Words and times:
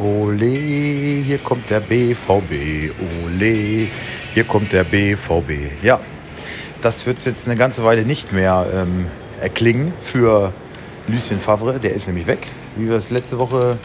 Ole, 0.00 0.46
hier 0.46 1.38
kommt 1.38 1.68
der 1.68 1.80
BVB. 1.80 2.90
Ole, 3.26 3.86
hier 4.32 4.44
kommt 4.44 4.72
der 4.72 4.84
BVB. 4.84 5.82
Ja, 5.82 6.00
das 6.80 7.04
wird 7.04 7.22
jetzt 7.26 7.46
eine 7.46 7.56
ganze 7.58 7.84
Weile 7.84 8.04
nicht 8.04 8.32
mehr 8.32 8.64
ähm, 8.74 9.06
erklingen 9.42 9.92
für 10.02 10.54
Lucien 11.06 11.38
Favre. 11.38 11.78
Der 11.78 11.92
ist 11.92 12.06
nämlich 12.06 12.26
weg, 12.26 12.50
wie 12.76 12.88
wir 12.88 12.96
es 12.96 13.10
letzte 13.10 13.38
Woche 13.38 13.78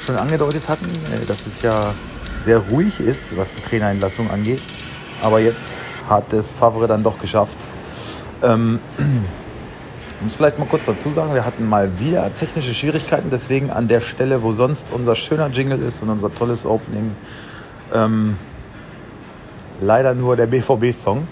schon 0.00 0.14
angedeutet 0.14 0.68
hatten, 0.68 0.90
äh, 1.12 1.26
dass 1.26 1.46
es 1.48 1.60
ja 1.62 1.96
sehr 2.38 2.58
ruhig 2.58 3.00
ist, 3.00 3.36
was 3.36 3.56
die 3.56 3.62
Trainerentlassung 3.62 4.30
angeht. 4.30 4.62
Aber 5.22 5.40
jetzt 5.40 5.78
hat 6.08 6.32
es 6.32 6.52
Favre 6.52 6.86
dann 6.86 7.02
doch 7.02 7.18
geschafft. 7.18 7.56
Ähm, 8.44 8.78
ich 10.18 10.24
muss 10.24 10.34
vielleicht 10.34 10.58
mal 10.58 10.66
kurz 10.66 10.86
dazu 10.86 11.12
sagen, 11.12 11.32
wir 11.32 11.44
hatten 11.44 11.68
mal 11.68 12.00
wieder 12.00 12.34
technische 12.34 12.74
Schwierigkeiten, 12.74 13.30
deswegen 13.30 13.70
an 13.70 13.86
der 13.86 14.00
Stelle, 14.00 14.42
wo 14.42 14.52
sonst 14.52 14.88
unser 14.92 15.14
schöner 15.14 15.48
Jingle 15.48 15.80
ist 15.80 16.02
und 16.02 16.10
unser 16.10 16.34
tolles 16.34 16.66
Opening, 16.66 17.14
ähm, 17.94 18.36
leider 19.80 20.14
nur 20.14 20.34
der 20.34 20.48
BVB-Song. 20.48 21.28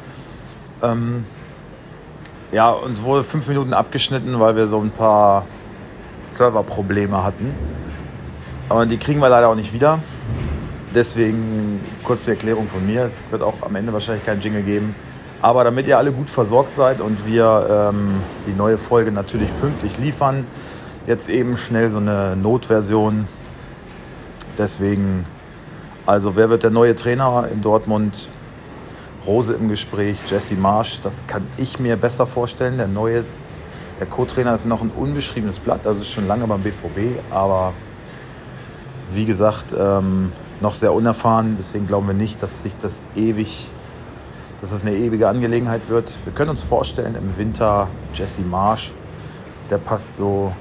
Ähm, 0.84 1.24
ja, 2.52 2.70
uns 2.70 3.02
wurde 3.02 3.24
fünf 3.24 3.48
Minuten 3.48 3.74
abgeschnitten, 3.74 4.38
weil 4.38 4.54
wir 4.54 4.68
so 4.68 4.80
ein 4.80 4.90
paar 4.90 5.46
Serverprobleme 6.22 7.24
hatten. 7.24 7.54
Aber 8.68 8.86
die 8.86 8.98
kriegen 8.98 9.18
wir 9.18 9.28
leider 9.28 9.48
auch 9.48 9.56
nicht 9.56 9.72
wieder. 9.72 9.98
Deswegen 10.94 11.80
kurz 12.04 12.24
die 12.24 12.30
Erklärung 12.30 12.68
von 12.68 12.86
mir. 12.86 13.06
Es 13.06 13.32
wird 13.32 13.42
auch 13.42 13.62
am 13.62 13.74
Ende 13.74 13.92
wahrscheinlich 13.92 14.24
keinen 14.24 14.40
Jingle 14.40 14.62
geben. 14.62 14.94
Aber 15.42 15.64
damit 15.64 15.86
ihr 15.86 15.98
alle 15.98 16.12
gut 16.12 16.30
versorgt 16.30 16.74
seid 16.74 17.00
und 17.00 17.26
wir 17.26 17.90
ähm, 17.92 18.20
die 18.46 18.52
neue 18.52 18.78
Folge 18.78 19.12
natürlich 19.12 19.48
pünktlich 19.60 19.98
liefern, 19.98 20.46
jetzt 21.06 21.28
eben 21.28 21.56
schnell 21.56 21.90
so 21.90 21.98
eine 21.98 22.36
Notversion. 22.36 23.28
Deswegen, 24.58 25.26
also 26.06 26.36
wer 26.36 26.48
wird 26.50 26.62
der 26.62 26.70
neue 26.70 26.94
Trainer 26.94 27.48
in 27.52 27.62
Dortmund? 27.62 28.28
Rose 29.26 29.52
im 29.54 29.68
Gespräch, 29.68 30.16
Jesse 30.26 30.54
Marsch, 30.54 31.00
das 31.02 31.26
kann 31.26 31.42
ich 31.56 31.80
mir 31.80 31.96
besser 31.96 32.26
vorstellen. 32.26 32.78
Der 32.78 32.86
neue, 32.86 33.24
der 33.98 34.06
Co-Trainer 34.06 34.54
ist 34.54 34.66
noch 34.66 34.82
ein 34.82 34.90
unbeschriebenes 34.90 35.58
Blatt, 35.58 35.86
also 35.86 36.02
ist 36.02 36.10
schon 36.10 36.28
lange 36.28 36.46
beim 36.46 36.62
BVB, 36.62 37.18
aber 37.30 37.72
wie 39.12 39.24
gesagt, 39.24 39.74
ähm, 39.78 40.32
noch 40.60 40.74
sehr 40.74 40.92
unerfahren. 40.92 41.56
Deswegen 41.58 41.86
glauben 41.86 42.06
wir 42.06 42.14
nicht, 42.14 42.42
dass 42.42 42.62
sich 42.62 42.76
das 42.80 43.02
ewig 43.14 43.68
dass 44.60 44.72
es 44.72 44.82
eine 44.82 44.94
ewige 44.94 45.28
Angelegenheit 45.28 45.88
wird. 45.88 46.12
Wir 46.24 46.32
können 46.32 46.50
uns 46.50 46.62
vorstellen, 46.62 47.14
im 47.14 47.36
Winter 47.36 47.88
Jesse 48.14 48.40
Marsch, 48.40 48.92
der 49.70 49.78
passt 49.78 50.16
so 50.16 50.52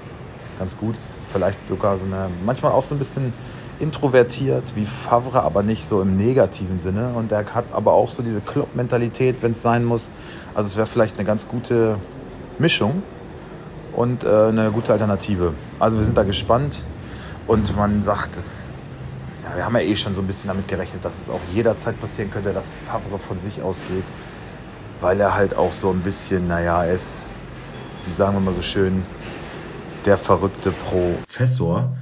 ganz 0.59 0.77
gut, 0.77 0.95
vielleicht 1.31 1.65
sogar 1.65 1.97
so 1.97 2.05
eine, 2.05 2.29
manchmal 2.45 2.71
auch 2.71 2.83
so 2.83 2.95
ein 2.95 2.99
bisschen 2.99 3.33
introvertiert 3.79 4.75
wie 4.75 4.85
Favre, 4.85 5.43
aber 5.43 5.63
nicht 5.63 5.85
so 5.85 6.01
im 6.01 6.15
negativen 6.15 6.79
Sinne. 6.79 7.13
Und 7.15 7.31
der 7.31 7.53
hat 7.53 7.65
aber 7.73 7.93
auch 7.93 8.09
so 8.09 8.23
diese 8.23 8.41
Klopp-Mentalität, 8.41 9.37
wenn 9.41 9.51
es 9.51 9.61
sein 9.61 9.83
muss. 9.83 10.09
Also 10.53 10.69
es 10.69 10.77
wäre 10.77 10.87
vielleicht 10.87 11.17
eine 11.17 11.25
ganz 11.25 11.47
gute 11.47 11.97
Mischung 12.57 13.03
und 13.93 14.23
äh, 14.23 14.27
eine 14.27 14.71
gute 14.71 14.93
Alternative. 14.93 15.53
Also 15.79 15.97
wir 15.97 16.05
sind 16.05 16.17
da 16.17 16.23
gespannt 16.23 16.83
und 17.47 17.75
man 17.75 18.03
sagt, 18.03 18.37
das 18.37 18.69
ja, 19.45 19.55
wir 19.55 19.65
haben 19.65 19.75
ja 19.75 19.81
eh 19.81 19.95
schon 19.95 20.15
so 20.15 20.21
ein 20.21 20.27
bisschen 20.27 20.47
damit 20.47 20.67
gerechnet, 20.67 21.05
dass 21.05 21.21
es 21.21 21.29
auch 21.29 21.41
jederzeit 21.53 21.99
passieren 21.99 22.31
könnte, 22.31 22.51
dass 22.51 22.65
Favre 22.87 23.19
von 23.19 23.39
sich 23.39 23.61
ausgeht, 23.61 24.03
weil 24.99 25.19
er 25.19 25.35
halt 25.35 25.55
auch 25.55 25.71
so 25.71 25.91
ein 25.91 26.01
bisschen, 26.01 26.47
naja, 26.47 26.83
ist, 26.83 27.23
wie 28.05 28.11
sagen 28.11 28.35
wir 28.35 28.39
mal 28.39 28.55
so 28.55 28.63
schön, 28.63 29.03
der 30.05 30.17
verrückte 30.17 30.71
Professor. 30.71 31.95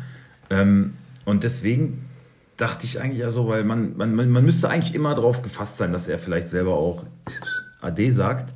Ähm, 0.50 0.94
und 1.26 1.44
deswegen 1.44 2.10
dachte 2.56 2.86
ich 2.86 3.02
eigentlich 3.02 3.26
also, 3.26 3.48
weil 3.48 3.66
man, 3.66 3.98
man, 3.98 4.16
man 4.16 4.46
müsste 4.46 4.70
eigentlich 4.70 4.96
immer 4.96 5.14
darauf 5.14 5.42
gefasst 5.42 5.78
sein, 5.78 5.92
dass 5.92 6.08
er 6.08 6.20
vielleicht 6.20 6.48
selber 6.48 6.76
auch 6.76 7.04
AD 7.82 8.12
sagt. 8.12 8.54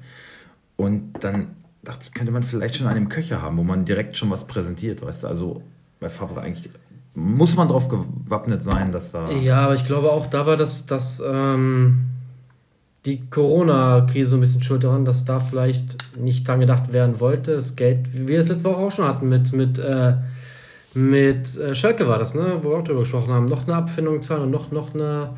Und 0.78 1.14
dann 1.20 1.52
dachte 1.84 2.06
ich, 2.06 2.14
könnte 2.14 2.32
man 2.32 2.44
vielleicht 2.44 2.76
schon 2.76 2.88
einen 2.88 3.10
Köcher 3.10 3.42
haben, 3.42 3.58
wo 3.58 3.64
man 3.64 3.84
direkt 3.84 4.16
schon 4.16 4.30
was 4.30 4.48
präsentiert, 4.48 5.02
weißt 5.02 5.24
du, 5.24 5.28
also 5.28 5.64
bei 6.00 6.10
Favre 6.10 6.42
eigentlich 6.42 6.70
muss 7.18 7.56
man 7.56 7.68
darauf 7.68 7.88
gewappnet 7.90 8.62
sein, 8.62 8.92
dass 8.92 9.12
da. 9.12 9.32
Ja, 9.32 9.62
aber 9.62 9.74
ich 9.74 9.86
glaube 9.86 10.12
auch, 10.12 10.28
da 10.28 10.46
war 10.46 10.56
das, 10.56 10.86
dass 10.86 11.20
ähm, 11.20 12.06
die 13.08 13.28
Corona-Krise 13.28 14.30
so 14.30 14.38
ein 14.38 14.40
bisschen 14.40 14.62
schuld 14.62 14.84
daran, 14.84 15.04
dass 15.04 15.26
da 15.26 15.40
vielleicht 15.40 15.98
nicht 16.16 16.48
dran 16.48 16.60
gedacht 16.60 16.94
werden 16.94 17.20
wollte. 17.20 17.56
Das 17.56 17.76
Geld, 17.76 18.14
wie 18.14 18.28
wir 18.28 18.40
es 18.40 18.50
letzte 18.50 18.66
Woche 18.66 18.78
auch 18.78 18.92
schon 18.92 19.06
hatten, 19.06 19.30
mit, 19.30 19.52
mit, 19.52 19.80
äh, 19.80 20.14
mit 20.94 21.58
äh, 21.58 21.74
Schalke 21.74 22.08
war 22.08 22.20
das, 22.20 22.36
ne? 22.36 22.60
wo 22.62 22.70
wir 22.70 22.78
auch 22.78 22.84
drüber 22.84 23.00
gesprochen 23.00 23.34
haben, 23.34 23.46
noch 23.46 23.64
eine 23.64 23.78
Abfindung 23.78 24.22
zahlen 24.22 24.44
und 24.44 24.52
noch, 24.52 24.72
noch 24.72 24.94
eine. 24.94 25.32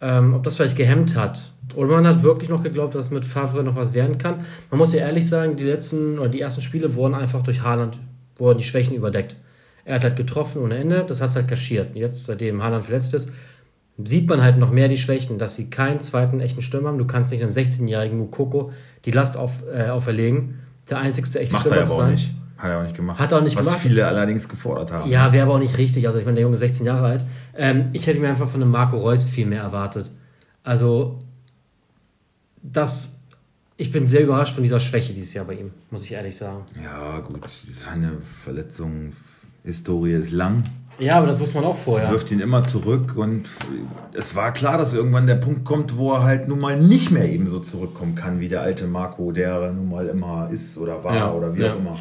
Ähm, 0.00 0.34
ob 0.34 0.44
das 0.44 0.56
vielleicht 0.56 0.76
gehemmt 0.76 1.16
hat. 1.16 1.50
Oder 1.74 1.88
man 1.88 2.06
hat 2.06 2.22
wirklich 2.22 2.50
noch 2.50 2.62
geglaubt, 2.62 2.94
dass 2.94 3.10
mit 3.10 3.24
Favre 3.24 3.64
noch 3.64 3.74
was 3.74 3.94
werden 3.94 4.18
kann. 4.18 4.44
Man 4.70 4.78
muss 4.78 4.92
ja 4.92 5.00
ehrlich 5.00 5.26
sagen, 5.28 5.56
die 5.56 5.64
letzten 5.64 6.18
oder 6.18 6.28
die 6.28 6.40
ersten 6.40 6.62
Spiele 6.62 6.94
wurden 6.94 7.14
einfach 7.14 7.42
durch 7.42 7.62
Haaland, 7.62 7.98
wurden 8.36 8.58
die 8.58 8.64
Schwächen 8.64 8.94
überdeckt. 8.94 9.36
Er 9.84 9.96
hat 9.96 10.04
halt 10.04 10.16
getroffen 10.16 10.62
ohne 10.62 10.76
Ende, 10.76 11.04
das 11.06 11.20
hat 11.20 11.28
es 11.30 11.36
halt 11.36 11.48
kaschiert. 11.48 11.94
Jetzt, 11.94 12.24
seitdem 12.24 12.62
Haaland 12.62 12.84
verletzt 12.84 13.12
ist, 13.14 13.30
sieht 14.02 14.28
man 14.28 14.42
halt 14.42 14.58
noch 14.58 14.70
mehr 14.70 14.88
die 14.88 14.96
Schwächen, 14.96 15.38
dass 15.38 15.56
sie 15.56 15.70
keinen 15.70 16.00
zweiten 16.00 16.40
echten 16.40 16.62
Stürmer 16.62 16.88
haben. 16.88 16.98
Du 16.98 17.06
kannst 17.06 17.30
nicht 17.30 17.42
einem 17.42 17.52
16-jährigen 17.52 18.18
Mukoko 18.18 18.72
die 19.04 19.10
Last 19.10 19.36
auf, 19.36 19.62
äh, 19.72 19.88
auferlegen, 19.88 20.58
der 20.90 20.98
einzigste 20.98 21.38
echte 21.38 21.54
Macht 21.54 21.66
Stürmer 21.66 21.82
er 21.82 21.86
aber 21.86 21.90
zu 21.90 21.96
sein. 21.96 22.06
Auch 22.06 22.10
nicht. 22.10 22.30
Hat 22.56 22.70
er 22.70 22.78
auch 22.78 22.82
nicht 22.84 22.96
gemacht. 22.96 23.18
Hat 23.18 23.32
er 23.32 23.38
auch 23.38 23.42
nicht 23.42 23.56
Was 23.56 23.66
gemacht. 23.66 23.80
viele 23.80 24.06
allerdings 24.06 24.48
gefordert 24.48 24.92
haben. 24.92 25.10
Ja, 25.10 25.32
wäre 25.32 25.44
aber 25.44 25.54
auch 25.54 25.58
nicht 25.58 25.76
richtig. 25.76 26.06
Also 26.06 26.18
ich 26.18 26.24
meine, 26.24 26.36
der 26.36 26.42
Junge 26.42 26.54
ist 26.54 26.60
16 26.60 26.86
Jahre 26.86 27.06
alt. 27.06 27.24
Ähm, 27.56 27.90
ich 27.92 28.06
hätte 28.06 28.20
mir 28.20 28.28
einfach 28.28 28.48
von 28.48 28.62
einem 28.62 28.70
Marco 28.70 28.96
Reus 28.96 29.26
viel 29.26 29.46
mehr 29.46 29.62
erwartet. 29.62 30.10
Also 30.62 31.20
das 32.62 33.20
ich 33.76 33.90
bin 33.90 34.06
sehr 34.06 34.22
überrascht 34.22 34.54
von 34.54 34.62
dieser 34.62 34.78
Schwäche 34.78 35.12
dieses 35.12 35.34
Jahr 35.34 35.44
bei 35.44 35.54
ihm, 35.54 35.72
muss 35.90 36.04
ich 36.04 36.12
ehrlich 36.12 36.36
sagen. 36.36 36.64
Ja, 36.82 37.18
gut, 37.20 37.40
seine 37.50 38.18
Verletzungs 38.44 39.43
Historie 39.64 40.12
ist 40.12 40.30
lang. 40.30 40.62
Ja, 40.98 41.14
aber 41.14 41.26
das 41.26 41.40
wusste 41.40 41.56
man 41.56 41.64
auch 41.64 41.76
vorher. 41.76 42.06
Sie 42.06 42.12
wirft 42.12 42.30
ihn 42.30 42.40
immer 42.40 42.62
zurück 42.62 43.16
und 43.16 43.50
es 44.12 44.36
war 44.36 44.52
klar, 44.52 44.78
dass 44.78 44.94
irgendwann 44.94 45.26
der 45.26 45.34
Punkt 45.36 45.64
kommt, 45.64 45.96
wo 45.96 46.12
er 46.12 46.22
halt 46.22 46.46
nun 46.46 46.60
mal 46.60 46.80
nicht 46.80 47.10
mehr 47.10 47.28
eben 47.28 47.48
so 47.48 47.58
zurückkommen 47.58 48.14
kann 48.14 48.38
wie 48.38 48.48
der 48.48 48.60
alte 48.60 48.86
Marco, 48.86 49.32
der 49.32 49.72
nun 49.72 49.88
mal 49.90 50.06
immer 50.06 50.48
ist 50.52 50.78
oder 50.78 51.02
war 51.02 51.16
ja, 51.16 51.32
oder 51.32 51.56
wie 51.56 51.62
ja. 51.62 51.72
auch 51.72 51.78
immer. 51.78 51.98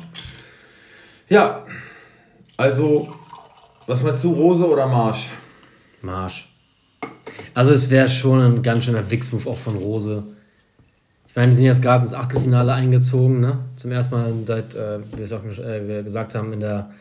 Ja, 1.29 1.65
also, 2.57 3.07
was 3.87 4.03
meinst 4.03 4.23
du, 4.23 4.33
Rose 4.33 4.67
oder 4.67 4.85
Marsch? 4.85 5.29
Marsch. 6.01 6.53
Also 7.55 7.71
es 7.71 7.89
wäre 7.89 8.09
schon 8.09 8.39
ein 8.39 8.61
ganz 8.61 8.85
schöner 8.85 9.09
Wix-Move 9.09 9.49
auch 9.49 9.57
von 9.57 9.75
Rose. 9.75 10.23
Ich 11.27 11.35
meine, 11.35 11.49
die 11.49 11.57
sind 11.57 11.65
jetzt 11.65 11.81
gerade 11.81 12.03
ins 12.03 12.13
Achtelfinale 12.13 12.73
eingezogen, 12.73 13.39
ne? 13.39 13.59
Zum 13.75 13.91
ersten 13.91 14.13
Mal 14.13 14.33
seit, 14.45 14.75
äh, 14.75 14.99
wie 15.11 15.17
wir 15.17 15.23
es 15.23 15.31
auch 15.31 15.43
äh, 15.43 16.03
gesagt 16.03 16.35
haben, 16.35 16.53
in 16.53 16.59
der 16.59 16.91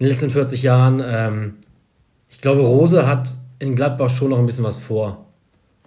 in 0.00 0.06
den 0.06 0.12
letzten 0.12 0.30
40 0.30 0.62
Jahren. 0.62 1.02
Ähm, 1.04 1.54
ich 2.28 2.40
glaube, 2.40 2.62
Rose 2.62 3.06
hat 3.06 3.36
in 3.58 3.76
Gladbach 3.76 4.08
schon 4.08 4.30
noch 4.30 4.38
ein 4.38 4.46
bisschen 4.46 4.64
was 4.64 4.78
vor. 4.78 5.26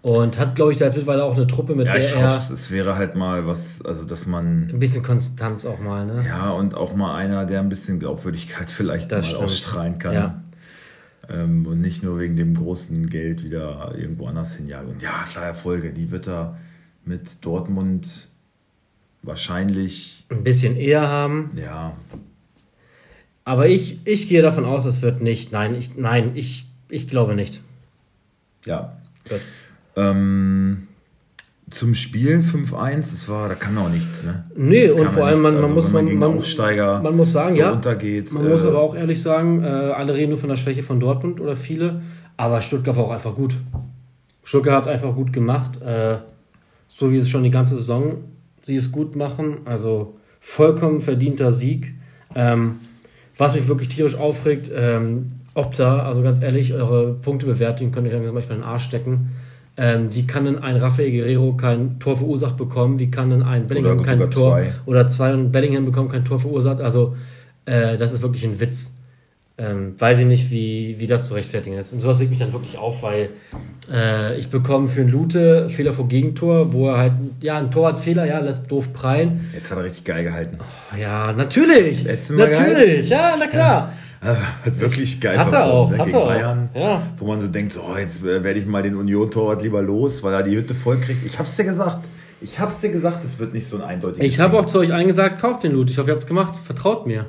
Und 0.04 0.38
hat, 0.38 0.56
glaube 0.56 0.72
ich, 0.72 0.78
da 0.78 0.86
jetzt 0.86 0.96
mittlerweile 0.96 1.24
auch 1.24 1.36
eine 1.36 1.48
Truppe, 1.48 1.76
mit 1.76 1.88
ja, 1.88 1.94
der 1.94 2.06
ich 2.06 2.16
er. 2.16 2.32
Hoffe, 2.32 2.54
es 2.54 2.72
wäre 2.72 2.96
halt 2.98 3.16
mal 3.16 3.48
was, 3.48 3.82
also 3.84 4.04
dass 4.04 4.28
man. 4.28 4.70
Ein 4.70 4.80
bisschen 4.80 5.02
Konstanz 5.02 5.66
auch 5.66 5.80
mal, 5.80 6.06
ne? 6.06 6.24
Ja, 6.28 6.52
und 6.52 6.76
auch 6.76 6.94
mal 6.94 7.16
einer, 7.16 7.46
der 7.46 7.62
ein 7.62 7.70
bisschen 7.70 8.00
Glaubwürdigkeit 8.00 8.70
vielleicht 8.72 9.12
das 9.12 9.26
mal 9.26 9.30
stimmt. 9.30 9.44
ausstrahlen 9.46 10.00
kann. 10.00 10.14
Ja. 10.14 10.44
Ähm, 11.30 11.66
und 11.66 11.82
nicht 11.82 12.04
nur 12.04 12.20
wegen 12.20 12.36
dem 12.36 12.54
großen 12.54 13.10
Geld 13.10 13.44
wieder 13.44 13.96
irgendwo 13.98 14.28
anders 14.28 14.56
hinjagen. 14.56 14.92
Und 14.92 15.02
ja, 15.02 15.24
klar, 15.26 15.46
Erfolge, 15.46 15.92
die 15.92 16.12
wird 16.12 16.28
er 16.28 16.58
mit 17.06 17.44
Dortmund 17.44 18.28
wahrscheinlich. 19.24 20.26
Ein 20.30 20.44
bisschen 20.44 20.76
eher 20.76 21.08
haben. 21.08 21.52
Ja, 21.56 21.94
aber 23.46 23.68
ich, 23.68 24.00
ich 24.06 24.30
gehe 24.30 24.42
davon 24.42 24.66
aus, 24.66 24.86
es 24.86 25.02
wird 25.02 25.22
nicht. 25.22 25.52
Nein, 25.52 25.76
ich, 25.76 25.98
nein, 25.98 26.32
ich, 26.36 26.66
ich 26.90 27.08
glaube 27.08 27.36
nicht. 27.36 27.62
Ja. 28.66 28.94
Ähm, 29.96 30.88
zum 31.70 31.96
Spiel 31.96 32.40
5-1, 32.40 32.98
das 32.98 33.30
war, 33.30 33.50
da 33.50 33.56
kann 33.56 33.78
auch 33.78 33.90
nichts, 33.90 34.24
ne? 34.24 34.46
Nee, 34.56 34.90
und 34.90 35.10
vor 35.10 35.26
allem, 35.26 35.42
man, 35.42 35.56
man 35.56 35.64
also, 35.64 35.76
muss 35.76 35.92
man, 35.92 36.18
man, 36.18 36.36
Aufsteiger 36.36 37.02
man 37.02 37.16
muss 37.16 37.32
sagen, 37.32 37.56
so 37.56 37.60
ja. 37.60 37.72
Untergeht, 37.72 38.32
man 38.32 38.46
äh, 38.46 38.50
muss 38.50 38.64
aber 38.64 38.80
auch 38.80 38.96
ehrlich 38.96 39.22
sagen, 39.22 39.64
äh, 39.64 39.68
alle 39.68 40.14
reden 40.14 40.30
nur 40.30 40.38
von 40.38 40.50
der 40.50 40.56
Schwäche 40.56 40.84
von 40.84 41.00
Dortmund 41.00 41.42
oder 41.42 41.56
viele, 41.56 42.02
aber 42.38 42.62
Stuttgart 42.62 42.96
war 42.96 43.06
auch 43.06 43.12
einfach 43.12 43.36
gut. 43.36 43.56
Stuttgart 44.44 44.76
hat 44.76 44.84
es 44.84 44.90
einfach 44.90 45.16
gut 45.16 45.34
gemacht, 45.34 45.82
äh, 45.82 46.18
so 46.88 47.12
wie 47.12 47.18
es 47.18 47.30
schon 47.30 47.44
die 47.44 47.52
ganze 47.52 47.76
Saison 47.76 48.24
sie 48.62 48.76
es 48.76 48.92
gut 48.92 49.16
machen, 49.16 49.58
also 49.66 50.16
vollkommen 50.40 51.02
verdienter 51.02 51.52
Sieg. 51.52 51.94
Ähm, 52.36 52.80
was 53.38 53.56
mich 53.56 53.68
wirklich 53.68 53.90
tierisch 53.90 54.16
aufregt, 54.16 54.72
ähm, 54.76 55.28
Opta, 55.56 56.00
also 56.00 56.24
ganz 56.24 56.42
ehrlich, 56.42 56.74
eure 56.74 57.14
Punktebewertung 57.14 57.92
könnt 57.92 58.08
ihr 58.08 58.14
dann 58.14 58.22
manchmal 58.34 58.58
in 58.58 58.62
den 58.62 58.64
Arsch 58.64 58.84
stecken. 58.84 59.30
Ähm, 59.76 60.14
wie 60.14 60.26
kann 60.26 60.46
denn 60.46 60.60
ein 60.60 60.78
Rafael 60.78 61.12
Guerrero 61.12 61.54
kein 61.54 62.00
Tor 62.00 62.18
verursacht 62.18 62.58
bekommen? 62.58 63.00
Wie 63.00 63.10
kann 63.10 63.30
denn 63.32 63.42
ein 63.42 63.68
Bellingham 63.68 64.04
kein 64.04 64.20
Tor 64.30 64.54
zwei. 64.54 64.74
oder 64.86 65.08
zwei 65.08 65.34
und 65.34 65.52
Bellingham 65.52 65.86
bekommt 65.86 66.12
kein 66.12 66.26
Tor 66.26 66.40
verursacht? 66.40 66.80
Also 66.80 67.16
äh, 67.66 67.98
das 67.98 68.14
ist 68.14 68.22
wirklich 68.22 68.46
ein 68.46 68.60
Witz. 68.60 68.93
Ähm, 69.58 69.94
weiß 70.00 70.20
ich 70.20 70.26
nicht, 70.26 70.50
wie, 70.52 70.96
wie 70.98 71.06
das 71.06 71.28
zu 71.28 71.36
rechtfertigen 71.36 71.78
ist. 71.78 71.94
Und 71.94 72.02
sowas 72.02 72.20
regt 72.20 72.32
mich 72.32 72.40
dann 72.40 72.54
wirklich 72.54 72.78
auf, 72.78 73.04
weil 73.04 73.30
äh, 73.92 74.36
ich 74.38 74.50
bekomme 74.50 74.88
für 74.88 75.02
einen 75.02 75.12
Lute 75.12 75.70
Fehler 75.70 75.94
vor 75.94 76.08
Gegentor, 76.08 76.74
wo 76.74 76.90
er 76.90 76.98
halt, 76.98 77.14
ja, 77.40 77.58
ein 77.58 77.70
Tor 77.70 77.90
hat 77.90 78.00
Fehler, 78.00 78.26
ja, 78.26 78.40
lässt 78.40 78.72
doof 78.72 78.94
prallen. 78.94 79.50
Jetzt 79.54 79.70
hat 79.70 79.78
er 79.78 79.84
richtig 79.84 80.06
geil 80.06 80.24
gehalten. 80.24 80.58
Oh, 80.60 80.98
ja, 81.00 81.32
natürlich. 81.34 82.04
Natürlich, 82.06 83.10
ja, 83.10 83.36
na 83.38 83.48
klar. 83.48 83.94
Ja. 84.24 84.38
Hat 84.66 84.80
wirklich 84.80 85.20
geil 85.20 85.38
Hat 85.38 85.52
er 85.52 85.66
auch, 85.66 85.92
ne, 85.92 85.98
hat 85.98 86.14
er 86.14 86.20
auch. 86.20 86.28
Bayern, 86.28 86.70
Ja. 86.74 87.04
wo 87.18 87.28
man 87.28 87.42
so 87.42 87.48
denkt, 87.48 87.78
oh, 87.78 87.98
jetzt 87.98 88.24
äh, 88.24 88.42
werde 88.44 88.58
ich 88.58 88.66
mal 88.66 88.82
den 88.82 88.96
Union-Torwart 88.96 89.62
lieber 89.62 89.82
los, 89.82 90.24
weil 90.24 90.34
er 90.34 90.44
die 90.44 90.56
Hütte 90.56 90.74
voll 90.74 90.98
kriegt. 90.98 91.26
Ich 91.26 91.38
hab's 91.38 91.58
dir 91.58 91.66
gesagt. 91.66 92.08
Ich 92.40 92.58
hab's 92.60 92.80
dir 92.80 92.90
gesagt, 92.90 93.24
es 93.24 93.38
wird 93.40 93.54
nicht 93.54 93.68
so 93.68 93.78
ein 93.78 93.84
eindeutiges 93.84 94.26
Ich 94.26 94.40
habe 94.40 94.58
auch 94.58 94.66
zu 94.66 94.80
euch 94.80 94.92
eingesagt, 94.94 95.40
kauft 95.42 95.64
den 95.64 95.74
Loot. 95.74 95.90
Ich 95.92 95.98
hoffe, 95.98 96.10
ihr 96.10 96.14
habt 96.14 96.24
es 96.24 96.28
gemacht. 96.28 96.58
Vertraut 96.58 97.06
mir. 97.06 97.26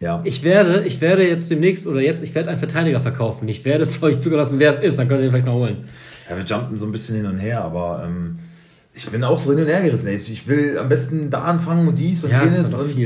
Ja. 0.00 0.22
Ich 0.24 0.42
werde, 0.42 0.82
ich 0.84 1.00
werde 1.00 1.28
jetzt 1.28 1.50
demnächst 1.50 1.86
oder 1.86 2.00
jetzt, 2.00 2.22
ich 2.22 2.34
werde 2.34 2.48
einen 2.48 2.58
Verteidiger 2.58 3.00
verkaufen. 3.00 3.46
Ich 3.48 3.64
werde 3.64 3.84
es 3.84 4.02
euch 4.02 4.18
zugelassen, 4.18 4.58
wer 4.58 4.74
es 4.74 4.80
ist. 4.80 4.98
Dann 4.98 5.08
könnt 5.08 5.20
ihr 5.20 5.26
ihn 5.26 5.30
vielleicht 5.30 5.46
noch 5.46 5.54
holen. 5.54 5.84
Ja, 6.28 6.36
wir 6.36 6.44
jumpen 6.44 6.76
so 6.76 6.86
ein 6.86 6.92
bisschen 6.92 7.16
hin 7.16 7.26
und 7.26 7.38
her, 7.38 7.62
aber 7.62 8.04
ähm, 8.06 8.38
ich 8.94 9.06
bin 9.08 9.22
auch 9.24 9.38
so 9.38 9.50
hin 9.50 9.60
und 9.60 9.66
her 9.66 9.82
gerissen. 9.82 10.08
Ich 10.08 10.48
will 10.48 10.78
am 10.78 10.88
besten 10.88 11.30
da 11.30 11.42
anfangen 11.42 11.86
und 11.86 11.98
dies 11.98 12.24
und 12.24 12.30
Ja, 12.30 12.42
es 12.42 12.56
jenes. 12.56 12.74
Und, 12.74 12.96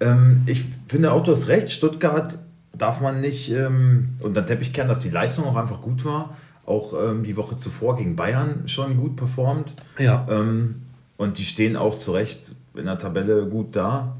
ähm, 0.00 0.42
ich 0.46 0.64
finde 0.88 1.12
auch, 1.12 1.22
du 1.22 1.32
hast 1.32 1.48
recht. 1.48 1.70
Stuttgart 1.70 2.38
darf 2.76 3.00
man 3.00 3.20
nicht 3.20 3.50
ähm, 3.50 4.10
unter 4.22 4.42
den 4.42 4.46
Teppich 4.46 4.72
kehren, 4.72 4.88
dass 4.88 5.00
die 5.00 5.10
Leistung 5.10 5.46
auch 5.46 5.56
einfach 5.56 5.80
gut 5.80 6.04
war. 6.04 6.36
Auch 6.66 6.94
ähm, 6.94 7.24
die 7.24 7.36
Woche 7.36 7.56
zuvor 7.56 7.96
gegen 7.96 8.14
Bayern 8.14 8.64
schon 8.66 8.96
gut 8.96 9.16
performt. 9.16 9.72
Ja. 9.98 10.26
Ähm, 10.30 10.82
und 11.16 11.38
die 11.38 11.44
stehen 11.44 11.76
auch 11.76 11.96
zu 11.96 12.12
Recht 12.12 12.52
in 12.74 12.84
der 12.84 12.98
Tabelle 12.98 13.46
gut 13.46 13.74
da. 13.74 14.16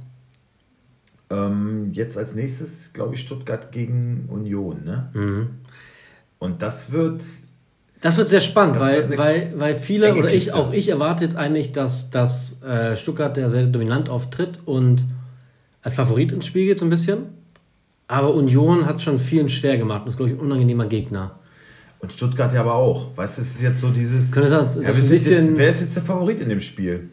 Ähm, 1.33 1.89
jetzt 1.93 2.19
als 2.19 2.35
nächstes, 2.35 2.93
glaube 2.93 3.15
ich, 3.15 3.21
Stuttgart 3.21 3.73
gegen 3.73 4.27
Union. 4.29 4.85
Ne? 4.85 5.09
Mhm. 5.15 5.47
Und 6.39 6.61
das 6.63 6.93
wird 6.93 7.23
Das 8.01 8.17
wird 8.19 8.29
sehr 8.29 8.41
spannend, 8.41 8.79
weil, 8.81 9.17
weil, 9.17 9.53
weil 9.57 9.75
viele 9.77 10.15
oder 10.15 10.33
ich, 10.33 10.53
auch 10.53 10.73
ich 10.73 10.89
erwarte 10.89 11.25
jetzt 11.25 11.37
eigentlich, 11.37 11.73
dass, 11.73 12.11
dass 12.11 12.61
äh, 12.63 12.97
Stuttgart 12.97 13.37
der 13.37 13.49
sehr 13.49 13.65
dominant 13.67 14.09
auftritt 14.09 14.59
und 14.65 15.05
als 15.83 15.95
Favorit 15.95 16.33
ins 16.33 16.47
Spiel 16.47 16.67
geht 16.67 16.79
so 16.79 16.85
ein 16.87 16.91
bisschen. 16.91 17.19
Aber 18.09 18.35
Union 18.35 18.85
hat 18.87 19.01
schon 19.01 19.19
vielen 19.19 19.49
schwer 19.49 19.79
gemacht 19.79 20.03
und 20.03 20.09
ist, 20.09 20.17
glaube 20.17 20.31
ich, 20.33 20.37
ein 20.37 20.41
unangenehmer 20.41 20.87
Gegner. 20.87 21.39
Und 22.01 22.13
Stuttgart 22.13 22.53
ja 22.53 22.61
aber 22.61 22.75
auch. 22.75 23.17
Weißt 23.17 23.39
du, 23.39 23.43
es 23.43 23.55
ist 23.55 23.63
jetzt 23.63 23.81
so 23.81 23.89
dieses. 23.91 24.33
Könnte 24.33 24.51
das- 24.51 24.75
das 24.75 24.83
wer, 24.83 24.89
ein 24.89 25.01
ist 25.01 25.09
bisschen- 25.09 25.47
jetzt, 25.47 25.57
wer 25.57 25.69
ist 25.71 25.81
jetzt 25.81 25.97
der 25.97 26.03
Favorit 26.03 26.41
in 26.41 26.49
dem 26.49 26.61
Spiel? 26.61 27.09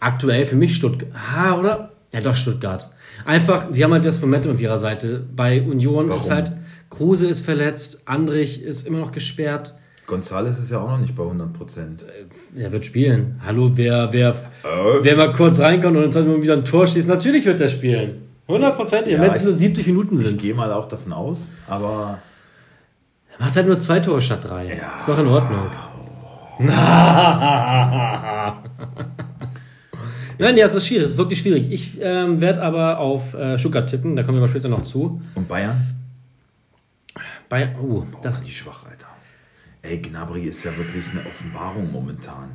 Aktuell 0.00 0.46
für 0.46 0.56
mich 0.56 0.74
Stuttgart. 0.76 1.10
Ah, 1.14 1.58
oder? 1.58 1.92
Ja, 2.12 2.20
doch, 2.22 2.34
Stuttgart. 2.34 2.90
Einfach, 3.24 3.66
sie 3.70 3.84
haben 3.84 3.92
halt 3.92 4.04
das 4.04 4.20
Momentum 4.20 4.52
auf 4.54 4.60
ihrer 4.60 4.78
Seite. 4.78 5.24
Bei 5.34 5.62
Union 5.62 6.08
Warum? 6.08 6.20
ist 6.20 6.30
halt, 6.30 6.52
Kruse 6.90 7.26
ist 7.28 7.44
verletzt, 7.44 8.02
Andrich 8.06 8.62
ist 8.62 8.86
immer 8.86 8.98
noch 8.98 9.12
gesperrt. 9.12 9.74
Gonzales 10.06 10.58
ist 10.58 10.70
ja 10.70 10.80
auch 10.80 10.88
noch 10.88 10.98
nicht 10.98 11.14
bei 11.14 11.22
100 11.22 11.52
Prozent. 11.52 12.02
Er 12.56 12.72
wird 12.72 12.86
spielen. 12.86 13.38
Hallo, 13.44 13.72
wer, 13.74 14.08
wer, 14.12 14.30
Äh. 14.30 14.34
wer 15.02 15.16
mal 15.16 15.32
kurz 15.34 15.60
reinkommt 15.60 15.96
und 15.98 16.14
dann 16.14 16.42
wieder 16.42 16.54
ein 16.54 16.64
Tor 16.64 16.86
schießt, 16.86 17.06
natürlich 17.08 17.44
wird 17.44 17.60
er 17.60 17.68
spielen. 17.68 18.22
100 18.48 19.08
Ja, 19.08 19.20
wenn 19.20 19.30
es 19.32 19.40
ich- 19.40 19.44
nur 19.44 19.52
70 19.52 19.86
Minuten 19.86 20.14
Ich 20.14 20.22
sind. 20.26 20.40
gehe 20.40 20.54
mal 20.54 20.72
auch 20.72 20.88
davon 20.88 21.12
aus, 21.12 21.40
aber 21.66 22.18
Er 23.38 23.44
macht 23.44 23.54
halt 23.56 23.66
nur 23.66 23.78
zwei 23.78 24.00
Tore 24.00 24.22
statt 24.22 24.48
drei. 24.48 24.68
Ja. 24.68 24.98
Ist 24.98 25.06
doch 25.08 25.18
in 25.18 25.26
Ordnung. 25.26 25.66
Nein, 30.38 30.56
ja, 30.56 30.66
es 30.66 30.74
ist 30.74 30.86
schwierig, 30.86 31.04
es 31.06 31.10
ist 31.12 31.18
wirklich 31.18 31.38
schwierig. 31.40 31.70
Ich 31.70 31.98
ähm, 32.00 32.40
werde 32.40 32.62
aber 32.62 32.98
auf 32.98 33.34
äh, 33.34 33.58
Stuttgart 33.58 33.88
tippen, 33.88 34.14
da 34.16 34.22
kommen 34.22 34.38
wir 34.38 34.42
aber 34.42 34.48
später 34.50 34.68
noch 34.68 34.82
zu. 34.82 35.20
und 35.34 35.48
Bayern? 35.48 35.80
Bei, 37.48 37.74
oh, 37.80 38.04
Das 38.22 38.36
das, 38.38 38.42
die 38.46 38.50
schwach, 38.52 38.84
Alter. 38.88 39.06
Ey, 39.82 39.98
Gnabry 39.98 40.42
ist 40.44 40.64
ja 40.64 40.76
wirklich 40.76 41.04
eine 41.10 41.20
Offenbarung 41.26 41.90
momentan. 41.90 42.50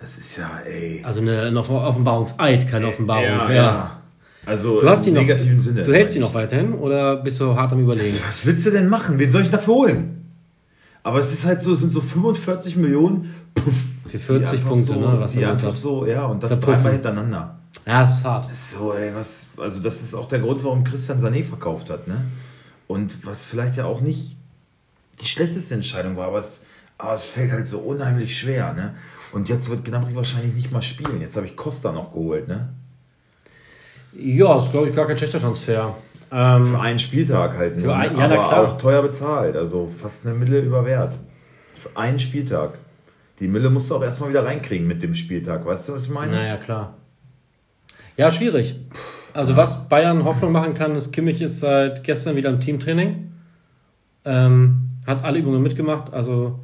Das 0.00 0.18
ist 0.18 0.36
ja, 0.36 0.50
ey. 0.66 1.00
also 1.04 1.20
eine, 1.20 1.42
eine 1.42 1.58
Offen- 1.58 1.76
Offenbarungseid, 1.76 2.68
keine 2.68 2.88
Offenbarung. 2.88 3.24
ja, 3.24 3.48
Ja, 3.50 3.54
ja. 3.54 3.98
Also 4.44 4.80
Du 4.80 4.88
hast 4.88 5.06
im 5.06 5.14
noch, 5.14 5.20
negativen 5.22 5.60
Sinne. 5.60 5.84
du 5.84 5.94
hältst 5.94 6.16
ihn 6.16 6.22
noch 6.22 6.34
weiterhin 6.34 6.74
oder 6.74 7.16
bist 7.16 7.40
du 7.40 7.54
hart 7.54 7.72
am 7.72 7.78
Überlegen? 7.80 8.16
Was 8.26 8.44
willst 8.44 8.66
du 8.66 8.70
denn 8.72 8.88
machen? 8.88 9.16
Wen 9.20 9.30
soll 9.30 9.42
ich 9.42 9.50
dafür 9.50 9.74
holen? 9.74 10.32
Aber 11.04 11.20
es 11.20 11.32
ist 11.32 11.44
halt 11.46 11.62
so, 11.62 11.72
es 11.74 11.80
sind 11.80 11.92
so 11.92 12.00
45 12.00 12.74
Millionen. 12.76 13.32
Puff, 13.54 13.91
Für 14.18 14.38
40 14.38 14.50
die 14.50 14.56
einfach 14.56 14.68
Punkte, 14.70 14.92
so, 14.94 15.00
ne, 15.00 15.20
was 15.20 15.36
er 15.36 15.50
einfach 15.52 15.74
so, 15.74 16.06
ja, 16.06 16.24
und 16.26 16.42
das 16.42 16.58
dreimal 16.60 16.92
hintereinander. 16.92 17.58
Ja, 17.86 18.02
es 18.02 18.10
ist 18.18 18.24
hart. 18.24 18.54
So, 18.54 18.92
ey, 18.92 19.12
was, 19.14 19.48
also 19.56 19.80
das 19.80 20.00
ist 20.02 20.14
auch 20.14 20.26
der 20.28 20.38
Grund, 20.40 20.62
warum 20.64 20.84
Christian 20.84 21.18
Sané 21.18 21.42
verkauft 21.42 21.90
hat, 21.90 22.06
ne? 22.06 22.24
Und 22.88 23.24
was 23.26 23.44
vielleicht 23.44 23.76
ja 23.76 23.86
auch 23.86 24.00
nicht 24.00 24.36
die 25.20 25.26
schlechteste 25.26 25.74
Entscheidung 25.74 26.16
war, 26.16 26.28
aber 26.28 26.38
es, 26.40 26.62
aber 26.98 27.14
es 27.14 27.24
fällt 27.24 27.50
halt 27.52 27.68
so 27.68 27.78
unheimlich 27.78 28.36
schwer, 28.38 28.72
ne? 28.74 28.94
Und 29.32 29.48
jetzt 29.48 29.70
wird 29.70 29.84
Gnabry 29.84 30.14
wahrscheinlich 30.14 30.54
nicht 30.54 30.70
mal 30.72 30.82
spielen. 30.82 31.20
Jetzt 31.20 31.36
habe 31.36 31.46
ich 31.46 31.56
Costa 31.56 31.90
noch 31.90 32.12
geholt, 32.12 32.48
ne? 32.48 32.68
Ja, 34.12 34.58
ist 34.58 34.70
glaube 34.70 34.88
ich 34.90 34.94
gar 34.94 35.06
kein 35.06 35.16
schlechter 35.16 35.40
Transfer. 35.40 35.96
Ähm, 36.30 36.66
Für 36.66 36.80
einen 36.80 36.98
Spieltag 36.98 37.56
halt 37.56 37.76
nur, 37.78 37.94
ein- 37.96 38.12
ne? 38.14 38.18
ja, 38.20 38.28
na 38.28 38.34
aber 38.38 38.48
klar. 38.48 38.66
auch 38.68 38.78
teuer 38.78 39.02
bezahlt, 39.02 39.56
also 39.56 39.90
fast 40.00 40.26
eine 40.26 40.34
Mille 40.34 40.60
über 40.60 40.84
Wert. 40.84 41.14
Für 41.76 41.96
einen 41.96 42.18
Spieltag. 42.18 42.78
Die 43.40 43.48
Mille 43.48 43.70
musst 43.70 43.90
du 43.90 43.96
auch 43.96 44.02
erstmal 44.02 44.30
wieder 44.30 44.44
reinkriegen 44.44 44.86
mit 44.86 45.02
dem 45.02 45.14
Spieltag, 45.14 45.64
weißt 45.66 45.88
du, 45.88 45.94
was 45.94 46.04
ich 46.04 46.10
meine? 46.10 46.32
Naja, 46.32 46.56
klar. 46.58 46.96
Ja, 48.16 48.30
schwierig. 48.30 48.76
Also 49.34 49.56
was 49.56 49.88
Bayern 49.88 50.24
Hoffnung 50.24 50.52
machen 50.52 50.74
kann, 50.74 50.94
ist, 50.94 51.12
Kimmich 51.12 51.40
ist 51.40 51.60
seit 51.60 52.04
gestern 52.04 52.36
wieder 52.36 52.50
im 52.50 52.60
Teamtraining. 52.60 53.32
Ähm, 54.24 54.90
hat 55.06 55.24
alle 55.24 55.38
Übungen 55.38 55.62
mitgemacht. 55.62 56.12
Also 56.12 56.60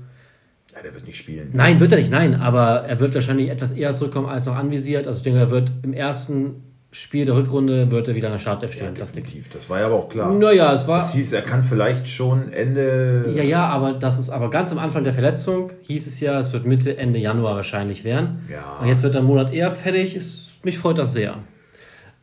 Ja, 0.75 0.83
der 0.83 0.95
wird 0.95 1.07
nicht 1.07 1.17
spielen. 1.17 1.49
nein, 1.55 1.81
wird 1.81 1.93
er 1.93 1.99
nicht, 1.99 2.11
nein. 2.11 2.35
Aber 2.35 2.83
er 2.85 3.01
wird 3.01 3.15
wahrscheinlich 3.15 3.49
etwas 3.49 3.73
eher 3.73 3.95
zurückkommen 3.95 4.29
als 4.29 4.45
noch 4.47 4.55
anvisiert. 4.57 5.07
Also 5.07 5.19
ich 5.19 5.25
denke, 5.25 5.39
er 5.41 5.51
wird 5.51 5.73
im 5.83 5.95
ersten 5.95 6.63
Spiel 6.91 7.27
der 7.27 7.35
Rückrunde 7.37 7.91
wird 7.91 8.09
er 8.09 8.15
wieder 8.15 8.29
in 8.29 8.33
der 8.33 8.39
Startelf 8.39 8.73
Ja, 8.75 8.85
stehen. 8.85 8.95
das 8.95 9.13
denke 9.13 9.29
definitiv. 9.29 9.53
Das 9.53 9.69
war 9.69 9.81
ja 9.81 9.87
aber 9.87 9.97
auch 9.97 10.09
klar. 10.09 10.33
Naja, 10.33 10.73
es 10.73 10.89
war. 10.89 11.01
Das 11.01 11.13
hieß, 11.13 11.33
er 11.33 11.43
kann 11.43 11.63
vielleicht 11.63 12.09
schon 12.09 12.51
Ende. 12.51 13.31
Ja, 13.35 13.43
ja, 13.43 13.67
aber 13.67 13.93
das 13.93 14.19
ist 14.19 14.31
aber 14.31 14.49
ganz 14.49 14.73
am 14.73 14.79
Anfang 14.79 15.05
der 15.05 15.13
Verletzung 15.13 15.71
hieß 15.83 16.07
es 16.07 16.19
ja, 16.21 16.39
es 16.39 16.53
wird 16.55 16.65
Mitte, 16.65 16.97
Ende 16.97 17.19
Januar 17.19 17.57
wahrscheinlich 17.57 18.05
werden. 18.05 18.47
Ja. 18.51 18.79
Und 18.81 18.89
jetzt 18.89 19.03
wird 19.03 19.15
er 19.15 19.19
einen 19.19 19.27
Monat 19.29 19.53
eher 19.53 19.71
fertig. 19.71 20.17
Ist, 20.17 20.55
mich 20.65 20.79
freut 20.79 20.97
das 20.97 21.13
sehr. 21.13 21.37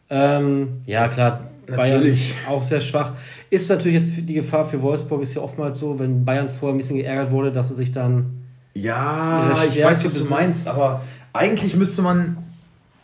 Ähm, 0.10 0.82
ja, 0.86 1.08
klar, 1.10 1.42
Natürlich. 1.68 2.34
Bayern 2.46 2.56
auch 2.56 2.62
sehr 2.62 2.82
schwach. 2.82 3.12
Ist 3.50 3.70
natürlich 3.70 4.00
jetzt 4.00 4.30
die 4.30 4.34
Gefahr 4.34 4.66
für 4.66 4.82
Wolfsburg, 4.82 5.22
ist 5.22 5.34
ja 5.36 5.42
oftmals 5.42 5.80
so, 5.80 6.00
wenn 6.00 6.26
Bayern 6.26 6.50
vorher 6.50 6.76
ein 6.76 6.78
bisschen 6.78 6.98
geärgert 6.98 7.32
wurde, 7.32 7.52
dass 7.52 7.70
sie 7.70 7.76
sich 7.76 7.92
dann. 7.92 8.42
Ja, 8.74 9.54
ich 9.70 9.84
weiß, 9.84 10.06
was 10.06 10.14
du 10.16 10.26
meinst, 10.26 10.68
aber 10.68 11.02
eigentlich 11.34 11.76
müsste 11.76 12.02
man, 12.02 12.38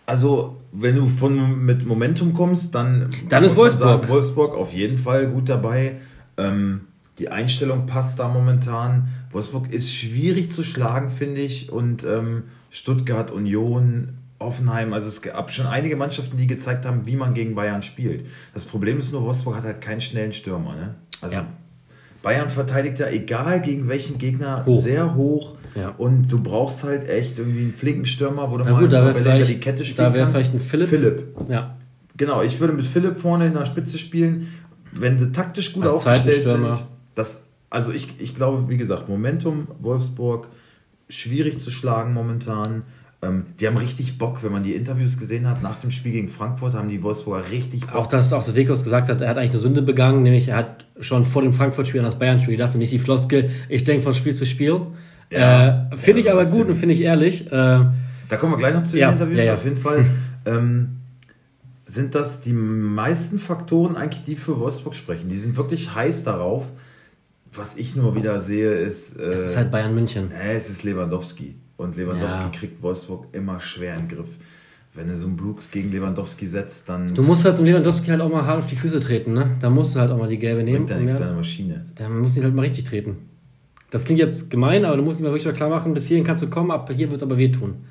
also 0.06 0.58
wenn 0.72 0.96
du 0.96 1.06
von 1.06 1.66
mit 1.66 1.86
Momentum 1.86 2.34
kommst, 2.34 2.74
dann, 2.76 3.10
Dann 3.30 3.44
ist 3.44 3.56
Wolfsburg. 3.56 4.08
Wolfsburg 4.08 4.56
auf 4.56 4.74
jeden 4.74 4.98
Fall 4.98 5.28
gut 5.28 5.50
dabei. 5.50 5.98
Ähm, 6.38 6.82
die 7.20 7.30
Einstellung 7.30 7.86
passt 7.88 8.20
da 8.20 8.28
momentan. 8.28 9.10
Wolfsburg 9.32 9.72
ist 9.72 9.94
schwierig 9.94 10.50
zu 10.52 10.64
schlagen, 10.64 11.10
finde 11.10 11.42
ich. 11.42 11.72
Und 11.72 12.04
ähm, 12.04 12.44
Stuttgart, 12.70 13.32
Union, 13.32 14.14
Offenheim, 14.40 14.94
also 14.94 15.08
es 15.08 15.22
gab 15.22 15.52
schon 15.52 15.68
einige 15.68 15.96
Mannschaften, 15.96 16.38
die 16.38 16.48
gezeigt 16.48 16.86
haben, 16.86 17.06
wie 17.06 17.16
man 17.16 17.34
gegen 17.34 17.54
Bayern 17.54 17.84
spielt. 17.84 18.26
Das 18.54 18.66
Problem 18.66 18.98
ist 18.98 19.12
nur, 19.12 19.22
Wolfsburg 19.24 19.56
hat 19.58 19.64
halt 19.66 19.82
keinen 19.82 20.02
schnellen 20.02 20.34
Stürmer. 20.34 20.76
Ne? 20.76 20.96
Also 21.22 21.36
Ja. 21.36 21.48
Bayern 22.24 22.50
verteidigt 22.50 23.00
ja, 23.00 23.08
egal 23.08 23.62
gegen 23.62 23.88
welchen 23.88 24.18
Gegner, 24.20 24.66
Hoch. 24.66 24.82
sehr 24.82 25.16
hoch. 25.16 25.56
Ja. 25.76 25.94
Und 25.98 26.32
du 26.32 26.42
brauchst 26.42 26.84
halt 26.84 27.08
echt 27.10 27.40
irgendwie 27.40 27.62
einen 27.62 27.74
flinken 27.74 28.06
Stürmer, 28.06 28.52
wo 28.52 28.58
du 28.58 28.64
Na 28.66 28.72
mal 28.72 28.82
gut, 28.82 28.92
da 28.92 29.06
wäre 29.14 29.46
die 29.46 29.60
Kette 29.60 29.84
spielen 29.84 30.08
da 30.08 30.14
wär 30.14 30.24
kannst. 30.24 30.36
vielleicht 30.36 30.54
ein 30.54 30.60
Philipp. 30.60 30.90
Philipp. 30.90 31.24
Ja, 31.50 31.76
Genau, 32.22 32.44
ich 32.44 32.60
würde 32.60 32.74
mit 32.74 32.86
Philipp 32.86 33.18
vorne 33.20 33.48
in 33.48 33.54
der 33.54 33.66
Spitze 33.66 33.98
spielen. 33.98 34.48
Wenn 34.92 35.18
sie 35.18 35.32
taktisch 35.32 35.74
gut 35.74 35.86
Als 35.86 35.94
aufgestellt 35.94 36.44
sind, 36.44 36.84
das, 37.16 37.46
also 37.72 37.92
ich, 37.92 38.10
ich 38.20 38.36
glaube, 38.36 38.70
wie 38.70 38.78
gesagt, 38.78 39.10
Momentum, 39.10 39.68
Wolfsburg, 39.80 40.48
schwierig 41.10 41.60
zu 41.60 41.72
schlagen 41.72 42.14
momentan. 42.14 42.84
Ähm, 43.24 43.46
die 43.60 43.66
haben 43.66 43.78
richtig 43.78 44.20
Bock, 44.20 44.44
wenn 44.44 44.52
man 44.52 44.62
die 44.62 44.74
Interviews 44.74 45.18
gesehen 45.18 45.48
hat 45.48 45.64
nach 45.64 45.80
dem 45.80 45.90
Spiel 45.90 46.12
gegen 46.12 46.28
Frankfurt, 46.28 46.76
haben 46.76 46.90
die 46.90 47.02
Wolfsburger 47.02 47.50
richtig 47.50 47.88
Bock. 47.88 47.96
auch 47.96 48.08
dass 48.08 48.34
auch 48.34 48.44
der 48.44 48.56
Wekos 48.56 48.84
gesagt 48.84 49.10
hat, 49.10 49.22
er 49.22 49.30
hat 49.30 49.38
eigentlich 49.40 49.52
eine 49.52 49.60
Sünde 49.60 49.82
begangen, 49.82 50.22
nämlich 50.22 50.50
er 50.50 50.58
hat 50.58 50.86
schon 51.00 51.26
vor 51.26 51.42
dem 51.42 51.54
Frankfurt-Spiel 51.54 52.02
an 52.02 52.06
das 52.06 52.20
Bayern-Spiel 52.20 52.56
gedacht 52.56 52.74
und 52.74 52.80
nicht 52.80 52.94
die 52.94 53.00
Floskel, 53.00 53.50
ich 53.68 53.84
denke 53.84 54.04
von 54.04 54.14
Spiel 54.14 54.36
zu 54.36 54.46
Spiel. 54.46 54.82
Ja. 55.32 55.90
äh, 55.92 55.96
finde 55.96 56.20
ich 56.20 56.26
Ja, 56.28 56.34
aber 56.34 56.44
das 56.44 56.52
gut 56.52 56.68
und 56.68 56.76
finde 56.76 56.94
ich 56.94 57.02
ehrlich. 57.02 57.48
Äh, 57.48 57.50
Da 57.52 58.38
kommen 58.38 58.54
wir 58.54 58.58
gleich 58.58 58.74
noch 58.74 58.84
zu 58.84 58.92
den 58.94 59.00
Ja, 59.02 59.12
Interviews. 59.12 59.38
ja, 59.40 59.44
ja. 59.46 59.54
Auf 59.56 59.64
jeden 59.64 59.78
Fall 59.78 60.06
ähm, 60.46 60.98
sind 61.86 62.16
das 62.16 62.42
die 62.42 62.54
meisten 62.54 63.40
Faktoren 63.40 63.96
eigentlich, 63.96 64.24
die 64.24 64.36
für 64.36 64.60
Wolfsburg 64.60 64.96
sprechen. 64.96 65.28
Die 65.28 65.38
sind 65.38 65.58
wirklich 65.58 65.94
heiß 65.96 66.24
darauf. 66.24 66.66
Was 67.54 67.76
ich 67.76 67.98
nur 67.98 68.16
wieder 68.16 68.40
sehe, 68.40 68.72
ist, 68.76 69.18
äh, 69.20 69.24
es 69.24 69.42
ist 69.52 69.58
halt 69.58 69.72
Bayern 69.72 69.94
München. 69.94 70.32
äh, 70.32 70.54
es 70.56 70.70
ist 70.70 70.84
Lewandowski. 70.84 71.56
Und 71.76 71.98
Lewandowski 71.98 72.44
Ja. 72.44 72.50
kriegt 72.54 72.82
Wolfsburg 72.82 73.26
immer 73.34 73.60
schwer 73.60 73.96
in 73.96 74.08
den 74.08 74.18
Griff. 74.18 74.30
wenn 74.94 75.08
du 75.08 75.16
so 75.16 75.26
einen 75.26 75.38
Brooks 75.38 75.72
gegen 75.72 75.90
Lewandowski 75.92 76.48
setzt, 76.48 76.90
dann. 76.90 77.14
Du 77.16 77.24
musst 77.24 77.46
halt 77.46 77.56
zum 77.56 77.66
Lewandowski 77.66 78.08
halt 78.10 78.20
auch 78.20 78.30
mal 78.30 78.46
hart 78.46 78.60
auf 78.60 78.66
die 78.68 78.76
Füße 78.76 79.00
treten, 79.00 79.34
ne? 79.34 79.52
Da 79.62 79.70
musst 79.70 79.96
du 79.96 80.02
halt 80.02 80.12
auch 80.12 80.18
mal 80.18 80.28
die 80.28 80.38
gelbe 80.38 80.64
nehmen. 80.64 80.86
Bringt 80.86 80.90
ja 80.90 80.98
nichts, 80.98 81.18
seine 81.18 81.34
Maschine. 81.34 81.86
Da 81.96 82.10
musst 82.10 82.36
du 82.36 82.42
ihn 82.42 82.44
halt 82.44 82.54
mal 82.56 82.64
richtig 82.64 82.84
treten. 82.84 83.16
Das 83.92 84.06
klingt 84.06 84.20
jetzt 84.20 84.50
gemein, 84.50 84.86
aber 84.86 84.98
du 84.98 85.04
musst 85.04 85.20
ihm 85.20 85.26
wirklich 85.26 85.46
mal 85.46 85.54
klar 85.54 85.70
machen, 85.70 85.94
bis 85.94 86.08
hierhin 86.08 86.26
kannst 86.26 86.42
du 86.42 86.50
kommen, 86.50 86.72
ab 86.72 86.90
hier 86.92 87.12
wird 87.12 87.22
es 87.22 87.24
aber 87.24 87.38
wehtun. 87.38 87.86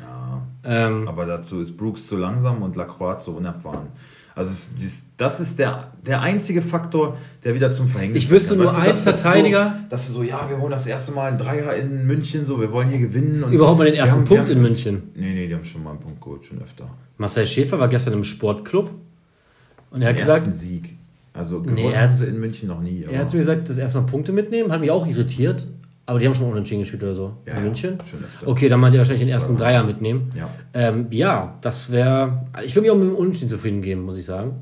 Ja. 0.00 0.46
Ähm, 0.64 1.08
aber 1.08 1.26
dazu 1.26 1.60
ist 1.60 1.76
Brooks 1.76 2.06
zu 2.06 2.16
langsam 2.16 2.62
und 2.62 2.76
Lacroix 2.76 3.24
zu 3.24 3.34
unerfahren. 3.34 3.88
Also 4.36 4.68
das 5.16 5.40
ist 5.40 5.58
der, 5.58 5.92
der 6.06 6.20
einzige 6.20 6.60
Faktor, 6.60 7.16
der 7.42 7.54
wieder 7.54 7.70
zum 7.70 7.88
Verhängnis 7.88 8.24
Ich 8.24 8.30
wüsste 8.30 8.54
nur 8.54 8.76
einen 8.76 8.92
Verteidiger. 8.92 9.78
So, 9.80 9.88
dass 9.88 10.06
du 10.08 10.12
so, 10.12 10.22
ja, 10.22 10.46
wir 10.50 10.60
holen 10.60 10.72
das 10.72 10.86
erste 10.86 11.12
Mal 11.12 11.32
ein 11.32 11.38
Dreier 11.38 11.74
in 11.74 12.06
München, 12.06 12.44
so, 12.44 12.60
wir 12.60 12.70
wollen 12.70 12.90
hier 12.90 12.98
gewinnen. 12.98 13.42
Und 13.42 13.54
Überhaupt 13.54 13.78
mal 13.78 13.86
den 13.86 13.94
ersten 13.94 14.20
haben, 14.20 14.24
Punkt 14.26 14.50
haben, 14.50 14.56
in 14.56 14.62
München. 14.62 15.04
Nee, 15.14 15.32
nee, 15.32 15.46
die 15.48 15.54
haben 15.54 15.64
schon 15.64 15.82
mal 15.82 15.92
einen 15.92 16.00
Punkt 16.00 16.20
geholt, 16.20 16.44
schon 16.44 16.60
öfter. 16.60 16.84
Marcel 17.16 17.46
Schäfer 17.46 17.78
war 17.78 17.88
gestern 17.88 18.12
im 18.12 18.24
Sportclub 18.24 18.90
und 19.90 20.02
er 20.02 20.10
hat 20.10 20.16
den 20.16 20.20
gesagt. 20.20 20.54
Sieg. 20.54 20.98
Also 21.36 21.60
gewonnen 21.60 21.74
nee, 21.74 21.94
haben 21.94 22.14
sie 22.14 22.30
in 22.30 22.40
München 22.40 22.68
noch 22.68 22.80
nie. 22.80 23.04
Er 23.10 23.20
hat 23.20 23.32
mir 23.32 23.40
gesagt, 23.40 23.68
das 23.68 23.78
erstmal 23.78 24.04
Punkte 24.04 24.32
mitnehmen, 24.32 24.72
hat 24.72 24.80
mich 24.80 24.90
auch 24.90 25.06
irritiert. 25.06 25.66
Aber 26.08 26.20
die 26.20 26.26
haben 26.26 26.34
schon 26.34 26.50
unentschieden 26.50 26.82
gespielt 26.82 27.02
oder 27.02 27.14
so. 27.14 27.32
Ja, 27.46 27.54
in 27.54 27.64
München? 27.64 27.98
Schon 28.08 28.20
öfter. 28.22 28.46
Okay, 28.46 28.68
dann 28.68 28.78
meint 28.78 28.94
ihr 28.94 28.98
wahrscheinlich 28.98 29.26
den 29.26 29.32
ersten 29.32 29.56
Dreier 29.56 29.82
mitnehmen. 29.82 30.30
Ja, 30.36 30.48
ähm, 30.72 31.08
ja 31.10 31.58
das 31.62 31.90
wäre. 31.90 32.46
Ich 32.64 32.76
würde 32.76 32.82
mich 32.82 32.90
auch 32.92 32.96
mit 32.96 33.08
dem 33.08 33.16
Unentschieden 33.16 33.48
zufrieden 33.48 33.82
geben, 33.82 34.02
muss 34.02 34.16
ich 34.16 34.24
sagen. 34.24 34.52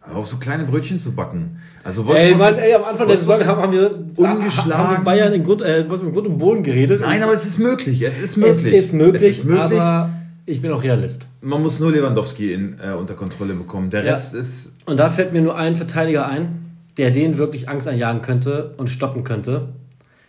Auf 0.00 0.26
so 0.26 0.38
kleine 0.38 0.64
Brötchen 0.64 0.98
zu 0.98 1.14
backen. 1.14 1.58
Also 1.84 2.02
ey, 2.12 2.34
Mann, 2.34 2.54
ey, 2.54 2.74
am 2.74 2.84
Anfang 2.84 3.06
der 3.06 3.16
Saison 3.16 3.44
haben 3.44 3.72
wir 3.72 3.90
ungeschlagen. 4.16 4.96
Haben 4.96 5.04
Bayern 5.04 5.32
in 5.32 5.44
Grund, 5.44 5.62
äh, 5.62 5.84
Grund 5.86 6.26
und 6.26 6.38
Boden 6.38 6.62
geredet. 6.62 7.02
Nein, 7.02 7.22
aber 7.22 7.34
es 7.34 7.46
ist 7.46 7.58
möglich. 7.58 8.02
Es 8.02 8.18
ist 8.18 8.36
möglich. 8.36 8.74
Es 8.74 8.84
ist 8.86 8.94
möglich, 8.94 9.22
es 9.22 9.38
ist 9.38 9.44
möglich 9.44 9.80
aber 9.80 10.10
ich 10.48 10.62
bin 10.62 10.72
auch 10.72 10.82
Realist. 10.82 11.26
Man 11.42 11.62
muss 11.62 11.78
nur 11.78 11.92
Lewandowski 11.92 12.54
in, 12.54 12.78
äh, 12.82 12.92
unter 12.92 13.14
Kontrolle 13.14 13.52
bekommen. 13.54 13.90
Der 13.90 14.02
ja. 14.02 14.12
Rest 14.12 14.34
ist. 14.34 14.74
Und 14.86 14.98
da 14.98 15.10
fällt 15.10 15.32
mir 15.32 15.42
nur 15.42 15.56
ein 15.56 15.76
Verteidiger 15.76 16.26
ein, 16.26 16.74
der 16.96 17.10
den 17.10 17.36
wirklich 17.36 17.68
Angst 17.68 17.86
einjagen 17.86 18.22
könnte 18.22 18.74
und 18.78 18.88
stoppen 18.88 19.24
könnte. 19.24 19.68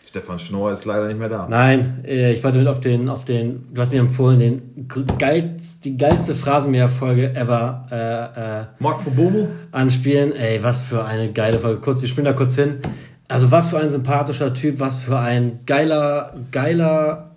Stefan 0.05 0.39
Schnorr 0.39 0.73
ist 0.73 0.85
leider 0.85 1.07
nicht 1.07 1.19
mehr 1.19 1.29
da. 1.29 1.47
Nein, 1.49 2.03
äh, 2.05 2.33
ich 2.33 2.43
wollte 2.43 2.57
mit 2.57 2.67
auf 2.67 2.81
den, 2.81 3.07
auf 3.07 3.25
den, 3.25 3.67
du 3.73 3.79
hast 3.79 3.93
mir 3.93 3.99
empfohlen, 3.99 4.39
den 4.39 4.87
geilst, 5.17 5.85
die 5.85 5.95
geilste 5.95 6.35
Phrasenmäher-Folge 6.35 7.35
ever 7.35 7.87
äh, 7.91 8.61
äh, 8.61 8.65
Mark 8.79 9.01
von 9.01 9.15
Bobo 9.15 9.47
anspielen. 9.71 10.35
Ey, 10.35 10.61
was 10.63 10.81
für 10.81 11.05
eine 11.05 11.31
geile 11.31 11.59
Folge. 11.59 11.79
Kurz, 11.79 12.01
wir 12.01 12.09
spielen 12.09 12.25
da 12.25 12.33
kurz 12.33 12.55
hin. 12.55 12.79
Also 13.27 13.51
was 13.51 13.69
für 13.69 13.77
ein 13.77 13.91
sympathischer 13.91 14.53
Typ, 14.53 14.79
was 14.79 14.99
für 14.99 15.19
ein 15.19 15.59
geiler, 15.65 16.33
geiler. 16.51 17.28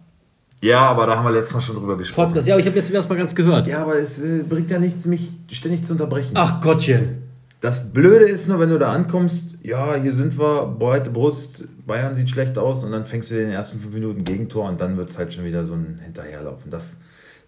Ja, 0.62 0.82
aber 0.82 1.06
da 1.06 1.16
haben 1.16 1.24
wir 1.24 1.32
letztes 1.32 1.54
Mal 1.54 1.60
schon 1.60 1.74
drüber 1.74 1.96
gesprochen. 1.96 2.28
Podcast. 2.28 2.46
Ja, 2.46 2.54
aber 2.54 2.60
ich 2.60 2.66
habe 2.66 2.76
jetzt 2.76 2.88
erst 2.88 3.08
mal 3.08 3.18
ganz 3.18 3.34
gehört. 3.34 3.66
Ja, 3.66 3.82
aber 3.82 3.96
es 3.96 4.20
äh, 4.20 4.44
bringt 4.48 4.70
ja 4.70 4.78
nichts, 4.78 5.04
mich 5.06 5.32
ständig 5.50 5.82
zu 5.82 5.92
unterbrechen. 5.92 6.30
Ach 6.34 6.60
Gottchen. 6.60 7.22
Das 7.60 7.92
Blöde 7.92 8.26
ist 8.26 8.48
nur, 8.48 8.60
wenn 8.60 8.70
du 8.70 8.78
da 8.78 8.92
ankommst, 8.92 9.56
ja, 9.62 9.96
hier 9.96 10.12
sind 10.12 10.38
wir, 10.38 10.66
breite 10.66 11.10
Brust, 11.10 11.64
Bayern 11.84 12.14
sieht 12.14 12.30
schlecht 12.30 12.58
aus 12.58 12.84
und 12.84 12.92
dann 12.92 13.06
fängst 13.06 13.30
du 13.30 13.34
in 13.34 13.46
den 13.46 13.52
ersten 13.52 13.80
fünf 13.80 13.92
Minuten 13.92 14.22
Gegentor 14.22 14.68
und 14.68 14.80
dann 14.80 14.96
wird 14.96 15.10
es 15.10 15.18
halt 15.18 15.32
schon 15.32 15.44
wieder 15.44 15.64
so 15.64 15.74
ein 15.74 15.98
Hinterherlaufen. 16.02 16.70
Das, 16.70 16.96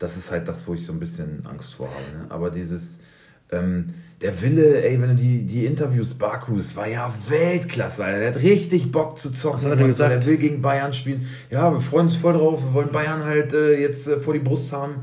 das 0.01 0.17
ist 0.17 0.33
halt 0.33 0.49
das, 0.49 0.67
wo 0.67 0.75
ich 0.75 0.85
so 0.85 0.93
ein 0.93 0.99
bisschen 0.99 1.47
Angst 1.47 1.75
vor 1.75 1.87
habe. 1.87 2.19
Ne? 2.19 2.27
Aber 2.31 2.51
dieses, 2.51 2.99
ähm, 3.59 3.95
der 4.21 4.41
Wille, 4.41 4.83
ey, 4.83 5.01
wenn 5.01 5.11
du 5.11 5.17
die, 5.17 5.45
die 5.45 5.67
Interviews, 5.67 6.15
Bakus, 6.15 6.77
war 6.77 6.89
ja 6.89 7.13
Weltklasse, 7.29 8.05
Alter. 8.05 8.19
Der 8.21 8.29
hat 8.29 8.43
richtig 8.43 8.91
Bock 8.91 9.19
zu 9.19 9.33
zocken. 9.33 9.57
Was 9.57 9.65
hat 9.65 9.73
er 9.73 9.77
denn 9.77 9.87
gesagt? 9.89 10.13
Der 10.13 10.27
will 10.27 10.39
gegen 10.39 10.63
Bayern 10.63 10.93
spielen. 10.93 11.27
Ja, 11.51 11.71
wir 11.73 11.81
freuen 11.81 12.07
uns 12.07 12.17
voll 12.17 12.35
drauf. 12.35 12.63
Wir 12.63 12.75
wollen 12.75 12.93
Bayern 12.93 13.25
halt 13.25 13.53
äh, 13.53 13.81
jetzt 13.81 14.09
äh, 14.09 14.17
vor 14.17 14.33
die 14.35 14.41
Brust 14.41 14.73
haben 14.73 15.03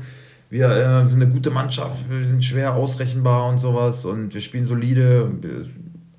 wir 0.52 0.68
äh, 0.68 1.08
sind 1.08 1.22
eine 1.22 1.32
gute 1.32 1.48
Mannschaft, 1.50 2.10
wir 2.10 2.26
sind 2.26 2.44
schwer 2.44 2.74
ausrechenbar 2.74 3.48
und 3.48 3.58
sowas 3.58 4.04
und 4.04 4.34
wir 4.34 4.42
spielen 4.42 4.66
solide. 4.66 5.30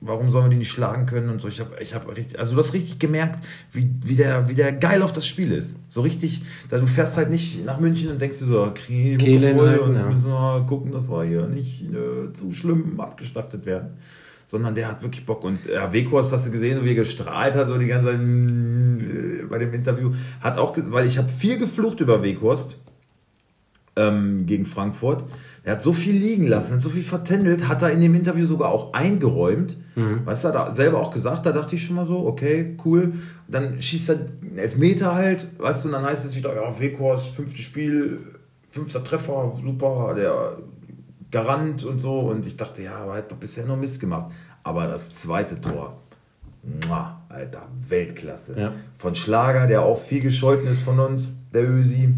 Warum 0.05 0.29
sollen 0.29 0.45
wir 0.45 0.49
die 0.49 0.57
nicht 0.57 0.69
schlagen 0.69 1.05
können 1.05 1.29
und 1.29 1.39
so? 1.39 1.47
Ich 1.47 1.59
habe 1.59 1.75
ich 1.79 1.93
hab 1.93 2.07
richtig, 2.15 2.39
also 2.39 2.53
du 2.53 2.59
hast 2.59 2.73
richtig 2.73 2.99
gemerkt, 2.99 3.43
wie, 3.71 3.89
wie, 4.03 4.15
der, 4.15 4.49
wie 4.49 4.55
der 4.55 4.71
geil 4.73 5.01
auf 5.01 5.13
das 5.13 5.25
Spiel 5.25 5.51
ist. 5.51 5.75
So 5.87 6.01
richtig, 6.01 6.43
da 6.69 6.77
du 6.77 6.87
fährst 6.87 7.17
halt 7.17 7.29
nicht 7.29 7.65
nach 7.65 7.79
München 7.79 8.11
und 8.11 8.21
denkst 8.21 8.39
dir 8.39 8.45
so, 8.45 8.71
kriegen 8.73 9.17
Kehle 9.17 9.55
voll 9.55 9.77
und 9.77 9.95
ja. 9.95 10.05
müssen 10.05 10.29
wir 10.29 10.65
gucken, 10.67 10.91
dass 10.91 11.09
wir 11.09 11.23
hier 11.23 11.47
nicht 11.47 11.83
äh, 11.83 12.33
zu 12.33 12.53
schlimm 12.53 12.99
abgeschlachtet 12.99 13.65
werden 13.65 13.97
sondern 14.45 14.75
der 14.75 14.87
hat 14.87 15.01
wirklich 15.01 15.25
Bock. 15.25 15.43
Und 15.43 15.65
ja, 15.65 15.91
Weghorst, 15.91 16.31
hast 16.31 16.47
du 16.47 16.51
gesehen, 16.51 16.83
wie 16.83 16.89
er 16.89 16.95
gestrahlt 16.95 17.55
hat, 17.55 17.67
so 17.69 17.77
die 17.77 17.87
ganze 17.87 18.07
Zeit 18.07 18.19
äh, 18.19 19.45
bei 19.49 19.57
dem 19.57 19.73
Interview. 19.73 20.11
Hat 20.41 20.57
auch, 20.57 20.77
weil 20.77 21.07
ich 21.07 21.17
habe 21.17 21.29
viel 21.29 21.57
geflucht 21.57 22.01
über 22.01 22.21
Weghorst 22.21 22.77
ähm, 23.95 24.45
gegen 24.45 24.65
Frankfurt. 24.65 25.25
Er 25.65 25.73
hat 25.73 25.81
so 25.81 25.93
viel 25.93 26.15
liegen 26.15 26.47
lassen, 26.47 26.73
hat 26.73 26.81
so 26.81 26.89
viel 26.89 27.03
vertändelt, 27.03 27.69
hat 27.69 27.81
er 27.81 27.91
in 27.91 28.01
dem 28.01 28.13
Interview 28.15 28.45
sogar 28.45 28.69
auch 28.69 28.91
eingeräumt. 28.91 29.77
Mhm. 29.95 30.25
Weißt 30.25 30.43
du, 30.43 30.49
hat 30.49 30.55
er 30.55 30.71
selber 30.73 30.99
auch 30.99 31.11
gesagt, 31.11 31.45
da 31.45 31.53
dachte 31.53 31.75
ich 31.75 31.85
schon 31.85 31.95
mal 31.95 32.05
so, 32.05 32.25
okay, 32.25 32.75
cool. 32.83 33.13
Dann 33.47 33.81
schießt 33.81 34.09
er 34.09 34.15
einen 34.41 34.57
Elfmeter 34.57 35.15
halt, 35.15 35.47
weißt 35.57 35.85
du, 35.85 35.89
und 35.89 35.93
dann 35.93 36.03
heißt 36.03 36.25
es 36.25 36.35
wieder, 36.35 36.53
ja, 36.53 36.79
Weghorst, 36.79 37.33
fünftes 37.33 37.61
Spiel, 37.61 38.19
fünfter 38.71 39.03
Treffer, 39.03 39.57
super, 39.63 40.13
der 40.15 40.57
Garant 41.31 41.85
und 41.85 41.99
so. 41.99 42.19
Und 42.19 42.45
ich 42.45 42.57
dachte, 42.57 42.83
ja, 42.83 42.97
aber 42.97 43.13
er 43.13 43.17
hat 43.19 43.31
doch 43.31 43.37
bisher 43.37 43.65
nur 43.65 43.77
Mist 43.77 44.01
gemacht. 44.01 44.31
Aber 44.63 44.87
das 44.87 45.15
zweite 45.15 45.61
Tor, 45.61 45.97
muah, 46.87 47.21
Alter, 47.29 47.67
Weltklasse. 47.87 48.59
Ja. 48.59 48.73
Von 48.97 49.15
Schlager, 49.15 49.67
der 49.67 49.81
auch 49.81 50.01
viel 50.01 50.21
gescholten 50.21 50.69
ist 50.69 50.81
von 50.81 50.99
uns, 50.99 51.33
der 51.53 51.69
Ösi. 51.69 52.13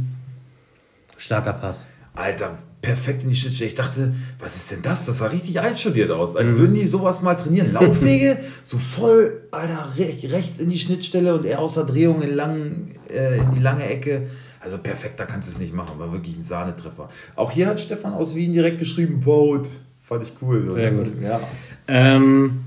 Starker 1.18 1.54
Pass. 1.54 1.86
Alter, 2.14 2.58
perfekt 2.86 3.24
in 3.24 3.30
die 3.30 3.36
Schnittstelle. 3.36 3.70
Ich 3.70 3.76
dachte, 3.76 4.14
was 4.40 4.56
ist 4.56 4.72
denn 4.72 4.82
das? 4.84 5.06
Das 5.06 5.18
sah 5.18 5.28
richtig 5.28 5.60
einstudiert 5.60 6.12
aus. 6.12 6.36
Als 6.36 6.52
mhm. 6.52 6.58
würden 6.60 6.76
die 6.76 6.86
sowas 6.86 7.24
mal 7.24 7.34
trainieren. 7.34 7.74
Laufwege, 7.74 8.38
so 8.64 8.78
voll, 8.78 9.42
Alter, 9.50 9.90
rechts 9.98 10.60
in 10.60 10.70
die 10.70 10.78
Schnittstelle 10.78 11.36
und 11.36 11.46
er 11.46 11.60
aus 11.60 11.74
der 11.74 11.86
Drehung 11.86 12.22
in, 12.22 12.36
lang, 12.36 12.92
äh, 13.10 13.38
in 13.38 13.56
die 13.56 13.62
lange 13.62 13.86
Ecke. 13.90 14.28
Also 14.60 14.78
perfekter 14.78 15.26
kannst 15.26 15.48
du 15.48 15.52
es 15.52 15.60
nicht 15.60 15.74
machen. 15.74 15.98
War 15.98 16.12
wirklich 16.12 16.38
ein 16.38 16.44
Sahnetreffer. 16.44 17.10
Auch 17.36 17.52
hier 17.52 17.68
hat 17.68 17.80
Stefan 17.80 18.14
aus 18.14 18.36
Wien 18.36 18.54
direkt 18.54 18.78
geschrieben, 18.78 19.24
Vote. 19.24 19.68
Fand 20.04 20.24
ich 20.24 20.34
cool. 20.42 20.72
Sehr 20.72 20.92
gut. 20.92 21.12
Ja. 21.22 21.40
Ähm, 21.88 22.62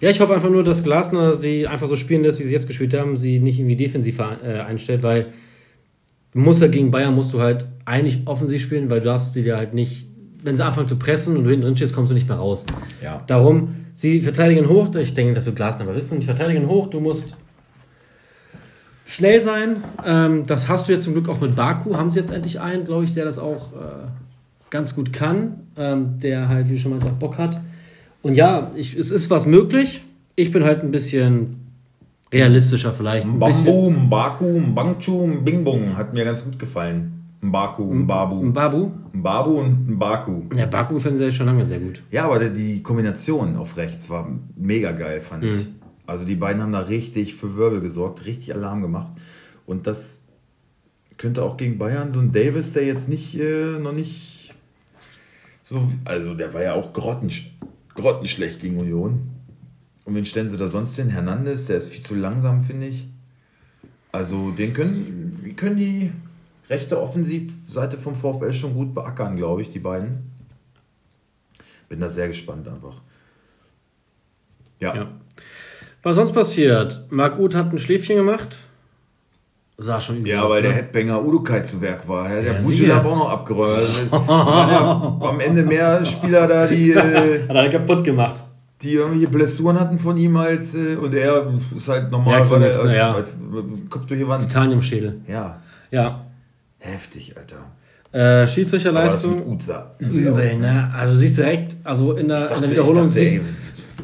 ja, 0.00 0.10
ich 0.10 0.20
hoffe 0.20 0.34
einfach 0.34 0.50
nur, 0.50 0.62
dass 0.62 0.84
Glasner 0.84 1.38
sie 1.38 1.66
einfach 1.66 1.88
so 1.88 1.96
spielen 1.96 2.22
lässt, 2.22 2.38
wie 2.38 2.44
sie 2.44 2.52
jetzt 2.52 2.68
gespielt 2.68 2.94
haben, 2.94 3.16
sie 3.16 3.40
nicht 3.40 3.58
irgendwie 3.58 3.76
defensiv 3.76 4.20
äh, 4.20 4.60
einstellt, 4.60 5.02
weil 5.02 5.32
musst 6.32 6.60
ja 6.60 6.68
gegen 6.68 6.90
Bayern 6.90 7.14
musst 7.14 7.32
du 7.32 7.40
halt 7.40 7.66
eigentlich 7.84 8.20
offensiv 8.26 8.62
spielen, 8.62 8.90
weil 8.90 9.00
du 9.00 9.06
darfst 9.06 9.32
sie 9.32 9.42
dir 9.42 9.56
halt 9.56 9.74
nicht, 9.74 10.06
wenn 10.42 10.56
sie 10.56 10.64
anfangen 10.64 10.88
zu 10.88 10.98
pressen 10.98 11.36
und 11.36 11.44
du 11.44 11.50
hinten 11.50 11.66
drin 11.66 11.76
stehst, 11.76 11.94
kommst 11.94 12.10
du 12.10 12.14
nicht 12.14 12.28
mehr 12.28 12.38
raus. 12.38 12.66
Ja. 13.02 13.22
Darum, 13.26 13.74
sie 13.94 14.20
verteidigen 14.20 14.68
hoch, 14.68 14.94
ich 14.94 15.14
denke, 15.14 15.34
das 15.34 15.44
wird 15.46 15.56
Glasner 15.56 15.82
aber 15.82 15.96
wissen, 15.96 16.20
die 16.20 16.26
verteidigen 16.26 16.68
hoch, 16.68 16.88
du 16.88 17.00
musst 17.00 17.36
schnell 19.06 19.40
sein. 19.40 19.82
Ähm, 20.06 20.46
das 20.46 20.68
hast 20.68 20.88
du 20.88 20.92
jetzt 20.92 21.04
zum 21.04 21.14
Glück 21.14 21.28
auch 21.28 21.40
mit 21.40 21.56
Baku, 21.56 21.96
haben 21.96 22.10
sie 22.10 22.20
jetzt 22.20 22.30
endlich 22.30 22.60
einen, 22.60 22.84
glaube 22.84 23.04
ich, 23.04 23.14
der 23.14 23.24
das 23.24 23.38
auch 23.38 23.72
äh, 23.72 24.08
ganz 24.70 24.94
gut 24.94 25.12
kann, 25.12 25.66
ähm, 25.76 26.20
der 26.20 26.48
halt, 26.48 26.68
wie 26.70 26.78
schon 26.78 26.92
mal 26.92 27.00
gesagt, 27.00 27.18
Bock 27.18 27.38
hat. 27.38 27.60
Und 28.22 28.36
ja, 28.36 28.70
ich, 28.76 28.96
es 28.96 29.10
ist 29.10 29.30
was 29.30 29.46
möglich. 29.46 30.04
Ich 30.36 30.52
bin 30.52 30.64
halt 30.64 30.82
ein 30.82 30.90
bisschen 30.90 31.59
realistischer 32.32 32.92
vielleicht. 32.92 33.26
Ein 33.26 33.38
Bambu, 33.38 33.90
Mbaku, 33.90 34.60
Mbangchu, 34.60 35.26
Bingbong 35.44 35.96
hat 35.96 36.12
mir 36.12 36.24
ganz 36.24 36.44
gut 36.44 36.58
gefallen. 36.58 37.20
Mbaku, 37.40 37.82
Mbabu. 37.82 38.42
Mbabu? 38.42 38.90
Mbabu 39.12 39.50
und 39.58 39.88
Mbaku. 39.90 40.42
Ja, 40.54 40.66
Baku 40.66 40.98
finden 40.98 41.18
sie 41.18 41.32
schon 41.32 41.46
lange 41.46 41.64
sehr 41.64 41.78
gut. 41.78 42.02
Ja, 42.10 42.26
aber 42.26 42.38
die 42.38 42.82
Kombination 42.82 43.56
auf 43.56 43.76
rechts 43.76 44.10
war 44.10 44.28
mega 44.56 44.92
geil, 44.92 45.20
fand 45.20 45.44
mhm. 45.44 45.50
ich. 45.50 45.66
Also 46.06 46.24
die 46.24 46.34
beiden 46.34 46.60
haben 46.60 46.72
da 46.72 46.80
richtig 46.80 47.34
für 47.34 47.56
Wirbel 47.56 47.80
gesorgt, 47.80 48.26
richtig 48.26 48.54
Alarm 48.54 48.82
gemacht. 48.82 49.12
Und 49.64 49.86
das 49.86 50.20
könnte 51.16 51.42
auch 51.42 51.56
gegen 51.56 51.78
Bayern 51.78 52.10
so 52.10 52.20
ein 52.20 52.32
Davis, 52.32 52.72
der 52.72 52.84
jetzt 52.84 53.08
nicht, 53.08 53.38
äh, 53.38 53.78
noch 53.78 53.92
nicht 53.92 54.52
so, 55.62 55.88
also 56.04 56.34
der 56.34 56.52
war 56.52 56.62
ja 56.62 56.74
auch 56.74 56.92
grottensch 56.92 57.52
grottenschlecht 57.94 58.60
gegen 58.60 58.78
Union. 58.78 59.20
Und 60.10 60.16
wen 60.16 60.24
stellen 60.24 60.48
sie 60.48 60.56
da 60.56 60.66
sonst 60.66 60.96
hin? 60.96 61.08
Hernandez, 61.08 61.66
der 61.66 61.76
ist 61.76 61.88
viel 61.88 62.02
zu 62.02 62.16
langsam, 62.16 62.62
finde 62.62 62.88
ich. 62.88 63.06
Also 64.10 64.50
den 64.50 64.74
können, 64.74 65.38
wie 65.44 65.52
können 65.52 65.76
die 65.76 66.10
rechte 66.68 67.00
Offensivseite 67.00 67.96
vom 67.96 68.16
VfL 68.16 68.52
schon 68.52 68.74
gut 68.74 68.92
beackern, 68.92 69.36
glaube 69.36 69.62
ich, 69.62 69.70
die 69.70 69.78
beiden. 69.78 70.32
Bin 71.88 72.00
da 72.00 72.08
sehr 72.10 72.26
gespannt 72.26 72.66
einfach. 72.66 72.94
Ja. 74.80 74.96
ja. 74.96 75.06
Was 76.02 76.16
sonst 76.16 76.32
passiert? 76.32 77.06
Marc 77.10 77.38
Uth 77.38 77.54
hat 77.54 77.72
ein 77.72 77.78
Schläfchen 77.78 78.16
gemacht. 78.16 78.58
Sah 79.78 80.00
schon 80.00 80.26
Ja, 80.26 80.42
aus, 80.42 80.54
weil 80.54 80.62
ne? 80.62 80.68
der 80.68 80.76
Headbanger 80.76 81.24
Udukai 81.24 81.60
zu 81.60 81.80
Werk 81.80 82.08
war. 82.08 82.28
Der 82.28 82.42
ja, 82.42 82.60
Bucci 82.60 82.88
hat 82.88 83.04
auch 83.04 83.16
noch 83.16 83.28
abgeräumt. 83.28 84.12
am 84.12 85.38
Ende 85.38 85.62
mehr 85.62 86.04
Spieler 86.04 86.48
da, 86.48 86.66
die. 86.66 86.90
Äh, 86.90 87.42
hat 87.48 87.54
er 87.54 87.68
kaputt 87.68 88.02
gemacht 88.02 88.42
die 88.82 88.94
irgendwelche 88.94 89.28
Blessuren 89.28 89.78
hatten 89.78 89.98
von 89.98 90.16
ihm 90.16 90.36
als 90.36 90.74
äh, 90.74 90.96
und 90.96 91.14
er 91.14 91.52
ist 91.76 91.88
halt 91.88 92.10
normal 92.10 92.48
weil 92.50 92.62
er 92.62 92.68
als, 92.68 92.96
ja. 92.96 93.14
als, 93.14 93.36
Kopf 93.88 94.06
durch 94.06 94.20
die 94.20 94.26
Wand. 94.26 94.42
Titaniumschädel. 94.42 95.20
Ja. 95.28 95.60
Ja. 95.90 96.24
Heftig, 96.78 97.34
Alter. 97.36 97.56
Äh, 98.12 98.46
Schiedsrichterleistung. 98.46 99.58
Übel, 99.98 100.56
ne? 100.56 100.90
Also 100.96 101.12
du 101.12 101.18
siehst 101.18 101.38
direkt, 101.38 101.76
also 101.84 102.14
in 102.14 102.28
der, 102.28 102.40
dachte, 102.40 102.54
in 102.54 102.60
der 102.62 102.70
Wiederholung 102.70 103.04
dachte, 103.04 103.20
siehst, 103.20 103.34
ey, 103.34 103.40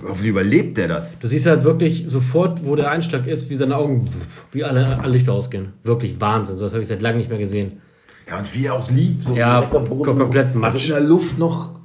Hoffentlich 0.02 0.30
überlebt 0.30 0.76
der 0.76 0.88
das. 0.88 1.18
Du 1.18 1.26
siehst 1.26 1.46
halt 1.46 1.64
wirklich 1.64 2.06
sofort, 2.08 2.64
wo 2.64 2.76
der 2.76 2.90
Einschlag 2.90 3.26
ist, 3.26 3.50
wie 3.50 3.54
seine 3.54 3.76
Augen, 3.76 4.08
wie 4.52 4.64
alle, 4.64 4.98
alle 5.00 5.12
Lichter 5.12 5.32
ausgehen. 5.32 5.72
Wirklich 5.82 6.20
Wahnsinn. 6.20 6.58
So 6.58 6.64
das 6.64 6.72
habe 6.72 6.82
ich 6.82 6.88
seit 6.88 7.02
langem 7.02 7.18
nicht 7.18 7.30
mehr 7.30 7.38
gesehen. 7.38 7.80
Ja, 8.28 8.38
und 8.38 8.54
wie 8.54 8.66
er 8.66 8.74
auch 8.74 8.90
liegt. 8.90 9.22
So 9.22 9.34
ja, 9.34 9.62
komplett 9.62 10.54
Matsch. 10.54 10.74
Also 10.74 10.94
in 10.94 11.00
der 11.00 11.08
Luft 11.08 11.38
noch 11.38 11.75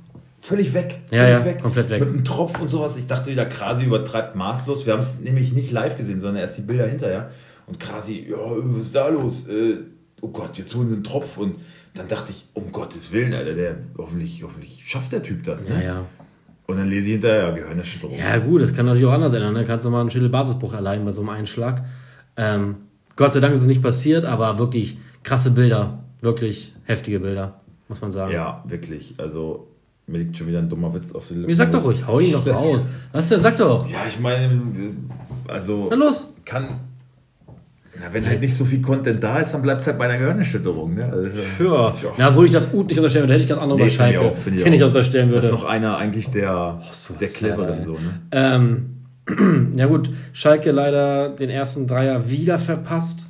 völlig 0.41 0.73
weg. 0.73 1.01
Völlig 1.07 1.11
ja, 1.11 1.29
ja, 1.29 1.45
weg. 1.45 1.61
komplett 1.61 1.89
weg. 1.89 2.01
Mit 2.01 2.09
einem 2.09 2.23
Tropf 2.25 2.59
und 2.59 2.69
sowas. 2.69 2.97
Ich 2.97 3.07
dachte 3.07 3.31
wieder, 3.31 3.45
Krasi 3.45 3.85
übertreibt 3.85 4.35
maßlos. 4.35 4.85
Wir 4.85 4.93
haben 4.93 4.99
es 4.99 5.19
nämlich 5.19 5.53
nicht 5.53 5.71
live 5.71 5.95
gesehen, 5.95 6.19
sondern 6.19 6.41
erst 6.41 6.57
die 6.57 6.63
Bilder 6.63 6.87
hinterher. 6.87 7.31
Und 7.67 7.79
Krasi, 7.79 8.27
ja, 8.29 8.37
was 8.37 8.87
ist 8.87 8.95
da 8.95 9.07
los? 9.07 9.47
Äh, 9.47 9.77
oh 10.21 10.27
Gott, 10.29 10.57
jetzt 10.57 10.75
holen 10.75 10.87
sie 10.87 10.95
einen 10.95 11.03
Tropf. 11.03 11.37
Und 11.37 11.55
dann 11.93 12.07
dachte 12.07 12.31
ich, 12.31 12.47
um 12.53 12.71
Gottes 12.71 13.11
Willen, 13.11 13.33
Alter, 13.33 13.53
der, 13.53 13.75
hoffentlich, 13.97 14.43
hoffentlich 14.43 14.81
schafft 14.85 15.13
der 15.13 15.23
Typ 15.23 15.43
das. 15.43 15.69
Ne? 15.69 15.75
Ja, 15.75 15.81
ja. 15.81 16.05
Und 16.67 16.77
dann 16.77 16.87
lese 16.87 17.07
ich 17.07 17.13
hinterher, 17.13 17.51
Gehirnerschütterung. 17.51 18.17
Ja, 18.17 18.37
gut, 18.37 18.61
das 18.61 18.73
kann 18.73 18.85
natürlich 18.85 19.07
auch 19.07 19.13
anders 19.13 19.33
ändern. 19.33 19.53
Da 19.53 19.61
ne? 19.61 19.67
kannst 19.67 19.85
du 19.85 19.89
mal 19.89 20.01
einen 20.01 20.09
Schädelbasisbruch 20.09 20.73
erleiden 20.73 21.03
bei 21.05 21.11
so 21.11 21.21
einem 21.21 21.29
Einschlag. 21.31 21.83
Ähm, 22.37 22.75
Gott 23.15 23.33
sei 23.33 23.41
Dank 23.41 23.53
ist 23.53 23.61
es 23.61 23.67
nicht 23.67 23.83
passiert, 23.83 24.25
aber 24.25 24.57
wirklich 24.57 24.97
krasse 25.23 25.51
Bilder. 25.51 26.03
Wirklich 26.21 26.73
heftige 26.83 27.19
Bilder, 27.19 27.59
muss 27.89 27.99
man 27.99 28.11
sagen. 28.11 28.31
Ja, 28.31 28.63
wirklich. 28.67 29.15
Also, 29.17 29.70
mir 30.11 30.19
liegt 30.19 30.37
schon 30.37 30.47
wieder 30.47 30.59
ein 30.59 30.69
dummer 30.69 30.93
Witz 30.93 31.13
auf 31.13 31.27
die 31.27 31.35
Lippen. 31.35 31.49
Wie 31.49 31.53
sag 31.53 31.71
doch 31.71 31.83
ruhig, 31.83 32.05
hau 32.05 32.19
ihn 32.19 32.33
doch 32.33 32.45
raus. 32.53 32.85
Was 33.11 33.29
denn? 33.29 33.41
Sag 33.41 33.57
doch. 33.57 33.87
Ja, 33.89 33.99
ich 34.07 34.19
meine, 34.19 34.61
also. 35.47 35.87
Na 35.89 35.95
los. 35.95 36.27
Kann, 36.45 36.67
na, 37.99 38.11
wenn 38.13 38.25
halt 38.25 38.41
nicht 38.41 38.55
so 38.55 38.65
viel 38.65 38.81
Content 38.81 39.21
da 39.23 39.39
ist, 39.39 39.53
dann 39.53 39.61
bleibt 39.61 39.81
es 39.81 39.87
halt 39.87 39.97
bei 39.97 40.05
einer 40.05 40.17
Gehirnerschütterung. 40.17 40.95
Ne? 40.95 41.05
Also, 41.05 41.39
ja. 41.63 41.93
ja, 42.17 42.35
wo 42.35 42.43
ich 42.43 42.51
das 42.51 42.71
gut 42.71 42.87
nicht 42.87 42.97
unterstellen 42.97 43.23
würde, 43.23 43.33
hätte 43.33 43.43
ich 43.43 43.49
ganz 43.49 43.61
andere 43.61 43.77
nee, 43.79 43.85
bei 43.85 43.89
Schalke. 43.89 44.33
Ich 44.45 44.65
ich, 44.65 44.65
ich 44.65 44.83
unterstellen 44.83 45.29
würde. 45.29 45.41
Das 45.41 45.51
ist 45.51 45.61
noch 45.61 45.65
einer 45.65 45.97
eigentlich 45.97 46.31
der, 46.31 46.79
oh, 46.81 46.85
so 46.91 47.13
der 47.13 47.27
Cleveren. 47.27 47.83
So, 47.83 47.91
ne? 47.91 48.21
ähm, 48.31 49.73
ja 49.75 49.85
gut, 49.85 50.09
Schalke 50.33 50.71
leider 50.71 51.29
den 51.29 51.49
ersten 51.49 51.85
Dreier 51.85 52.29
wieder 52.29 52.57
verpasst. 52.57 53.27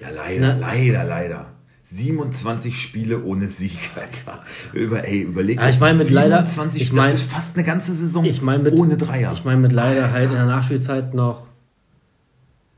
Ja, 0.00 0.08
leider, 0.14 0.54
Na? 0.54 0.72
leider, 0.72 1.04
leider. 1.04 1.46
27 1.94 2.80
Spiele 2.80 3.22
ohne 3.22 3.46
Sieg, 3.46 3.78
Alter. 3.94 4.42
Über, 4.72 5.06
ey, 5.06 5.20
überleg 5.20 5.60
ja, 5.60 5.68
ich 5.68 5.78
meine 5.78 5.98
mit 5.98 6.08
27, 6.08 6.12
leider, 6.12 6.44
ich 6.76 6.92
mein, 6.92 7.12
das 7.12 7.22
ist 7.22 7.30
fast 7.30 7.56
eine 7.56 7.64
ganze 7.64 7.94
Saison 7.94 8.24
ich 8.24 8.42
mein 8.42 8.62
mit, 8.62 8.74
ohne 8.74 8.96
Dreier. 8.96 9.32
Ich 9.32 9.44
meine 9.44 9.60
mit 9.60 9.72
leider 9.72 10.04
Alter. 10.04 10.12
halt 10.12 10.30
in 10.30 10.36
der 10.36 10.46
Nachspielzeit 10.46 11.14
noch 11.14 11.46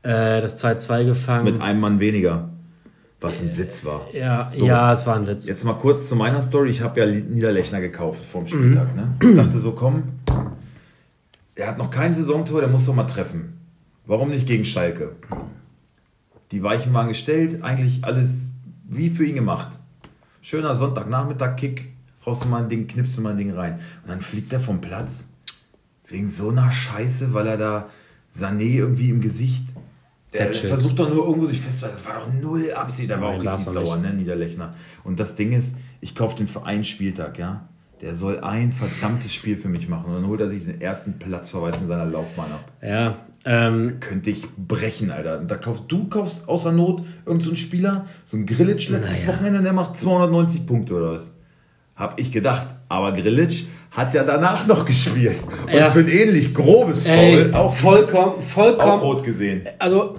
äh, 0.03 0.41
das 0.41 0.63
2-2 0.63 1.05
gefangen. 1.05 1.45
Mit 1.45 1.61
einem 1.61 1.79
Mann 1.79 1.99
weniger. 1.99 2.49
Was 3.19 3.41
ein 3.41 3.57
Witz 3.57 3.83
war. 3.83 4.07
Ja, 4.13 4.51
so, 4.55 4.67
ja, 4.67 4.93
es 4.93 5.07
war 5.07 5.15
ein 5.15 5.25
Witz. 5.25 5.47
Jetzt 5.47 5.63
mal 5.65 5.73
kurz 5.73 6.07
zu 6.07 6.15
meiner 6.15 6.43
Story. 6.43 6.69
Ich 6.69 6.81
habe 6.81 6.99
ja 6.99 7.07
Niederlechner 7.07 7.81
gekauft 7.81 8.19
vom 8.31 8.45
Spieltag. 8.45 8.89
Mhm. 8.91 9.01
Ne? 9.01 9.15
Ich 9.31 9.35
dachte 9.35 9.59
so, 9.59 9.71
komm, 9.71 10.03
er 11.55 11.69
hat 11.69 11.79
noch 11.79 11.89
kein 11.89 12.13
Saisontor, 12.13 12.61
der 12.61 12.69
muss 12.69 12.85
doch 12.85 12.93
mal 12.93 13.05
treffen. 13.05 13.57
Warum 14.05 14.29
nicht 14.29 14.45
gegen 14.45 14.63
Schalke? 14.63 15.15
Die 16.51 16.61
Weichen 16.61 16.93
waren 16.93 17.07
gestellt, 17.07 17.63
eigentlich 17.63 18.03
alles 18.03 18.51
wie 18.87 19.09
für 19.09 19.25
ihn 19.25 19.35
gemacht. 19.35 19.77
Schöner 20.41 20.75
Sonntagnachmittag, 20.75 21.55
Kick, 21.55 21.91
haust 22.25 22.43
du 22.43 22.47
mal 22.47 22.63
ein 22.63 22.69
Ding, 22.69 22.87
knippst 22.87 23.17
du 23.17 23.21
mal 23.21 23.31
ein 23.31 23.37
Ding 23.37 23.53
rein. 23.53 23.79
Und 24.03 24.09
dann 24.09 24.21
fliegt 24.21 24.51
er 24.53 24.59
vom 24.59 24.81
Platz. 24.81 25.29
Wegen 26.07 26.27
so 26.29 26.49
einer 26.49 26.71
Scheiße, 26.71 27.33
weil 27.33 27.47
er 27.47 27.57
da 27.57 27.89
Sané 28.31 28.61
irgendwie 28.61 29.09
im 29.09 29.19
Gesicht 29.19 29.65
der 30.33 30.53
versucht 30.53 30.99
doch 30.99 31.09
nur 31.09 31.25
irgendwo 31.25 31.45
sich 31.45 31.61
festzuhalten. 31.61 31.99
Das 32.03 32.13
war 32.13 32.21
doch 32.21 32.33
null 32.33 32.71
Absicht. 32.73 33.09
Der 33.09 33.21
war 33.21 33.31
Nein, 33.31 33.47
auch 33.47 33.53
richtig 33.53 33.73
sauer, 33.73 33.97
ne, 33.97 34.13
Niederlechner. 34.13 34.73
Und 35.03 35.19
das 35.19 35.35
Ding 35.35 35.51
ist, 35.51 35.77
ich 36.01 36.15
kaufe 36.15 36.35
den 36.35 36.47
für 36.47 36.65
einen 36.65 36.83
Spieltag, 36.83 37.37
ja. 37.37 37.67
Der 38.01 38.13
soll 38.13 38.41
ein 38.41 38.73
verdammtes 38.73 39.33
Spiel 39.33 39.57
für 39.57 39.69
mich 39.69 39.89
machen. 39.89 40.05
Und 40.05 40.13
dann 40.21 40.27
holt 40.27 40.41
er 40.41 40.49
sich 40.49 40.65
den 40.65 40.79
ersten 40.81 41.17
Platzverweis 41.17 41.79
in 41.79 41.87
seiner 41.87 42.05
Laufbahn 42.05 42.51
ab. 42.51 42.71
Ja. 42.81 43.17
Ähm, 43.49 44.01
Könnte 44.01 44.29
ich 44.29 44.45
brechen, 44.57 45.09
Alter. 45.09 45.37
Da 45.37 45.55
kaufst, 45.55 45.85
du 45.87 46.09
kaufst 46.09 46.49
außer 46.49 46.73
Not 46.73 47.03
irgendeinen 47.25 47.51
so 47.51 47.55
Spieler, 47.55 48.05
so 48.25 48.35
ein 48.35 48.45
Grillitsch 48.45 48.89
letztes 48.89 49.23
naja. 49.23 49.33
Wochenende, 49.33 49.61
der 49.63 49.71
macht 49.71 49.97
290 49.97 50.65
Punkte 50.65 50.95
oder 50.95 51.13
was. 51.13 51.31
Hab 51.95 52.19
ich 52.19 52.33
gedacht. 52.33 52.67
Aber 52.89 53.13
Grillitsch 53.13 53.63
hat 53.91 54.13
ja 54.13 54.25
danach 54.25 54.67
noch 54.67 54.85
gespielt. 54.85 55.37
Und 55.65 55.73
ja. 55.73 55.89
für 55.91 55.99
ein 55.99 56.09
ähnlich 56.09 56.53
grobes 56.53 57.07
Foul 57.07 57.51
auch 57.53 57.73
vollkommen, 57.73 58.41
vollkommen. 58.41 58.91
Auch 58.91 59.01
rot 59.01 59.23
gesehen. 59.23 59.61
Also, 59.79 60.15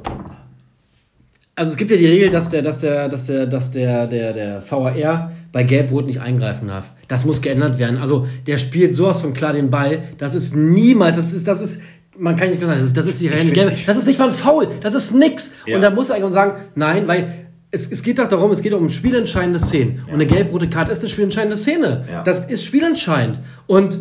also 1.55 1.71
es 1.73 1.77
gibt 1.77 1.91
ja 1.91 1.99
die 1.99 2.07
Regel, 2.07 2.31
dass 2.31 2.49
der, 2.49 2.63
dass 2.63 2.81
der, 2.81 3.11
dass 3.11 3.27
der, 3.27 3.47
dass 3.47 3.71
der, 3.71 4.07
der, 4.07 4.33
der 4.33 4.63
VAR 4.71 5.33
bei 5.53 5.65
Gelb-Rot 5.65 6.07
nicht 6.07 6.21
eingreifen 6.21 6.69
darf. 6.69 6.93
Das 7.09 7.27
muss 7.27 7.43
geändert 7.43 7.79
werden. 7.79 7.99
Also 7.99 8.27
der 8.47 8.57
spielt 8.59 8.95
sowas 8.95 9.21
von 9.21 9.35
klar 9.35 9.53
den 9.53 9.71
Ball. 9.71 10.01
Das 10.17 10.35
ist 10.35 10.57
niemals, 10.57 11.17
das 11.17 11.33
ist, 11.33 11.47
das 11.47 11.61
ist, 11.61 11.83
man 12.19 12.37
kann 12.37 12.51
nicht 12.51 12.59
mehr 12.59 12.69
sagen, 12.69 12.81
das 12.81 12.89
ist, 12.89 12.97
das 12.97 13.07
ist 13.07 13.21
die 13.21 13.29
reine 13.29 13.51
Gelb. 13.51 13.77
Das 13.87 13.97
ist 13.97 14.07
nicht 14.07 14.19
mal 14.19 14.29
ein 14.29 14.35
Foul. 14.35 14.69
Das 14.83 14.95
ist 14.95 15.15
nix. 15.15 15.55
Ja. 15.67 15.77
Und 15.77 15.83
da 15.83 15.91
muss 15.91 16.11
er 16.11 16.17
eigentlich 16.17 16.33
sagen, 16.33 16.61
nein, 16.75 17.07
weil 17.07 17.49
es, 17.71 17.91
es 17.91 18.03
geht 18.03 18.19
doch 18.19 18.29
darum, 18.29 18.51
es 18.51 18.63
geht 18.63 18.73
um 18.73 18.89
spielentscheidende 18.89 19.61
Szenen. 19.61 19.97
Ja. 19.97 20.05
Und 20.07 20.15
eine 20.15 20.27
gelb-rote 20.27 20.69
Karte 20.69 20.93
ist 20.93 21.01
eine 21.01 21.09
spielentscheidende 21.09 21.57
Szene. 21.57 22.05
Ja. 22.11 22.23
Das 22.23 22.41
ist 22.47 22.65
spielentscheidend. 22.65 23.39
Und 23.67 23.99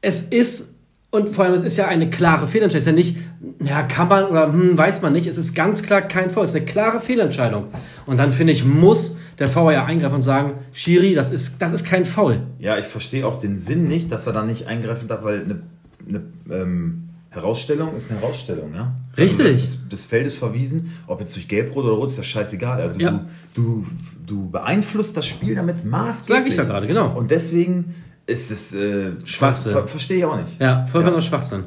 es 0.00 0.22
ist, 0.22 0.70
und 1.10 1.28
vor 1.28 1.44
allem, 1.44 1.54
es 1.54 1.62
ist 1.62 1.76
ja 1.76 1.88
eine 1.88 2.10
klare 2.10 2.46
Fehlentscheidung. 2.46 2.78
Es 2.78 2.86
ist 2.86 2.86
ja 2.86 2.92
nicht, 2.92 3.16
ja, 3.64 3.82
kann 3.82 4.08
man 4.08 4.26
oder 4.26 4.52
hm, 4.52 4.76
weiß 4.76 5.02
man 5.02 5.12
nicht. 5.12 5.26
Es 5.26 5.38
ist 5.38 5.54
ganz 5.54 5.82
klar 5.82 6.02
kein 6.02 6.30
Foul. 6.30 6.44
Es 6.44 6.50
ist 6.50 6.56
eine 6.56 6.64
klare 6.64 7.00
Fehlentscheidung. 7.00 7.66
Und 8.06 8.18
dann 8.18 8.32
finde 8.32 8.52
ich, 8.52 8.64
muss 8.64 9.16
der 9.38 9.54
VAR 9.54 9.86
eingreifen 9.86 10.16
und 10.16 10.22
sagen, 10.22 10.54
Schiri, 10.72 11.14
das 11.14 11.30
ist, 11.30 11.60
das 11.60 11.72
ist 11.72 11.84
kein 11.84 12.06
Foul. 12.06 12.40
Ja, 12.58 12.78
ich 12.78 12.86
verstehe 12.86 13.26
auch 13.26 13.38
den 13.38 13.56
Sinn 13.58 13.88
nicht, 13.88 14.10
dass 14.10 14.26
er 14.26 14.32
da 14.32 14.42
nicht 14.44 14.66
eingreifen 14.66 15.06
darf, 15.06 15.22
weil 15.22 15.44
eine, 15.44 15.62
eine 16.08 16.22
ähm 16.50 17.05
Herausstellung 17.36 17.96
ist 17.96 18.10
eine 18.10 18.20
Herausstellung, 18.20 18.74
ja? 18.74 18.94
Richtig. 19.16 19.46
Also 19.46 19.66
das, 19.66 19.78
das, 19.88 20.04
Feld 20.04 20.26
ist 20.26 20.38
verwiesen, 20.38 20.92
ob 21.06 21.20
jetzt 21.20 21.34
durch 21.34 21.48
Gelb, 21.48 21.74
Rot 21.74 21.84
oder 21.84 21.94
Rot, 21.94 22.10
ist 22.10 22.16
ja 22.16 22.22
scheißegal. 22.22 22.80
Also 22.80 22.98
ja. 22.98 23.26
Du, 23.54 23.62
du, 23.62 23.86
du 24.26 24.50
beeinflusst 24.50 25.16
das 25.16 25.26
Spiel 25.26 25.54
damit 25.54 25.84
maßgeblich. 25.84 26.26
Sag 26.28 26.46
ich 26.48 26.56
ja 26.56 26.64
gerade, 26.64 26.86
genau. 26.86 27.16
Und 27.16 27.30
deswegen 27.30 27.94
ist 28.26 28.50
es 28.50 28.74
äh, 28.74 29.12
Schwachsinn. 29.24 29.72
Ver 29.72 29.86
Verstehe 29.86 30.18
ich 30.18 30.24
auch 30.24 30.36
nicht. 30.36 30.60
Ja, 30.60 30.86
vollkommener 30.86 31.22
ja. 31.22 31.28
Schwachsinn. 31.28 31.64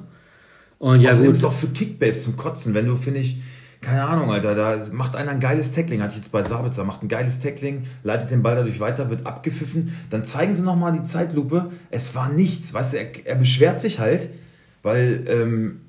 Und 0.77 1.01
ja, 1.01 1.11
Außerdem 1.11 1.31
gut. 1.31 1.37
ist 1.37 1.45
auch 1.45 1.53
für 1.53 1.67
Kickbase 1.67 2.23
zum 2.23 2.37
Kotzen, 2.37 2.73
wenn 2.73 2.85
du, 2.85 2.95
finde 2.95 3.19
ich, 3.19 3.41
keine 3.81 4.03
Ahnung, 4.03 4.31
Alter, 4.31 4.55
da 4.55 4.77
macht 4.91 5.15
einer 5.15 5.31
ein 5.31 5.39
geiles 5.39 5.71
Tackling, 5.71 6.01
hatte 6.01 6.15
ich 6.15 6.19
jetzt 6.19 6.31
bei 6.31 6.43
Sabitzer, 6.43 6.83
macht 6.83 7.01
ein 7.01 7.07
geiles 7.07 7.39
Tackling, 7.39 7.83
leitet 8.03 8.29
den 8.29 8.43
Ball 8.43 8.55
dadurch 8.55 8.79
weiter, 8.81 9.09
wird 9.09 9.25
abgepfiffen, 9.25 9.95
dann 10.09 10.25
zeigen 10.25 10.53
sie 10.53 10.63
nochmal 10.63 10.91
die 10.91 11.03
Zeitlupe, 11.03 11.71
es 11.89 12.13
war 12.13 12.29
nichts, 12.29 12.73
weißt 12.73 12.93
du, 12.93 12.97
er, 12.97 13.25
er 13.25 13.35
beschwert 13.35 13.79
sich 13.79 13.99
halt, 13.99 14.29
weil, 14.83 15.23
ähm, 15.27 15.81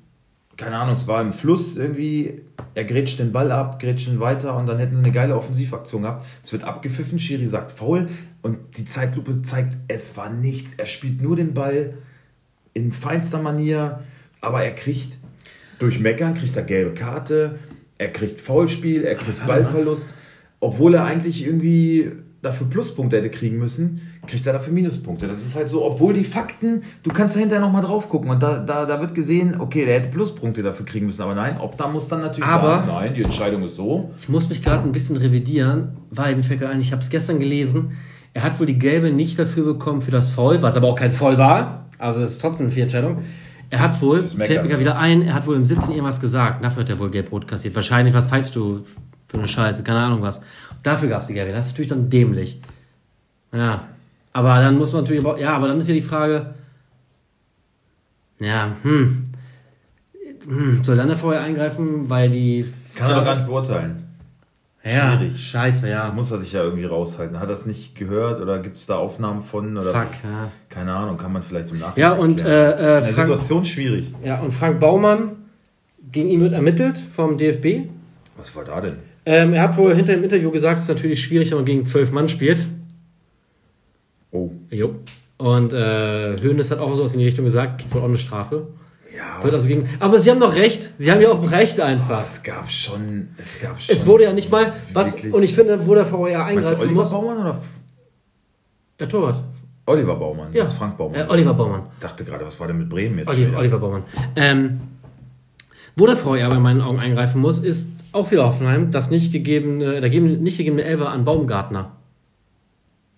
keine 0.56 0.76
Ahnung, 0.76 0.94
es 0.94 1.06
war 1.06 1.22
im 1.22 1.32
Fluss 1.32 1.76
irgendwie, 1.76 2.42
er 2.74 2.84
grätscht 2.84 3.18
den 3.18 3.32
Ball 3.32 3.50
ab, 3.50 3.80
grätscht 3.80 4.08
ihn 4.08 4.20
weiter 4.20 4.56
und 4.56 4.66
dann 4.66 4.78
hätten 4.78 4.94
sie 4.94 5.02
eine 5.02 5.12
geile 5.12 5.36
Offensivaktion 5.36 6.02
gehabt. 6.02 6.26
Es 6.42 6.52
wird 6.52 6.64
abgepfiffen, 6.64 7.18
Schiri 7.18 7.46
sagt 7.46 7.72
faul 7.72 8.08
und 8.42 8.58
die 8.76 8.84
Zeitlupe 8.84 9.42
zeigt, 9.42 9.76
es 9.88 10.16
war 10.16 10.30
nichts. 10.30 10.74
Er 10.76 10.86
spielt 10.86 11.22
nur 11.22 11.36
den 11.36 11.54
Ball 11.54 11.94
in 12.74 12.92
feinster 12.92 13.40
Manier, 13.40 14.00
aber 14.40 14.62
er 14.62 14.74
kriegt 14.74 15.18
durch 15.78 15.98
Meckern, 15.98 16.34
kriegt 16.34 16.56
er 16.56 16.62
gelbe 16.62 16.94
Karte, 16.94 17.58
er 17.98 18.12
kriegt 18.12 18.40
Foulspiel, 18.40 19.04
er 19.04 19.14
kriegt 19.14 19.46
Ballverlust, 19.46 20.08
obwohl 20.60 20.94
er 20.94 21.04
eigentlich 21.04 21.44
irgendwie 21.44 22.12
dafür 22.42 22.68
Pluspunkte 22.68 23.18
hätte 23.18 23.30
kriegen 23.30 23.58
müssen, 23.58 24.00
kriegt 24.26 24.46
er 24.46 24.54
dafür 24.54 24.72
Minuspunkte. 24.72 25.26
Das 25.28 25.44
ist 25.44 25.56
halt 25.56 25.68
so, 25.68 25.84
obwohl 25.84 26.14
die 26.14 26.24
Fakten, 26.24 26.82
du 27.02 27.10
kannst 27.10 27.36
da 27.36 27.40
hinterher 27.40 27.64
nochmal 27.64 27.82
drauf 27.82 28.08
gucken 28.08 28.30
und 28.30 28.42
da, 28.42 28.58
da, 28.58 28.86
da 28.86 29.00
wird 29.00 29.14
gesehen, 29.14 29.60
okay, 29.60 29.84
der 29.84 30.00
hätte 30.00 30.08
Pluspunkte 30.08 30.62
dafür 30.62 30.86
kriegen 30.86 31.06
müssen, 31.06 31.22
aber 31.22 31.34
nein, 31.34 31.58
ob 31.60 31.76
da 31.76 31.88
muss 31.88 32.08
dann 32.08 32.20
natürlich 32.20 32.48
aber 32.48 32.68
sagen, 32.68 32.88
nein, 32.88 33.14
die 33.14 33.24
Entscheidung 33.24 33.62
ist 33.64 33.76
so. 33.76 34.10
Ich 34.18 34.28
muss 34.28 34.48
mich 34.48 34.62
gerade 34.62 34.84
ein 34.84 34.92
bisschen 34.92 35.16
revidieren, 35.16 35.96
weil 36.10 36.34
mir 36.34 36.42
fällt 36.42 36.60
gerade 36.60 36.72
ein, 36.72 36.80
ich 36.80 36.92
habe 36.92 37.02
es 37.02 37.10
gestern 37.10 37.40
gelesen, 37.40 37.92
er 38.32 38.42
hat 38.42 38.58
wohl 38.58 38.66
die 38.66 38.78
gelbe 38.78 39.10
nicht 39.10 39.38
dafür 39.38 39.64
bekommen 39.64 40.00
für 40.00 40.12
das 40.12 40.30
Foul, 40.30 40.62
was 40.62 40.76
aber 40.76 40.88
auch 40.88 40.96
kein 40.96 41.12
Foul 41.12 41.36
war, 41.36 41.86
also 41.98 42.20
das 42.20 42.32
ist 42.32 42.40
trotzdem 42.40 42.66
eine 42.66 42.72
Fehlentscheidung. 42.72 43.18
Er 43.72 43.80
hat 43.80 44.02
wohl, 44.02 44.22
fällt 44.22 44.66
mir 44.66 44.80
wieder 44.80 44.98
ein, 44.98 45.22
er 45.22 45.34
hat 45.34 45.46
wohl 45.46 45.54
im 45.54 45.64
Sitzen 45.64 45.92
irgendwas 45.92 46.20
gesagt. 46.20 46.64
Dafür 46.64 46.82
hat 46.82 46.90
er 46.90 46.98
wohl 46.98 47.10
gelb-rot 47.10 47.46
kassiert. 47.46 47.76
Wahrscheinlich, 47.76 48.12
was 48.14 48.26
pfeifst 48.26 48.56
du 48.56 48.80
für 49.30 49.38
eine 49.38 49.48
Scheiße? 49.48 49.84
Keine 49.84 50.00
Ahnung 50.00 50.22
was. 50.22 50.40
Dafür 50.82 51.08
gab 51.08 51.22
es 51.22 51.28
die 51.28 51.34
gelbe. 51.34 51.52
Das 51.52 51.66
ist 51.66 51.72
natürlich 51.72 51.90
dann 51.90 52.10
dämlich. 52.10 52.60
Ja. 53.52 53.88
Aber 54.32 54.56
dann 54.56 54.76
muss 54.78 54.92
man 54.92 55.02
natürlich, 55.02 55.24
ja, 55.38 55.50
aber 55.56 55.68
dann 55.68 55.78
ist 55.78 55.88
ja 55.88 55.94
die 55.94 56.00
Frage, 56.00 56.54
ja, 58.38 58.76
hm, 58.82 59.24
hm 60.46 60.84
soll 60.84 60.96
dann 60.96 61.08
der 61.08 61.16
vorher 61.16 61.42
eingreifen, 61.42 62.08
weil 62.08 62.30
die. 62.30 62.72
Kann 62.94 63.10
er 63.10 63.16
doch 63.16 63.24
gar 63.24 63.36
nicht 63.36 63.46
beurteilen. 63.46 64.04
Ja, 64.82 65.18
Schwierig. 65.18 65.38
scheiße, 65.38 65.90
ja. 65.90 66.10
Muss 66.10 66.30
er 66.30 66.38
sich 66.38 66.52
ja 66.54 66.62
irgendwie 66.62 66.86
raushalten. 66.86 67.38
Hat 67.38 67.48
er 67.48 67.54
es 67.54 67.66
nicht 67.66 67.96
gehört 67.96 68.40
oder 68.40 68.60
gibt 68.60 68.78
es 68.78 68.86
da 68.86 68.96
Aufnahmen 68.96 69.42
von? 69.42 69.76
Oder 69.76 69.92
Fuck, 69.92 70.08
ja. 70.24 70.50
Keine 70.70 70.94
Ahnung, 70.94 71.18
kann 71.18 71.32
man 71.32 71.42
vielleicht 71.42 71.70
im 71.70 71.80
Nachhinein 71.80 72.12
Ja, 72.12 72.16
und 72.16 72.42
äh, 72.42 72.98
äh, 72.98 73.02
Frank, 73.02 73.28
Situation 73.28 73.64
schwierig. 73.66 74.14
Ja, 74.24 74.40
und 74.40 74.52
Frank 74.52 74.80
Baumann, 74.80 75.32
gegen 76.10 76.30
ihn 76.30 76.40
wird 76.40 76.54
ermittelt 76.54 76.96
vom 76.96 77.36
DFB. 77.36 77.90
Was 78.38 78.56
war 78.56 78.64
da 78.64 78.80
denn? 78.80 78.96
Ähm, 79.26 79.52
er 79.52 79.62
hat 79.62 79.76
wohl 79.76 79.94
hinter 79.94 80.12
dem 80.14 80.22
Interview 80.24 80.50
gesagt, 80.50 80.78
es 80.78 80.84
ist 80.84 80.88
natürlich 80.88 81.22
schwierig, 81.22 81.50
wenn 81.50 81.58
man 81.58 81.64
gegen 81.64 81.84
zwölf 81.86 82.10
Mann 82.10 82.28
spielt. 82.28 82.66
Jo. 84.70 84.94
Und 85.38 85.72
äh, 85.72 86.36
Hönes 86.40 86.70
hat 86.70 86.78
auch 86.78 86.94
sowas 86.94 87.12
in 87.14 87.18
die 87.20 87.24
Richtung 87.26 87.44
gesagt, 87.44 87.80
kriegt 87.80 87.94
wohl 87.94 88.02
auch 88.02 88.06
eine 88.06 88.18
Strafe. 88.18 88.68
Ja, 89.16 89.42
Wird 89.42 89.54
also 89.54 89.66
gegen, 89.66 89.88
aber 89.98 90.20
sie 90.20 90.30
haben 90.30 90.38
doch 90.40 90.54
recht. 90.54 90.92
Sie 90.98 91.10
haben 91.10 91.20
ja 91.20 91.30
auch 91.30 91.50
Recht 91.50 91.80
einfach. 91.80 92.24
es 92.24 92.42
gab 92.42 92.70
schon. 92.70 93.28
Es, 93.38 93.60
gab 93.60 93.80
schon 93.80 93.94
Es 93.96 94.06
wurde 94.06 94.24
ja 94.24 94.32
nicht 94.32 94.50
mal 94.50 94.72
was 94.92 95.14
wirklich- 95.16 95.34
und 95.34 95.42
ich 95.42 95.52
finde, 95.54 95.84
wo 95.86 95.94
der 95.94 96.06
VR 96.06 96.44
eingreifen 96.44 96.80
Oliver 96.80 96.94
muss. 96.94 97.10
Baumann 97.10 97.38
oder 97.38 97.60
Der 98.98 99.08
Torwart. 99.08 99.40
Oliver 99.86 100.14
Baumann? 100.14 100.52
Ja. 100.52 100.60
Das 100.60 100.72
ist 100.72 100.78
Frank 100.78 100.96
Baumann. 100.96 101.20
Äh, 101.20 101.26
Oliver 101.28 101.54
Baumann. 101.54 101.82
Ich 101.94 102.02
dachte 102.02 102.24
gerade, 102.24 102.46
was 102.46 102.60
war 102.60 102.68
denn 102.68 102.78
mit 102.78 102.88
Bremen 102.88 103.18
jetzt? 103.18 103.28
Oliver? 103.28 103.58
Oliver 103.58 103.78
Baumann. 103.78 104.02
Ähm, 104.36 104.80
wo 105.96 106.06
der 106.06 106.16
VR 106.16 106.48
bei 106.48 106.58
meinen 106.60 106.80
Augen 106.80 107.00
eingreifen 107.00 107.40
muss, 107.40 107.58
ist 107.58 107.88
auch 108.12 108.30
wieder 108.30 108.46
Hoffenheim, 108.46 108.90
das 108.90 109.10
nicht 109.10 109.32
gegebene, 109.32 110.00
der 110.00 110.10
geben- 110.10 110.42
nicht 110.42 110.56
gegebene 110.58 110.82
Elfer 110.84 111.08
an 111.10 111.24
Baumgartner. 111.24 111.92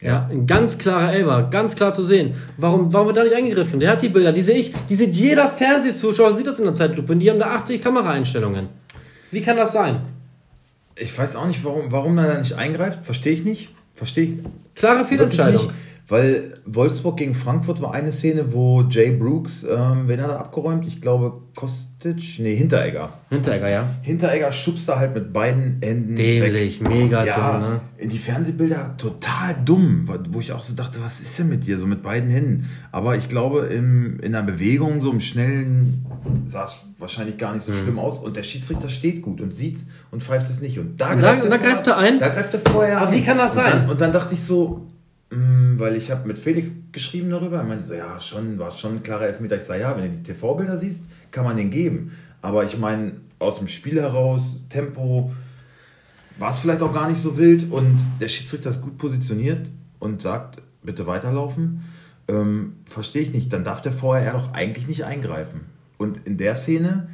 Ja, 0.01 0.29
ein 0.31 0.47
ganz 0.49 0.79
klarer 0.79 1.13
Elfer, 1.13 1.45
ganz 1.45 1.77
klar 1.77 1.93
zu 1.93 2.05
sehen. 2.05 2.35
Warum, 2.57 2.93
warum 2.93 3.07
wird 3.07 3.17
da 3.19 3.23
nicht 3.25 3.37
eingegriffen? 3.37 3.79
Der 3.79 3.91
hat 3.93 4.03
die 4.03 4.09
Bilder, 4.09 4.33
die 4.33 4.41
sehe 4.41 4.57
ich, 4.57 4.75
die 4.89 4.95
sieht 4.97 5.15
jeder 5.15 5.49
Fernsehzuschauer, 5.49 6.35
sieht 6.35 6.47
das 6.47 6.59
in 6.59 6.65
der 6.65 6.75
Zeitlupe, 6.75 7.13
und 7.13 7.21
die 7.21 7.31
haben 7.31 7.39
da 7.39 7.53
80 7.53 7.81
Kameraeinstellungen. 7.81 8.67
Wie 9.31 9.41
kann 9.41 9.57
das 9.57 9.73
sein? 9.73 10.01
Ich 10.97 11.17
weiß 11.17 11.37
auch 11.37 11.47
nicht, 11.47 11.65
warum, 11.65 11.93
warum 11.93 12.19
er 12.19 12.27
da 12.27 12.39
nicht 12.39 12.55
eingreift. 12.55 13.05
Verstehe 13.05 13.33
ich 13.33 13.45
nicht. 13.45 13.71
Verstehe 13.95 14.25
ich 14.25 14.33
Klare 14.75 15.05
Fehlentscheidung. 15.05 15.71
Weil 16.13 16.59
Wolfsburg 16.67 17.17
gegen 17.17 17.35
Frankfurt 17.35 17.81
war 17.81 17.95
eine 17.95 18.13
Szene, 18.13 18.53
wo 18.53 18.83
Jay 18.83 19.13
Brooks, 19.13 19.65
ähm, 19.65 20.09
wen 20.09 20.21
hat 20.21 20.29
er 20.29 20.41
abgeräumt? 20.41 20.87
Ich 20.87 21.01
glaube 21.01 21.41
Kostic, 21.57 22.39
nee, 22.39 22.55
Hinteregger. 22.55 23.15
Hinteregger, 23.31 23.71
ja. 23.71 23.89
Hinteregger 24.03 24.53
schubst 24.53 24.87
da 24.91 24.99
halt 24.99 25.15
mit 25.15 25.33
beiden 25.33 25.81
Händen 25.83 26.15
Dämlich, 26.15 26.83
weg. 26.83 26.89
mega 26.91 27.25
ja, 27.25 27.53
dumm, 27.53 27.61
ne? 27.63 27.81
in 27.97 28.11
die 28.11 28.19
Fernsehbilder 28.19 28.95
total 28.99 29.57
dumm, 29.65 30.05
wo 30.29 30.41
ich 30.41 30.53
auch 30.53 30.61
so 30.61 30.75
dachte, 30.75 30.99
was 31.03 31.19
ist 31.21 31.39
denn 31.39 31.49
mit 31.49 31.67
dir, 31.67 31.79
so 31.79 31.87
mit 31.87 32.03
beiden 32.03 32.29
Händen? 32.29 32.69
Aber 32.91 33.17
ich 33.17 33.31
glaube, 33.31 33.61
im, 33.69 34.21
in 34.21 34.33
der 34.33 34.43
Bewegung, 34.43 35.01
so 35.01 35.11
im 35.13 35.21
Schnellen, 35.21 36.05
sah 36.45 36.65
es 36.65 36.77
wahrscheinlich 36.99 37.39
gar 37.39 37.53
Mhm. 37.53 37.57
nicht 37.57 37.65
so 37.65 37.73
schlimm 37.73 37.99
aus 37.99 38.19
und 38.19 38.37
der 38.37 38.43
Schiedsrichter 38.43 38.91
steht 38.91 39.23
gut 39.23 39.41
und 39.41 39.55
sieht's 39.55 39.87
und 40.11 40.23
pfeift 40.23 40.51
es 40.51 40.61
nicht. 40.61 40.79
Und 40.79 41.01
da, 41.01 41.13
Und 41.15 41.23
da- 41.23 41.41
und 41.41 41.49
da 41.49 41.57
greift 41.57 41.87
er 41.87 41.97
ein? 41.97 42.19
Da 42.19 42.29
greift 42.29 42.53
er 42.53 42.61
vorher 42.71 42.99
Aber 43.01 43.09
ein. 43.09 43.15
wie 43.17 43.23
kann 43.23 43.39
das 43.39 43.57
und 43.57 43.63
sein? 43.65 43.73
Dann, 43.81 43.91
und 43.91 43.99
dann 43.99 44.13
dachte 44.13 44.35
ich 44.35 44.43
so, 44.43 44.89
weil 45.35 45.97
ich 45.97 46.11
habe 46.11 46.29
mit 46.29 46.39
Felix 46.39 46.73
geschrieben 46.93 47.31
darüber, 47.31 47.59
er 47.59 47.65
meinte 47.65 47.85
so, 47.85 47.95
ja, 47.95 48.21
schon, 48.21 48.59
war 48.59 48.71
schon 48.71 48.97
ein 48.97 49.03
klarer 49.03 49.27
Elfmeter. 49.27 49.57
Ich 49.57 49.63
sage, 49.63 49.81
ja, 49.81 49.97
wenn 49.97 50.11
du 50.11 50.17
die 50.19 50.23
TV-Bilder 50.23 50.77
siehst, 50.77 51.07
kann 51.31 51.45
man 51.45 51.57
den 51.57 51.71
geben. 51.71 52.13
Aber 52.43 52.65
ich 52.65 52.77
meine, 52.79 53.13
aus 53.39 53.59
dem 53.59 53.69
Spiel 53.69 54.01
heraus, 54.01 54.61
Tempo, 54.69 55.33
war 56.39 56.51
es 56.51 56.61
vielleicht 56.61 56.83
auch 56.83 56.93
gar 56.93 57.09
nicht 57.09 57.21
so 57.21 57.37
wild 57.39 57.71
und 57.71 57.97
der 58.21 58.29
Schiedsrichter 58.29 58.71
ist 58.71 58.83
gut 58.83 58.99
positioniert 58.99 59.71
und 60.01 60.21
sagt, 60.21 60.61
bitte 60.83 61.07
weiterlaufen. 61.07 61.85
Ähm, 62.29 62.77
Verstehe 62.89 63.23
ich 63.23 63.33
nicht. 63.33 63.53
Dann 63.53 63.65
darf 63.65 63.81
der 63.81 63.93
VRR 63.93 64.33
doch 64.33 64.53
eigentlich 64.53 64.87
nicht 64.89 65.05
eingreifen. 65.05 65.61
Und 65.99 66.27
in 66.27 66.37
der 66.37 66.55
Szene, 66.55 67.09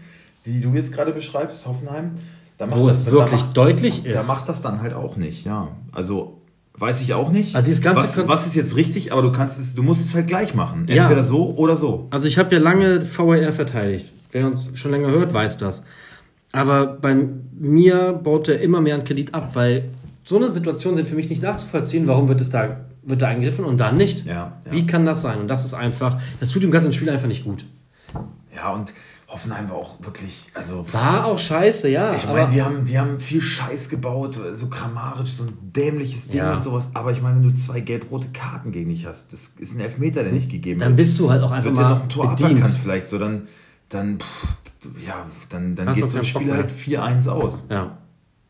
die 0.46 0.60
du 0.60 0.74
jetzt 0.74 0.92
gerade 0.92 1.12
beschreibst, 1.12 1.66
Hoffenheim, 1.66 2.12
da 2.56 2.66
macht 2.66 2.78
Wo 2.78 2.86
das, 2.86 2.98
es 2.98 3.04
da 3.04 3.12
wirklich 3.12 3.42
macht, 3.42 3.56
deutlich 3.56 4.02
da 4.02 4.10
ist. 4.10 4.26
macht 4.28 4.48
das 4.48 4.62
dann 4.62 4.80
halt 4.80 4.94
auch 4.94 5.16
nicht, 5.16 5.44
ja. 5.44 5.68
Also 5.92 6.37
weiß 6.78 7.00
ich 7.00 7.14
auch 7.14 7.30
nicht. 7.30 7.54
Also 7.54 7.66
dieses 7.66 7.82
ganze 7.82 8.02
was, 8.02 8.28
was 8.28 8.46
ist 8.46 8.56
jetzt 8.56 8.76
richtig, 8.76 9.12
aber 9.12 9.22
du 9.22 9.32
kannst 9.32 9.58
es, 9.58 9.74
du 9.74 9.82
musst 9.82 10.04
es 10.04 10.14
halt 10.14 10.26
gleich 10.26 10.54
machen. 10.54 10.86
Ja. 10.88 11.04
Entweder 11.04 11.24
so 11.24 11.54
oder 11.56 11.76
so. 11.76 12.08
Also 12.10 12.28
ich 12.28 12.38
habe 12.38 12.54
ja 12.54 12.60
lange 12.60 13.02
VAR 13.16 13.52
verteidigt. 13.52 14.12
Wer 14.30 14.46
uns 14.46 14.72
schon 14.74 14.90
länger 14.90 15.08
hört, 15.08 15.32
weiß 15.32 15.58
das. 15.58 15.82
Aber 16.52 16.86
bei 16.86 17.16
mir 17.58 18.12
baut 18.22 18.48
er 18.48 18.60
immer 18.60 18.80
mehr 18.80 18.94
an 18.94 19.04
Kredit 19.04 19.34
ab, 19.34 19.50
weil 19.54 19.90
so 20.24 20.36
eine 20.36 20.50
Situation 20.50 20.94
sind 20.94 21.08
für 21.08 21.14
mich 21.14 21.30
nicht 21.30 21.42
nachzuvollziehen. 21.42 22.06
Warum 22.06 22.28
wird 22.28 22.40
es 22.40 22.50
da, 22.50 22.80
wird 23.02 23.22
da 23.22 23.28
eingegriffen 23.28 23.64
und 23.64 23.78
da 23.78 23.92
nicht? 23.92 24.26
Ja, 24.26 24.34
ja. 24.64 24.72
Wie 24.72 24.86
kann 24.86 25.06
das 25.06 25.22
sein? 25.22 25.40
Und 25.40 25.48
das 25.48 25.64
ist 25.64 25.74
einfach, 25.74 26.20
das 26.40 26.50
tut 26.50 26.62
dem 26.62 26.70
ganzen 26.70 26.92
Spiel 26.92 27.08
einfach 27.10 27.28
nicht 27.28 27.44
gut. 27.44 27.64
Ja, 28.54 28.72
und 28.72 28.92
Hoffenheim 29.30 29.68
war 29.68 29.76
auch 29.76 30.02
wirklich, 30.02 30.46
also 30.54 30.86
War 30.92 31.26
auch 31.26 31.38
scheiße, 31.38 31.90
ja. 31.90 32.14
Ich 32.14 32.26
meine, 32.26 32.50
die 32.50 32.62
haben, 32.62 32.84
die 32.84 32.98
haben 32.98 33.20
viel 33.20 33.42
Scheiß 33.42 33.90
gebaut, 33.90 34.38
so 34.54 34.68
grammarisch, 34.68 35.32
so 35.32 35.44
ein 35.44 35.52
dämliches 35.60 36.28
Ding 36.28 36.38
Ja. 36.38 36.54
und 36.54 36.62
sowas. 36.62 36.88
Aber 36.94 37.12
ich 37.12 37.20
meine, 37.20 37.36
wenn 37.36 37.42
du 37.42 37.52
zwei 37.52 37.80
gelb-rote 37.80 38.28
Karten 38.28 38.72
gegen 38.72 38.88
dich 38.88 39.04
hast, 39.04 39.32
das 39.34 39.48
ist 39.58 39.74
ein 39.74 39.80
Elfmeter, 39.80 40.22
der 40.22 40.32
nicht 40.32 40.50
gegeben 40.50 40.80
dann 40.80 40.96
bist 40.96 41.18
du 41.20 41.28
halt 41.30 41.42
auch 41.42 41.50
einfach 41.50 41.64
wird 41.66 41.76
dir 41.76 41.80
mal 41.82 41.90
noch 41.90 42.02
ein 42.04 42.08
Tor 42.08 42.30
bedient. 42.30 42.50
aberkannt 42.52 42.78
vielleicht, 42.82 43.06
so 43.08 43.18
dann, 43.18 43.48
dann, 43.90 44.18
pff, 44.18 44.46
ja, 45.06 45.26
dann, 45.50 45.74
dann 45.76 45.88
Hast 45.90 45.96
geht 46.00 46.08
so 46.10 46.18
ein 46.18 46.24
Spiel 46.24 46.50
halt 46.52 46.72
4-1 46.72 47.28
aus. 47.28 47.66
Ja, 47.68 47.98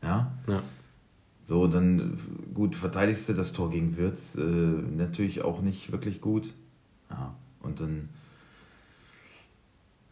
Ja, 0.01 0.31
ja. 0.47 0.61
so, 1.43 1.67
dann, 1.67 2.17
gut, 2.53 2.73
verteidigst 2.77 3.27
du 3.27 3.33
das 3.33 3.51
Tor 3.51 3.69
gegen 3.69 3.97
Wirtz, 3.97 4.35
äh, 4.35 4.41
natürlich 4.41 5.41
auch 5.43 5.59
nicht 5.61 5.91
wirklich 5.91 6.21
gut. 6.21 6.53
Ja, 7.09 7.33
und 7.63 7.81
dann, 7.81 8.07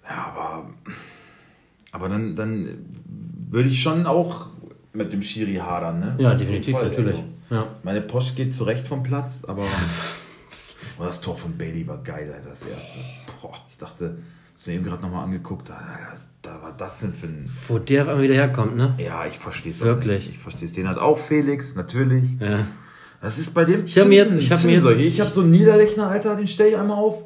ja, 0.10 0.34
aber, 0.34 0.70
aber 1.91 2.10
dann, 2.10 2.36
dann 2.36 2.86
würde 3.50 3.70
ich 3.70 3.82
schon 3.82 4.06
auch 4.06 4.48
mit 4.93 5.13
dem 5.13 5.22
Schiri 5.22 5.56
hadern, 5.56 6.00
ne? 6.00 6.15
Ja, 6.17 6.34
definitiv, 6.34 6.74
Fall, 6.76 6.86
natürlich. 6.89 7.17
also. 7.17 7.24
Ja. 7.50 7.67
Meine 7.84 8.02
Posch 8.02 8.36
geht 8.36 8.54
zurecht 8.54 8.88
vom 8.88 9.04
Platz, 9.04 9.46
aber 9.46 9.63
oh, 11.00 11.04
das 11.06 11.22
Tor 11.22 11.38
von 11.38 11.58
Bailey 11.58 11.88
war 11.88 11.98
geil, 12.04 12.32
Alter, 12.36 12.50
das 12.50 12.63
erste. 12.63 13.00
Boah, 13.41 13.54
ich 13.70 13.78
dachte, 13.78 14.17
hast 14.54 14.67
du 14.67 14.72
eben 14.72 14.84
gerade 14.84 15.02
nochmal 15.02 15.24
angeguckt, 15.24 15.70
da, 15.70 15.80
da 16.41 16.62
war 16.62 16.74
das 16.78 17.00
denn 17.00 17.13
für 17.13 17.28
ein. 17.28 17.50
Wo 17.67 17.78
der 17.80 18.02
auf 18.04 18.08
einmal 18.10 18.24
wieder 18.24 18.34
herkommt, 18.34 18.76
ne? 18.76 18.96
Ja, 18.98 19.26
ich 19.26 19.38
verstehe 19.39 19.72
es 19.72 19.80
Wirklich? 19.80 20.26
Nicht. 20.26 20.30
Ich 20.32 20.39
verstehe 20.39 20.67
es. 20.67 20.74
Den 20.74 20.88
hat 20.89 20.98
auch 20.98 21.17
Felix, 21.17 21.76
natürlich. 21.76 22.38
Ja. 22.39 22.65
Das 23.22 23.38
ist 23.38 23.54
bei 23.54 23.65
dem. 23.65 23.86
Ich 23.86 23.98
hab 23.98 24.08
mir 24.08 24.15
jetzt- 24.15 24.36
ich 24.36 24.52
hab 24.52 24.63
mir 24.63 24.74
jetzt- 24.74 24.86
ich 24.96 25.22
habe 25.22 25.32
so 25.32 25.41
einen 25.41 25.52
Niederlechner, 25.52 26.08
Alter, 26.10 26.36
den 26.36 26.48
stelle 26.48 26.70
ich 26.72 26.78
einmal 26.78 26.98
auf. 26.98 27.24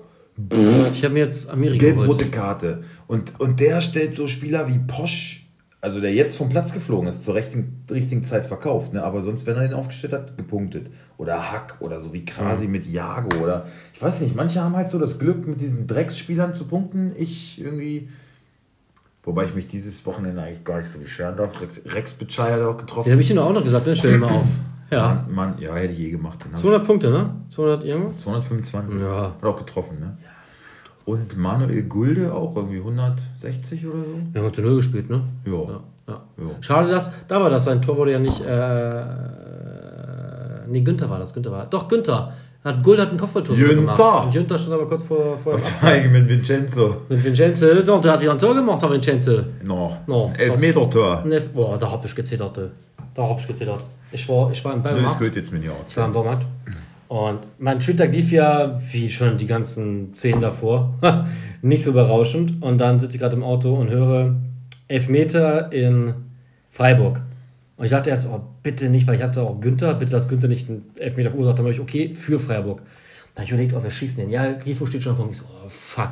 Ich 0.94 1.04
habe 1.04 1.14
mir 1.14 1.26
jetzt 1.26 1.50
Amerika 1.50 1.86
Gelb-rote. 1.86 2.26
Karte. 2.28 2.84
Und, 3.08 3.40
und 3.40 3.60
der 3.60 3.82
stellt 3.82 4.14
so 4.14 4.28
Spieler 4.28 4.68
wie 4.68 4.80
Posch, 4.80 5.50
also 5.82 6.00
der 6.00 6.14
jetzt 6.14 6.38
vom 6.38 6.50
Platz 6.50 6.74
geflogen 6.74 7.10
ist, 7.10 7.24
zur 7.24 7.36
richtigen, 7.36 7.84
richtigen 7.90 8.24
Zeit 8.24 8.46
verkauft. 8.46 8.94
Ne? 8.94 9.04
Aber 9.04 9.22
sonst, 9.22 9.46
wenn 9.46 9.56
er 9.56 9.64
den 9.64 9.74
aufgestellt 9.74 10.14
hat, 10.14 10.38
gepunktet. 10.38 10.90
Oder 11.18 11.52
Hack 11.52 11.78
oder 11.82 12.00
so 12.00 12.14
wie 12.14 12.26
Krasi 12.26 12.68
mit 12.68 12.88
Jago. 12.88 13.38
Oder 13.44 13.68
ich 13.94 14.02
weiß 14.02 14.22
nicht, 14.22 14.36
manche 14.36 14.62
haben 14.62 14.76
halt 14.76 14.90
so 14.90 15.00
das 15.00 15.20
Glück, 15.20 15.48
mit 15.48 15.62
diesen 15.62 15.88
Drecksspielern 15.88 16.54
zu 16.54 16.66
punkten. 16.66 17.14
Ich 17.18 17.62
irgendwie. 17.62 18.10
Wobei 19.24 19.46
ich 19.46 19.54
mich 19.54 19.68
dieses 19.68 20.04
Wochenende 20.08 20.42
eigentlich 20.42 20.64
gar 20.64 20.80
nicht 20.80 20.92
so 20.92 20.98
beschweren 20.98 21.38
darf. 21.38 21.52
Rex 21.86 22.14
Bitschei 22.14 22.54
hat 22.54 22.62
auch 22.62 22.78
getroffen. 22.78 23.06
Den 23.06 23.14
habe 23.14 23.22
ich 23.22 23.32
doch 23.32 23.46
auch 23.46 23.54
noch 23.54 23.64
gesagt, 23.64 23.86
ne? 23.86 23.96
Stell 23.96 24.14
dir 24.14 24.18
mal 24.18 24.32
auf. 24.32 24.48
Ja. 24.92 25.24
Mann, 25.28 25.34
Mann, 25.34 25.54
ja, 25.60 25.74
hätte 25.74 25.94
ich 25.94 26.00
je 26.00 26.12
gemacht. 26.12 26.40
Den 26.44 26.50
hab 26.52 26.56
ich 26.56 26.62
200 26.62 26.86
Punkte, 26.86 27.10
ne? 27.10 27.30
200 27.50 27.84
irgendwas? 27.86 28.20
225. 28.20 29.00
Ja. 29.00 29.34
Hat 29.40 29.44
auch 29.44 29.58
getroffen, 29.58 30.00
ne? 30.00 30.18
Und 31.06 31.38
Manuel 31.38 31.84
Gulde 31.84 32.34
auch 32.34 32.56
irgendwie 32.56 32.78
160 32.78 33.86
oder 33.88 34.00
so. 34.00 34.18
Wir 34.34 34.42
haben 34.42 34.54
zu 34.54 34.62
Null 34.62 34.76
gespielt, 34.76 35.10
ne? 35.10 35.22
Ja. 35.46 35.54
Ja, 35.54 35.82
ja. 36.08 36.22
Ja. 36.38 36.44
Schade, 36.62 36.90
dass, 36.90 37.12
da 37.28 37.42
war 37.42 37.50
das, 37.50 37.64
sein 37.66 37.82
Tor 37.82 37.98
wurde 37.98 38.12
ja 38.12 38.20
nicht, 38.20 38.42
äh, 38.42 39.06
nee, 40.68 40.82
Günther 40.82 41.10
war 41.10 41.20
das, 41.20 41.34
Günther 41.34 41.52
war, 41.52 41.66
doch, 41.66 41.88
Günther. 41.88 42.34
Hat, 42.64 42.84
Guld 42.84 43.00
hat 43.00 43.10
ein 43.12 43.18
Kopfballtor 43.18 43.56
gemacht. 43.56 44.00
Und 44.00 44.32
Günther 44.34 44.60
stand 44.60 44.74
aber 44.74 44.88
kurz 44.88 45.02
vor, 45.02 45.36
vor 45.40 45.56
dem 45.56 45.64
Abseits. 45.66 46.12
Mit 46.12 46.30
Vincenzo. 46.30 46.98
Mit 47.10 47.24
Vincenzo, 47.24 47.82
doch, 47.82 48.00
der 48.02 48.12
hat 48.12 48.22
wieder 48.22 48.34
ein 48.34 48.38
Tor 48.38 48.54
gemacht, 48.54 48.80
der 48.84 48.92
Vincenzo. 48.92 49.42
No. 49.64 49.98
No, 50.06 50.32
Elfmeter-Tor. 50.38 51.24
Ne, 51.26 51.42
boah, 51.42 51.80
da 51.80 51.92
hab 51.92 52.06
ich 52.06 52.14
gezittert, 52.14 52.56
du. 52.56 52.70
da 53.16 53.24
hab 53.24 53.40
ich 53.40 53.48
gezittert. 53.48 53.84
Ich 54.12 54.28
war, 54.28 54.52
ich 54.52 54.64
war 54.66 54.74
im 54.74 54.84
Das 54.84 54.94
Baumarkt. 54.94 55.20
gehört 55.20 55.36
jetzt 55.36 55.52
mir 55.52 55.60
nicht 55.60 55.72
Ich 55.88 55.98
war 55.98 56.06
im 56.06 56.12
Baumarkt. 56.12 56.46
Und 57.08 57.40
mein 57.60 57.82
Spieltag 57.82 58.14
lief 58.14 58.32
ja, 58.32 58.80
wie 58.92 59.12
schon 59.12 59.38
die 59.38 59.46
ganzen 59.46 60.14
zehn 60.14 60.40
davor, 60.40 60.94
nicht 61.62 61.84
so 61.84 61.92
berauschend. 61.92 62.62
Und 62.64 62.78
dann 62.78 63.00
sitze 63.02 63.16
ich 63.16 63.22
gerade 63.22 63.36
im 63.36 63.44
Auto 63.44 63.74
und 63.74 63.90
höre 63.90 64.36
Elfmeter 64.88 65.72
in 65.74 66.14
Freiburg. 66.70 67.22
Und 67.76 67.86
ich 67.86 67.92
dachte 67.92 68.10
erst, 68.12 68.28
oh, 68.28 68.42
bitte 68.64 68.90
nicht, 68.90 69.08
weil 69.08 69.16
ich 69.16 69.24
hatte 69.24 69.42
auch 69.42 69.60
Günther, 69.60 69.94
bitte, 69.96 70.12
dass 70.12 70.28
Günther 70.30 70.48
nicht 70.48 70.70
einen 70.70 70.90
Elfmeter 70.98 71.32
verursacht. 71.32 71.58
Dann 71.60 71.66
habe 71.66 71.74
ich, 71.74 71.82
okay, 71.82 72.14
für 72.14 72.40
Freiburg. 72.40 72.78
Dann 73.36 73.44
habe 73.44 73.46
ich 73.46 73.52
überlegt, 73.52 73.74
oh, 73.74 73.84
wir 73.84 73.92
schießen 73.92 74.18
den. 74.18 74.30
Ja, 74.30 74.52
Grifo 74.54 74.86
steht 74.86 75.04
schon 75.04 75.16
vor 75.16 75.26
mir. 75.26 75.32
Ich 75.32 75.38
so, 75.38 75.46
oh, 75.46 75.68
fuck. 75.68 76.12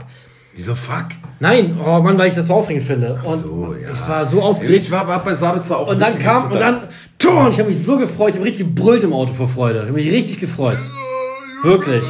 Wieso 0.60 0.76
fuck? 0.76 1.06
Nein, 1.40 1.80
oh 1.82 2.02
Mann, 2.02 2.18
weil 2.18 2.28
ich 2.28 2.36
das 2.36 2.48
so 2.48 2.56
aufregend 2.56 2.84
finde. 2.84 3.18
Und 3.24 3.40
so, 3.40 3.74
ja. 3.82 3.92
ich 3.92 4.10
war 4.10 4.26
so 4.26 4.42
aufgeregt. 4.42 4.84
Ich 4.84 4.92
war, 4.92 5.06
bei 5.24 5.34
Sabitzer 5.34 5.80
auch 5.80 5.88
Und 5.88 6.00
dann 6.02 6.20
kam, 6.20 6.52
und 6.52 6.60
dann, 6.60 6.82
Tor, 7.18 7.46
und 7.46 7.54
ich 7.54 7.60
habe 7.60 7.70
mich 7.70 7.82
so 7.82 7.98
gefreut, 7.98 8.32
ich 8.32 8.36
habe 8.36 8.46
richtig 8.46 8.68
gebrüllt 8.68 9.06
im 9.06 9.14
Auto 9.14 9.32
vor 9.34 9.48
Freude. 9.48 9.80
Ich 9.80 9.86
habe 9.86 9.94
mich 9.94 10.12
richtig 10.12 10.42
gefreut. 10.42 10.80
Wirklich. 11.64 12.04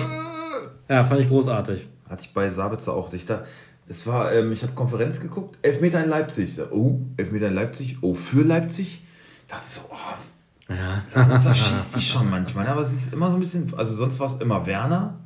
Ja, 0.90 1.04
fand 1.04 1.22
ich 1.22 1.30
großartig. 1.30 1.86
Hatte 2.10 2.24
ich 2.24 2.34
bei 2.34 2.50
Sabitzer 2.50 2.94
auch. 2.94 3.14
Ich, 3.14 3.28
da, 3.28 3.44
das 3.88 4.08
war, 4.08 4.34
ähm, 4.34 4.52
ich 4.52 4.64
habe 4.64 4.74
Konferenz 4.74 5.20
geguckt, 5.20 5.60
Elfmeter 5.62 6.04
in 6.04 6.10
Leipzig. 6.10 6.60
Oh, 6.72 7.02
Elfmeter 7.18 7.50
in 7.50 7.54
Leipzig. 7.54 7.98
Oh, 8.02 8.16
für 8.16 8.42
Leipzig. 8.42 9.04
Ich 9.44 9.48
dachte 9.48 9.68
so, 9.68 9.82
oh, 9.92 10.74
Ja. 10.74 11.04
Sabitzer 11.06 11.54
schießt 11.54 11.96
die 11.98 12.02
schon 12.02 12.32
manchmal. 12.32 12.66
ne? 12.66 12.72
Aber 12.72 12.82
es 12.82 12.94
ist 12.94 13.14
immer 13.14 13.30
so 13.30 13.38
ein 13.38 13.42
bisschen, 13.42 13.72
also 13.78 13.94
sonst 13.94 14.20
war 14.20 14.26
es 14.26 14.42
immer 14.42 14.66
Werner. 14.66 15.20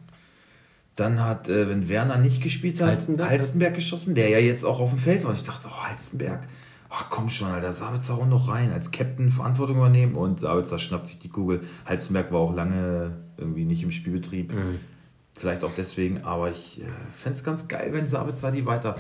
Dann 0.95 1.19
hat, 1.19 1.49
äh, 1.49 1.69
wenn 1.69 1.89
Werner 1.89 2.17
nicht 2.17 2.41
gespielt 2.41 2.79
hat, 2.79 2.89
Halstenberg? 2.89 3.29
Halstenberg 3.29 3.73
geschossen, 3.75 4.13
der 4.13 4.29
ja 4.29 4.37
jetzt 4.37 4.63
auch 4.63 4.79
auf 4.79 4.91
dem 4.91 4.99
Feld 4.99 5.23
war. 5.23 5.31
Und 5.31 5.37
ich 5.37 5.43
dachte, 5.43 5.67
oh, 5.67 5.83
Halstenberg. 5.87 6.47
ach 6.89 7.09
komm 7.09 7.29
schon, 7.29 7.47
Alter, 7.47 7.73
Sabitzer 7.73 8.17
hauen 8.17 8.29
noch 8.29 8.47
rein, 8.47 8.71
als 8.71 8.91
Captain 8.91 9.31
Verantwortung 9.31 9.77
übernehmen 9.77 10.13
und 10.15 10.39
Sabitzer 10.39 10.77
schnappt 10.77 11.07
sich 11.07 11.19
die 11.19 11.29
Kugel. 11.29 11.61
Halzenberg 11.85 12.31
war 12.31 12.39
auch 12.39 12.55
lange 12.55 13.13
irgendwie 13.37 13.65
nicht 13.65 13.81
im 13.81 13.91
Spielbetrieb. 13.91 14.53
Mhm. 14.53 14.79
Vielleicht 15.35 15.63
auch 15.63 15.71
deswegen, 15.75 16.23
aber 16.23 16.51
ich 16.51 16.81
äh, 16.81 16.85
fände 17.17 17.39
es 17.39 17.43
ganz 17.43 17.67
geil, 17.67 17.89
wenn 17.91 18.07
Sabitzer 18.07 18.51
die 18.51 18.67
weiter. 18.67 18.95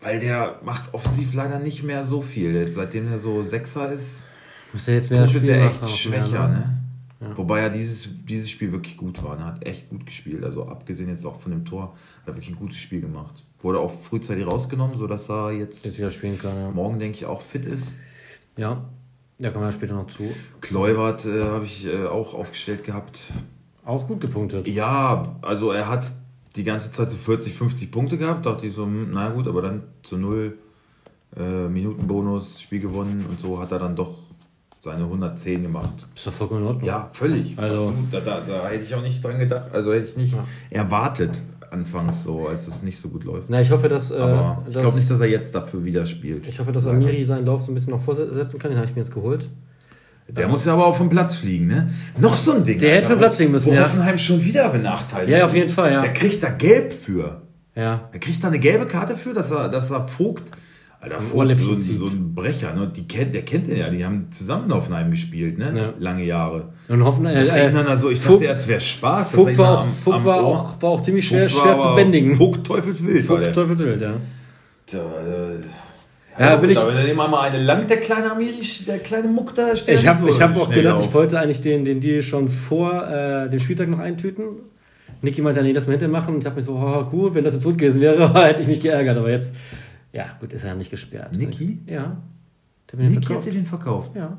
Weil 0.00 0.20
der 0.20 0.60
macht 0.64 0.94
offensiv 0.94 1.34
leider 1.34 1.58
nicht 1.58 1.82
mehr 1.82 2.04
so 2.06 2.22
viel. 2.22 2.54
Jetzt, 2.54 2.74
seitdem 2.74 3.08
er 3.08 3.18
so 3.18 3.42
Sechser 3.42 3.92
ist, 3.92 4.24
Muss 4.72 4.86
der 4.86 4.94
jetzt 4.94 5.10
mehr 5.10 5.30
wird 5.34 5.46
der 5.46 5.66
echt 5.66 5.82
auch 5.82 5.88
schwächer, 5.88 6.32
werden, 6.32 6.52
ne? 6.52 6.77
Ja. 7.20 7.36
Wobei 7.36 7.60
er 7.60 7.70
dieses, 7.70 8.08
dieses 8.24 8.48
Spiel 8.48 8.72
wirklich 8.72 8.96
gut 8.96 9.22
war. 9.22 9.36
Er 9.38 9.46
hat 9.46 9.66
echt 9.66 9.88
gut 9.90 10.06
gespielt. 10.06 10.44
Also 10.44 10.66
abgesehen 10.66 11.08
jetzt 11.08 11.26
auch 11.26 11.40
von 11.40 11.50
dem 11.50 11.64
Tor, 11.64 11.94
hat 12.20 12.28
er 12.28 12.34
wirklich 12.34 12.50
ein 12.50 12.58
gutes 12.58 12.78
Spiel 12.78 13.00
gemacht. 13.00 13.44
Wurde 13.60 13.80
auch 13.80 13.92
frühzeitig 13.92 14.46
rausgenommen, 14.46 14.96
sodass 14.96 15.28
er 15.28 15.50
jetzt, 15.50 15.84
Jetzt 15.84 15.98
wieder 15.98 16.12
spielen 16.12 16.38
kann, 16.38 16.56
ja. 16.56 16.70
morgen, 16.70 16.98
denke 17.00 17.18
ich, 17.18 17.26
auch 17.26 17.42
fit 17.42 17.64
ist. 17.64 17.94
Ja, 18.56 18.84
da 19.38 19.50
kommen 19.50 19.64
wir 19.64 19.72
später 19.72 19.94
noch 19.94 20.06
zu. 20.06 20.32
Kluivert 20.60 21.26
äh, 21.26 21.42
habe 21.42 21.64
ich 21.64 21.86
äh, 21.86 22.06
auch 22.06 22.34
aufgestellt 22.34 22.84
gehabt. 22.84 23.20
Auch 23.84 24.06
gut 24.06 24.20
gepunktet. 24.20 24.68
Ja, 24.68 25.36
also 25.42 25.72
er 25.72 25.88
hat 25.88 26.06
die 26.54 26.64
ganze 26.64 26.92
Zeit 26.92 27.10
so 27.10 27.16
40, 27.16 27.54
50 27.54 27.90
Punkte 27.90 28.16
gehabt. 28.16 28.46
Dachte 28.46 28.66
ich 28.66 28.74
so, 28.74 28.84
hm, 28.84 29.10
na 29.12 29.30
gut, 29.30 29.48
aber 29.48 29.62
dann 29.62 29.84
zu 30.02 30.18
null 30.18 30.58
äh, 31.36 31.68
Minuten 31.68 32.06
Bonus, 32.06 32.60
Spiel 32.60 32.80
gewonnen 32.80 33.26
und 33.28 33.40
so 33.40 33.58
hat 33.58 33.72
er 33.72 33.80
dann 33.80 33.96
doch 33.96 34.27
seine 34.80 35.04
110 35.04 35.62
gemacht. 35.62 35.90
Ist 36.14 36.26
doch 36.26 36.32
vollkommen 36.32 36.60
in 36.62 36.66
Ordnung. 36.68 36.84
Ja, 36.86 37.10
völlig. 37.12 37.58
Also-. 37.58 37.92
Da, 38.12 38.20
da, 38.20 38.40
da 38.46 38.68
hätte 38.68 38.84
ich 38.84 38.94
auch 38.94 39.02
nicht 39.02 39.22
dran 39.24 39.38
gedacht. 39.38 39.66
Also 39.72 39.92
hätte 39.92 40.06
ich 40.06 40.16
nicht 40.16 40.34
Ja. 40.34 40.44
erwartet 40.70 41.42
anfangs 41.70 42.22
so, 42.24 42.48
als 42.48 42.66
es 42.66 42.82
nicht 42.82 42.98
so 42.98 43.08
gut 43.10 43.24
läuft. 43.24 43.50
Na, 43.50 43.60
ich 43.60 43.70
hoffe, 43.70 43.88
dass. 43.88 44.10
Äh, 44.10 44.16
Aber 44.16 44.62
ich 44.68 44.74
dass- 44.74 44.82
glaube 44.82 44.96
nicht, 44.96 45.10
dass 45.10 45.20
er 45.20 45.26
jetzt 45.26 45.54
dafür 45.54 45.84
wieder 45.84 46.06
spielt. 46.06 46.46
Ich 46.48 46.58
hoffe, 46.60 46.72
dass 46.72 46.86
Amiri 46.86 47.22
seinen 47.24 47.44
Lauf 47.46 47.62
so 47.62 47.70
ein 47.72 47.74
bisschen 47.74 47.92
noch 47.92 48.02
vorsetzen 48.02 48.58
kann. 48.58 48.70
Den 48.70 48.78
habe 48.78 48.88
ich 48.88 48.94
mir 48.94 49.02
jetzt 49.02 49.12
geholt. 49.12 49.48
Der 50.30 50.46
muss 50.46 50.66
ja 50.66 50.74
aber 50.74 50.86
auch 50.86 50.96
vom 50.96 51.08
Platz 51.08 51.36
fliegen, 51.36 51.66
ne? 51.68 51.90
Noch 52.18 52.36
so 52.36 52.52
ein 52.52 52.62
Ding. 52.62 52.78
Der 52.78 52.96
hätte 52.96 53.08
vom 53.08 53.18
Platz 53.18 53.36
fliegen 53.36 53.50
müssen, 53.50 53.70
wo 53.70 53.74
ja. 53.74 53.84
Hoffenheim 53.84 54.18
schon 54.18 54.44
wieder 54.44 54.68
benachteiligt 54.68 55.30
Ja, 55.38 55.46
auf 55.46 55.54
jeden. 55.54 55.70
Fall, 55.70 55.90
ja. 55.92 56.02
Der 56.02 56.12
kriegt 56.12 56.42
da 56.42 56.50
gelb 56.50 56.92
für. 56.92 57.40
Ja. 57.74 58.08
Er 58.12 58.18
kriegt 58.18 58.44
da 58.44 58.48
eine 58.48 58.58
gelbe 58.58 58.84
Karte 58.86 59.16
für, 59.16 59.32
dass 59.32 59.50
er, 59.50 59.70
dass 59.70 59.90
er 59.90 60.06
Vogt, 60.06 60.50
Alter, 61.00 61.20
Vogt, 61.20 61.34
Ohrläppchen 61.34 61.66
so, 61.66 61.74
zieht. 61.76 61.98
so 61.98 62.06
ein 62.06 62.34
Brecher, 62.34 62.74
ne? 62.74 62.90
Die 62.94 63.06
kennt, 63.06 63.32
der 63.32 63.42
kennt 63.42 63.68
den 63.68 63.76
ja, 63.76 63.88
die 63.88 64.04
haben 64.04 64.26
zusammen 64.30 64.64
in 64.68 64.74
Hoffenheim 64.74 65.10
gespielt, 65.12 65.56
ne? 65.56 65.72
Ja. 65.76 65.92
Lange 65.98 66.24
Jahre. 66.24 66.70
Und 66.88 67.04
hoffen, 67.04 67.24
äh, 67.26 67.34
Das 67.36 67.52
äh, 67.52 67.60
erinnern 67.60 67.86
also, 67.86 68.10
ich 68.10 68.18
Vogt- 68.18 68.36
dachte 68.40 68.44
erst, 68.46 68.66
wäre 68.68 68.80
Spaß. 68.80 69.32
Vogt 69.32 69.56
war, 69.58 69.74
auch, 69.78 69.82
am- 69.82 69.94
Vogt 70.02 70.16
am 70.16 70.24
war, 70.24 70.40
auch, 70.44 70.82
war 70.82 70.90
auch 70.90 71.00
ziemlich 71.00 71.28
schwer, 71.28 71.48
Vogt 71.48 71.62
schwer 71.62 71.78
zu 71.78 71.94
bändigen. 71.94 72.34
Vogt 72.34 72.66
Teufelswild 72.66 73.24
Vogt. 73.24 73.52
Teufelswild, 73.52 74.00
ja. 74.02 74.12
Da, 74.90 74.98
äh, 74.98 76.40
Ja, 76.40 76.56
bin 76.56 76.70
ich- 76.70 76.78
aber 76.78 76.88
wenn 76.90 76.96
er 76.98 77.06
dem 77.06 77.16
mal 77.16 77.32
eine 77.48 77.62
langt, 77.62 77.90
der 77.90 77.98
kleine 77.98 78.32
Amiri, 78.32 78.60
der 78.86 78.98
kleine 78.98 79.28
Muck 79.28 79.54
da 79.54 79.76
steht. 79.76 80.00
Ich 80.00 80.06
habe 80.06 80.32
hab 80.40 80.56
auch 80.56 80.70
gedacht, 80.70 80.98
auf. 80.98 81.04
ich 81.06 81.14
wollte 81.14 81.38
eigentlich 81.38 81.60
den, 81.60 81.84
den 81.84 82.00
Deal 82.00 82.22
schon 82.22 82.48
vor 82.48 83.06
äh, 83.08 83.48
dem 83.50 83.60
Spieltag 83.60 83.88
noch 83.88 83.98
eintüten. 84.00 84.44
Niki 85.20 85.42
meinte, 85.42 85.62
nee, 85.62 85.72
das 85.72 85.86
mal 85.86 85.92
hinterher 85.92 86.12
machen. 86.12 86.34
Und 86.34 86.38
ich 86.38 86.44
dachte 86.44 86.56
mir 86.58 86.62
so, 86.62 86.74
oh, 86.74 87.06
cool, 87.12 87.34
wenn 87.34 87.42
das 87.44 87.54
jetzt 87.54 87.64
gut 87.64 87.76
gewesen 87.78 88.00
wäre, 88.00 88.32
hätte 88.46 88.62
ich 88.62 88.68
mich 88.68 88.80
geärgert. 88.80 89.16
Aber 89.18 89.30
jetzt, 89.30 89.52
ja, 90.12 90.24
gut, 90.40 90.52
ist 90.52 90.62
er 90.62 90.70
ja 90.70 90.74
nicht 90.74 90.90
gesperrt. 90.90 91.36
Niki? 91.36 91.78
Ja. 91.86 92.16
Niki 92.96 93.32
hat 93.34 93.44
dir 93.44 93.52
den 93.52 93.66
verkauft. 93.66 94.12
Ja. 94.14 94.38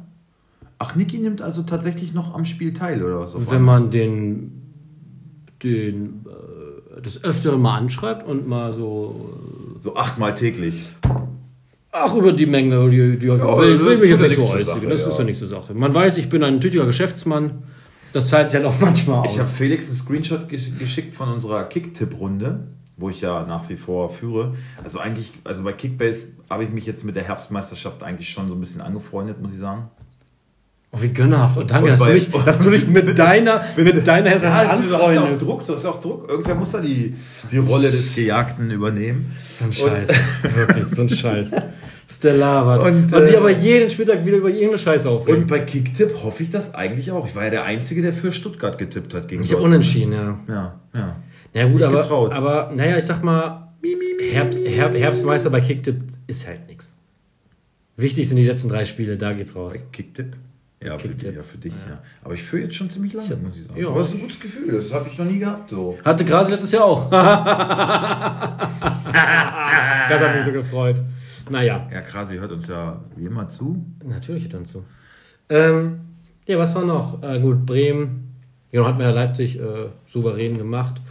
Ach, 0.80 0.96
Niki 0.96 1.20
nimmt 1.20 1.42
also 1.42 1.62
tatsächlich 1.64 2.14
noch 2.14 2.34
am 2.34 2.46
Spiel 2.46 2.74
teil, 2.74 3.04
oder 3.04 3.20
was? 3.20 3.36
Wenn 3.52 3.62
man 3.62 3.92
den, 3.92 4.62
den 5.64 6.26
äh, 6.98 7.02
des 7.02 7.24
Öfteren 7.24 7.62
mal 7.62 7.78
anschreibt 7.78 8.26
und 8.28 8.48
mal 8.48 8.74
so, 8.74 9.30
So 9.82 9.96
achtmal 9.96 10.34
täglich. 10.34 10.90
ach, 11.92 12.16
über 12.16 12.32
die 12.34 12.46
Menge, 12.46 12.90
die, 12.90 13.20
die 13.20 13.28
Ja, 13.28 13.58
will, 13.58 13.78
das 13.78 13.88
will 13.88 13.98
mich 13.98 14.10
jetzt 14.10 14.22
nicht 14.22 14.36
so 14.36 14.44
äußern. 14.54 14.90
Das 14.90 15.02
ja. 15.02 15.10
ist 15.10 15.18
ja 15.20 15.24
nicht 15.26 15.40
so 15.40 15.46
Sache. 15.48 15.74
Man 15.74 15.94
weiß, 15.94 16.18
ich 16.18 16.30
bin 16.30 16.44
ein 16.44 16.60
tüchtiger 16.62 16.86
Geschäftsmann. 16.86 17.64
Das 18.14 18.30
zahlt 18.30 18.50
sich 18.50 18.56
halt 18.58 18.66
auch 18.66 18.80
manchmal 18.82 19.20
aus. 19.20 19.34
Ich 19.34 19.40
habe 19.40 19.50
Felix 19.50 19.88
einen 19.88 19.98
Screenshot 19.98 20.50
gesch- 20.50 20.78
geschickt 20.80 21.14
von 21.14 21.30
unserer 21.30 21.66
Kick-Tipp-Runde, 21.66 22.62
wo 23.00 23.10
ich 23.10 23.22
ja 23.22 23.46
nach 23.46 23.70
wie 23.70 23.78
vor 23.78 24.10
führe. 24.10 24.56
Also 24.84 25.00
eigentlich, 25.00 25.34
also 25.44 25.64
bei 25.64 25.74
Kickbase 25.74 26.34
habe 26.50 26.64
ich 26.64 26.70
mich 26.70 26.86
jetzt 26.86 27.04
mit 27.06 27.16
der 27.16 27.24
Herbstmeisterschaft 27.24 28.04
eigentlich 28.04 28.30
schon 28.30 28.48
so 28.48 28.56
ein 28.56 28.60
bisschen 28.60 28.82
angefreundet, 28.82 29.42
muss 29.42 29.54
ich 29.54 29.60
sagen. 29.60 29.90
Oh, 30.92 30.98
wie 31.02 31.10
gönnerhaft. 31.10 31.56
Und 31.56 31.70
danke, 31.70 31.92
Und 31.92 32.00
dass, 32.00 32.08
du 32.08 32.14
mich, 32.14 32.32
dass 32.46 32.60
du 32.60 32.72
dich 32.72 32.88
mit 32.88 33.18
deiner, 33.20 33.64
mit 33.78 34.08
deiner 34.08 34.32
Hilfe 34.32 34.46
Ja, 34.48 34.64
das 34.64 34.80
ist, 34.80 34.92
auch 34.92 35.08
anfreundest. 35.08 35.46
Druck, 35.46 35.64
hast 35.68 35.84
ja 35.84 35.90
auch 35.92 36.02
Druck. 36.02 36.28
Irgendwer 36.28 36.56
muss 36.56 36.74
ja 36.74 36.82
die, 36.82 37.14
die 37.52 37.58
Rolle 37.58 37.92
des 37.92 38.16
Gejagten 38.16 38.72
übernehmen. 38.72 39.32
So 39.58 39.66
ein 39.66 39.74
Scheiß. 39.74 40.08
Wirklich, 40.56 40.86
so 40.88 41.04
ein 41.04 41.10
Scheiß. 41.10 41.52
Was 42.10 42.20
der 42.22 42.34
labert. 42.34 42.84
Und, 42.84 43.12
Was 43.12 43.22
äh, 43.22 43.26
sich 43.28 43.38
aber 43.38 43.52
jeden 43.52 43.92
Spieltag 43.92 44.26
wieder 44.26 44.38
über 44.38 44.50
irgendeine 44.50 44.80
Scheiße 44.80 45.08
aufregt. 45.08 45.38
Und 45.38 45.48
bei 45.48 45.60
Kicktipp 45.60 46.24
hoffe 46.24 46.42
ich 46.42 46.50
das 46.50 46.74
eigentlich 46.74 47.12
auch. 47.12 47.28
Ich 47.28 47.36
war 47.36 47.44
ja 47.44 47.52
der 47.52 47.64
Einzige, 47.66 48.02
der 48.02 48.14
für 48.14 48.32
Stuttgart 48.32 48.80
getippt 48.80 49.14
hat 49.14 49.28
gegen 49.28 49.44
ich 49.44 49.54
habe 49.54 49.62
unentschieden, 49.62 50.14
ja. 50.14 50.40
Ja, 50.48 50.80
ja. 50.96 51.16
Ja 51.54 51.68
gut, 51.68 51.82
aber, 51.82 52.02
getraut. 52.02 52.32
aber 52.32 52.72
naja, 52.76 52.98
ich 52.98 53.04
sag 53.06 53.24
mal, 53.24 53.70
Herbst, 54.32 54.60
Herb, 54.66 54.96
Herbstmeister 54.96 55.50
bei 55.50 55.62
Kicktipp 55.62 56.02
ist 56.28 56.48
halt 56.48 56.68
nichts. 56.68 56.96
Wichtig 57.98 58.28
sind 58.30 58.38
die 58.38 58.46
letzten 58.46 58.70
drei 58.70 58.86
Spiele, 58.86 59.18
da 59.18 59.34
geht's 59.34 59.56
raus. 59.56 59.74
Bei 59.74 59.82
Kicktipp? 59.92 60.36
Ja, 60.82 60.98
für, 60.98 61.10
Kicktipp. 61.10 61.30
dich, 61.30 61.38
ja, 61.38 61.44
für 61.44 61.58
dich, 61.58 61.74
ja. 61.90 62.02
Aber 62.24 62.34
ich 62.34 62.42
führe 62.44 62.64
jetzt 62.64 62.76
schon 62.76 62.90
ziemlich 62.90 63.12
lange, 63.14 63.36
muss 63.38 63.58
ich 63.58 63.66
sagen. 63.66 63.82
Ja. 63.82 63.90
Aber 63.90 64.02
es 64.02 64.10
ist 64.10 64.14
ein 64.16 64.22
gutes 64.22 64.40
Gefühl, 64.40 64.72
das 64.72 64.94
habe 64.94 65.10
ich 65.12 65.18
noch 65.18 65.26
nie 65.26 65.40
gehabt. 65.40 65.70
So. 65.70 65.98
Hatte 66.06 66.24
Grasi 66.24 66.52
letztes 66.52 66.72
Jahr 66.72 66.86
auch. 66.86 67.10
das 67.10 67.20
hat 70.22 70.36
mich 70.36 70.46
so 70.46 70.52
gefreut. 70.52 71.02
Naja, 71.50 71.88
Ja, 71.92 72.02
Krasi 72.02 72.38
hört 72.38 72.52
uns 72.52 72.68
ja 72.68 73.02
wie 73.16 73.26
immer 73.26 73.50
zu. 73.50 73.84
natürlich 74.06 74.44
hört 74.44 74.54
er 74.54 74.60
uns 74.60 74.72
zu. 74.72 74.86
Ähm, 75.50 76.00
ja, 76.48 76.58
was 76.58 76.76
war 76.76 76.86
noch? 76.86 77.22
Äh, 77.24 77.40
gut, 77.40 77.66
Bremen. 77.66 78.34
Genau, 78.72 78.86
hat 78.86 78.98
mir 78.98 79.06
ja 79.06 79.12
Leipzig 79.12 79.60
äh, 79.60 79.88
souverän 80.06 80.58
gemacht. 80.60 81.02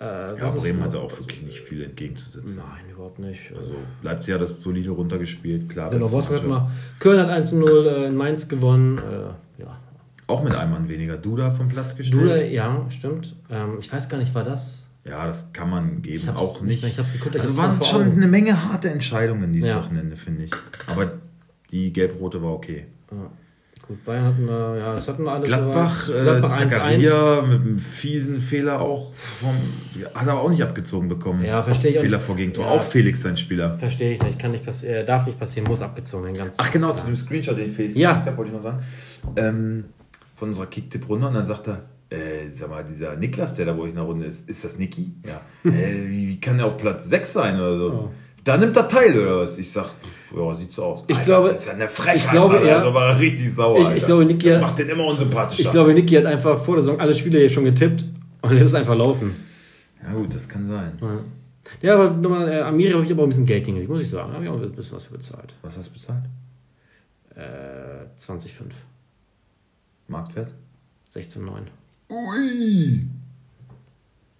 Äh, 0.00 0.04
Ja, 0.04 0.36
was 0.40 0.58
Bremen 0.60 0.82
hatte 0.82 0.98
auch 0.98 1.10
wirklich 1.18 1.42
nicht 1.42 1.60
viel 1.60 1.82
entgegenzusetzen. 1.84 2.56
Nein, 2.56 2.90
überhaupt 2.90 3.18
nicht. 3.18 3.52
Also 3.56 3.74
Leipzig 4.02 4.34
hat 4.34 4.40
das 4.40 4.60
solide 4.62 4.90
runtergespielt, 4.90 5.68
klar. 5.68 5.90
Genau, 5.90 6.10
Wolfsburg 6.10 6.38
hat 6.40 6.48
mal. 6.48 6.70
Köln 6.98 7.20
hat 7.20 7.28
1-0 7.30 7.86
äh, 7.86 8.06
in 8.06 8.16
Mainz 8.16 8.48
gewonnen. 8.48 8.98
Äh, 8.98 9.62
ja. 9.62 9.78
Auch 10.26 10.42
mit 10.42 10.54
einem 10.54 10.70
Mann 10.72 10.88
weniger. 10.88 11.16
Duda 11.18 11.50
vom 11.50 11.68
Platz 11.68 11.94
gestellt. 11.96 12.22
Duda, 12.22 12.36
ja, 12.36 12.86
stimmt. 12.88 13.34
Ähm, 13.50 13.76
ich 13.80 13.92
weiß 13.92 14.08
gar 14.08 14.18
nicht, 14.18 14.34
war 14.34 14.44
das. 14.44 14.88
Ja, 15.04 15.26
das 15.26 15.52
kann 15.52 15.68
man 15.70 16.02
geben. 16.02 16.28
Auch 16.30 16.60
nicht 16.60 16.82
nicht. 16.82 16.96
mehr, 16.96 17.06
geguckt, 17.12 17.36
also 17.38 17.56
waren 17.56 17.82
schon 17.82 18.02
Augen. 18.02 18.12
eine 18.18 18.26
Menge 18.26 18.68
harte 18.70 18.90
Entscheidungen 18.90 19.52
dieses 19.52 19.70
Ja. 19.70 19.78
Wochenende, 19.78 20.16
finde 20.16 20.44
ich. 20.44 20.50
Aber 20.86 21.12
die 21.70 21.92
gelb-rote 21.92 22.42
war 22.42 22.52
okay. 22.52 22.86
Ja. 23.10 23.30
Gut, 23.90 24.04
Bayern 24.04 24.24
hatten 24.24 24.46
wir, 24.46 24.76
ja, 24.78 24.94
das 24.94 25.08
hatten 25.08 25.24
wir 25.24 25.32
alles. 25.32 25.48
Gladbach, 25.48 26.08
äh, 26.08 26.22
Gladbach 26.22 26.60
1-1. 26.60 26.68
Zakaria 26.70 27.42
mit 27.42 27.60
einem 27.60 27.78
fiesen 27.80 28.40
Fehler 28.40 28.80
auch 28.80 29.12
vom, 29.12 29.56
hat 30.14 30.28
er 30.28 30.38
auch 30.38 30.48
nicht 30.48 30.62
abgezogen 30.62 31.08
bekommen. 31.08 31.44
Ja, 31.44 31.60
verstehe 31.60 31.90
ich 31.90 31.98
auch 31.98 32.02
Fehler 32.02 32.20
vor 32.20 32.36
Gegentor. 32.36 32.66
Ja. 32.66 32.70
Auch 32.70 32.84
Felix 32.84 33.20
sein 33.20 33.36
Spieler. 33.36 33.76
Verstehe 33.80 34.12
ich 34.12 34.22
nicht, 34.22 34.38
kann 34.38 34.52
nicht 34.52 34.64
passieren, 34.64 34.94
äh, 34.94 35.04
darf 35.04 35.26
nicht 35.26 35.40
passieren, 35.40 35.66
muss 35.66 35.82
abgezogen 35.82 36.26
werden. 36.26 36.36
Ganz 36.36 36.56
Ach 36.60 36.70
genau, 36.70 36.92
zu 36.92 37.06
dem 37.06 37.16
Screenshot, 37.16 37.58
den 37.58 37.70
ich 37.70 37.74
Felix 37.74 37.96
Ja. 37.96 38.10
geschickt 38.10 38.26
habe, 38.28 38.36
wollte 38.36 38.50
ich 38.50 38.56
noch 38.56 38.62
sagen. 38.62 38.84
Ähm, 39.34 39.84
von 40.36 40.50
unserer 40.50 40.66
Kicktipp-Runde 40.66 41.26
und 41.26 41.34
dann 41.34 41.44
sagt 41.44 41.66
er, 41.66 41.82
äh, 42.10 42.48
sag 42.48 42.70
mal, 42.70 42.84
dieser 42.84 43.16
Niklas, 43.16 43.54
der 43.54 43.66
da 43.66 43.72
bei 43.72 43.82
euch 43.82 43.90
in 43.90 43.96
der 43.96 44.04
Runde 44.04 44.26
ist, 44.26 44.48
ist 44.48 44.62
das 44.62 44.78
Niki? 44.78 45.14
Ja. 45.26 45.40
äh, 45.68 46.08
wie, 46.08 46.38
kann 46.40 46.58
der 46.58 46.66
auf 46.66 46.76
Platz 46.76 47.08
6 47.08 47.32
sein 47.32 47.56
oder 47.56 47.76
so? 47.76 47.88
Ja. 47.92 48.08
Da 48.44 48.56
nimmt 48.56 48.76
er 48.76 48.88
teil 48.88 49.18
oder 49.18 49.40
was? 49.40 49.58
Ich 49.58 49.70
sag, 49.70 49.90
ja, 50.34 50.56
sieht 50.56 50.72
so 50.72 50.84
aus. 50.84 51.04
Ich 51.08 51.22
glaube- 51.24 51.48
das 51.50 51.60
ist 51.60 51.66
ja 51.66 51.72
eine 51.74 51.88
Frechheit. 51.88 52.16
ich 52.16 52.30
glaube, 52.30 52.54
sagt 52.54 52.66
er. 52.66 52.94
war 52.94 53.18
richtig 53.18 53.52
sauer. 53.54 53.76
Ich- 53.76 53.82
ich 53.82 53.88
Alter. 53.90 54.06
glaube, 54.06 54.24
Niki 54.24 54.46
das 54.46 54.54
hat- 54.56 54.62
macht 54.62 54.78
den 54.78 54.88
immer 54.88 55.04
unsympathischer. 55.06 55.62
Ich 55.64 55.70
glaube, 55.70 55.92
Niki 55.94 56.14
hat 56.14 56.24
einfach 56.26 56.62
vor 56.64 56.76
der 56.76 56.84
Saison 56.84 57.00
alle 57.00 57.12
Spiele 57.14 57.38
hier 57.38 57.50
schon 57.50 57.64
getippt 57.64 58.04
und 58.42 58.50
lässt 58.52 58.66
es 58.66 58.74
einfach 58.74 58.96
laufen. 58.96 59.34
ja 60.02 60.12
gut, 60.12 60.34
das 60.34 60.48
kann 60.48 60.66
sein. 60.66 60.98
Ja, 61.82 61.94
aber 61.94 62.10
nochmal, 62.10 62.50
äh, 62.50 62.60
Amiri 62.62 62.92
habe 62.92 63.04
ich 63.04 63.12
aber 63.12 63.22
ein 63.24 63.28
bisschen 63.28 63.46
Geld 63.46 63.66
hingelegt, 63.66 63.90
muss 63.90 64.00
ich 64.00 64.08
sagen. 64.10 64.28
Da 64.30 64.34
habe 64.36 64.44
ich 64.44 64.50
auch 64.50 64.60
ein 64.60 64.72
bisschen 64.72 64.96
was 64.96 65.04
für 65.04 65.12
bezahlt. 65.12 65.54
Was 65.62 65.76
hast 65.76 65.88
du 65.88 65.92
bezahlt? 65.92 66.24
Äh, 67.36 68.06
20,5. 68.16 68.74
Marktwert? 70.08 70.48
16,9. 71.08 71.66
Ui! 72.08 73.06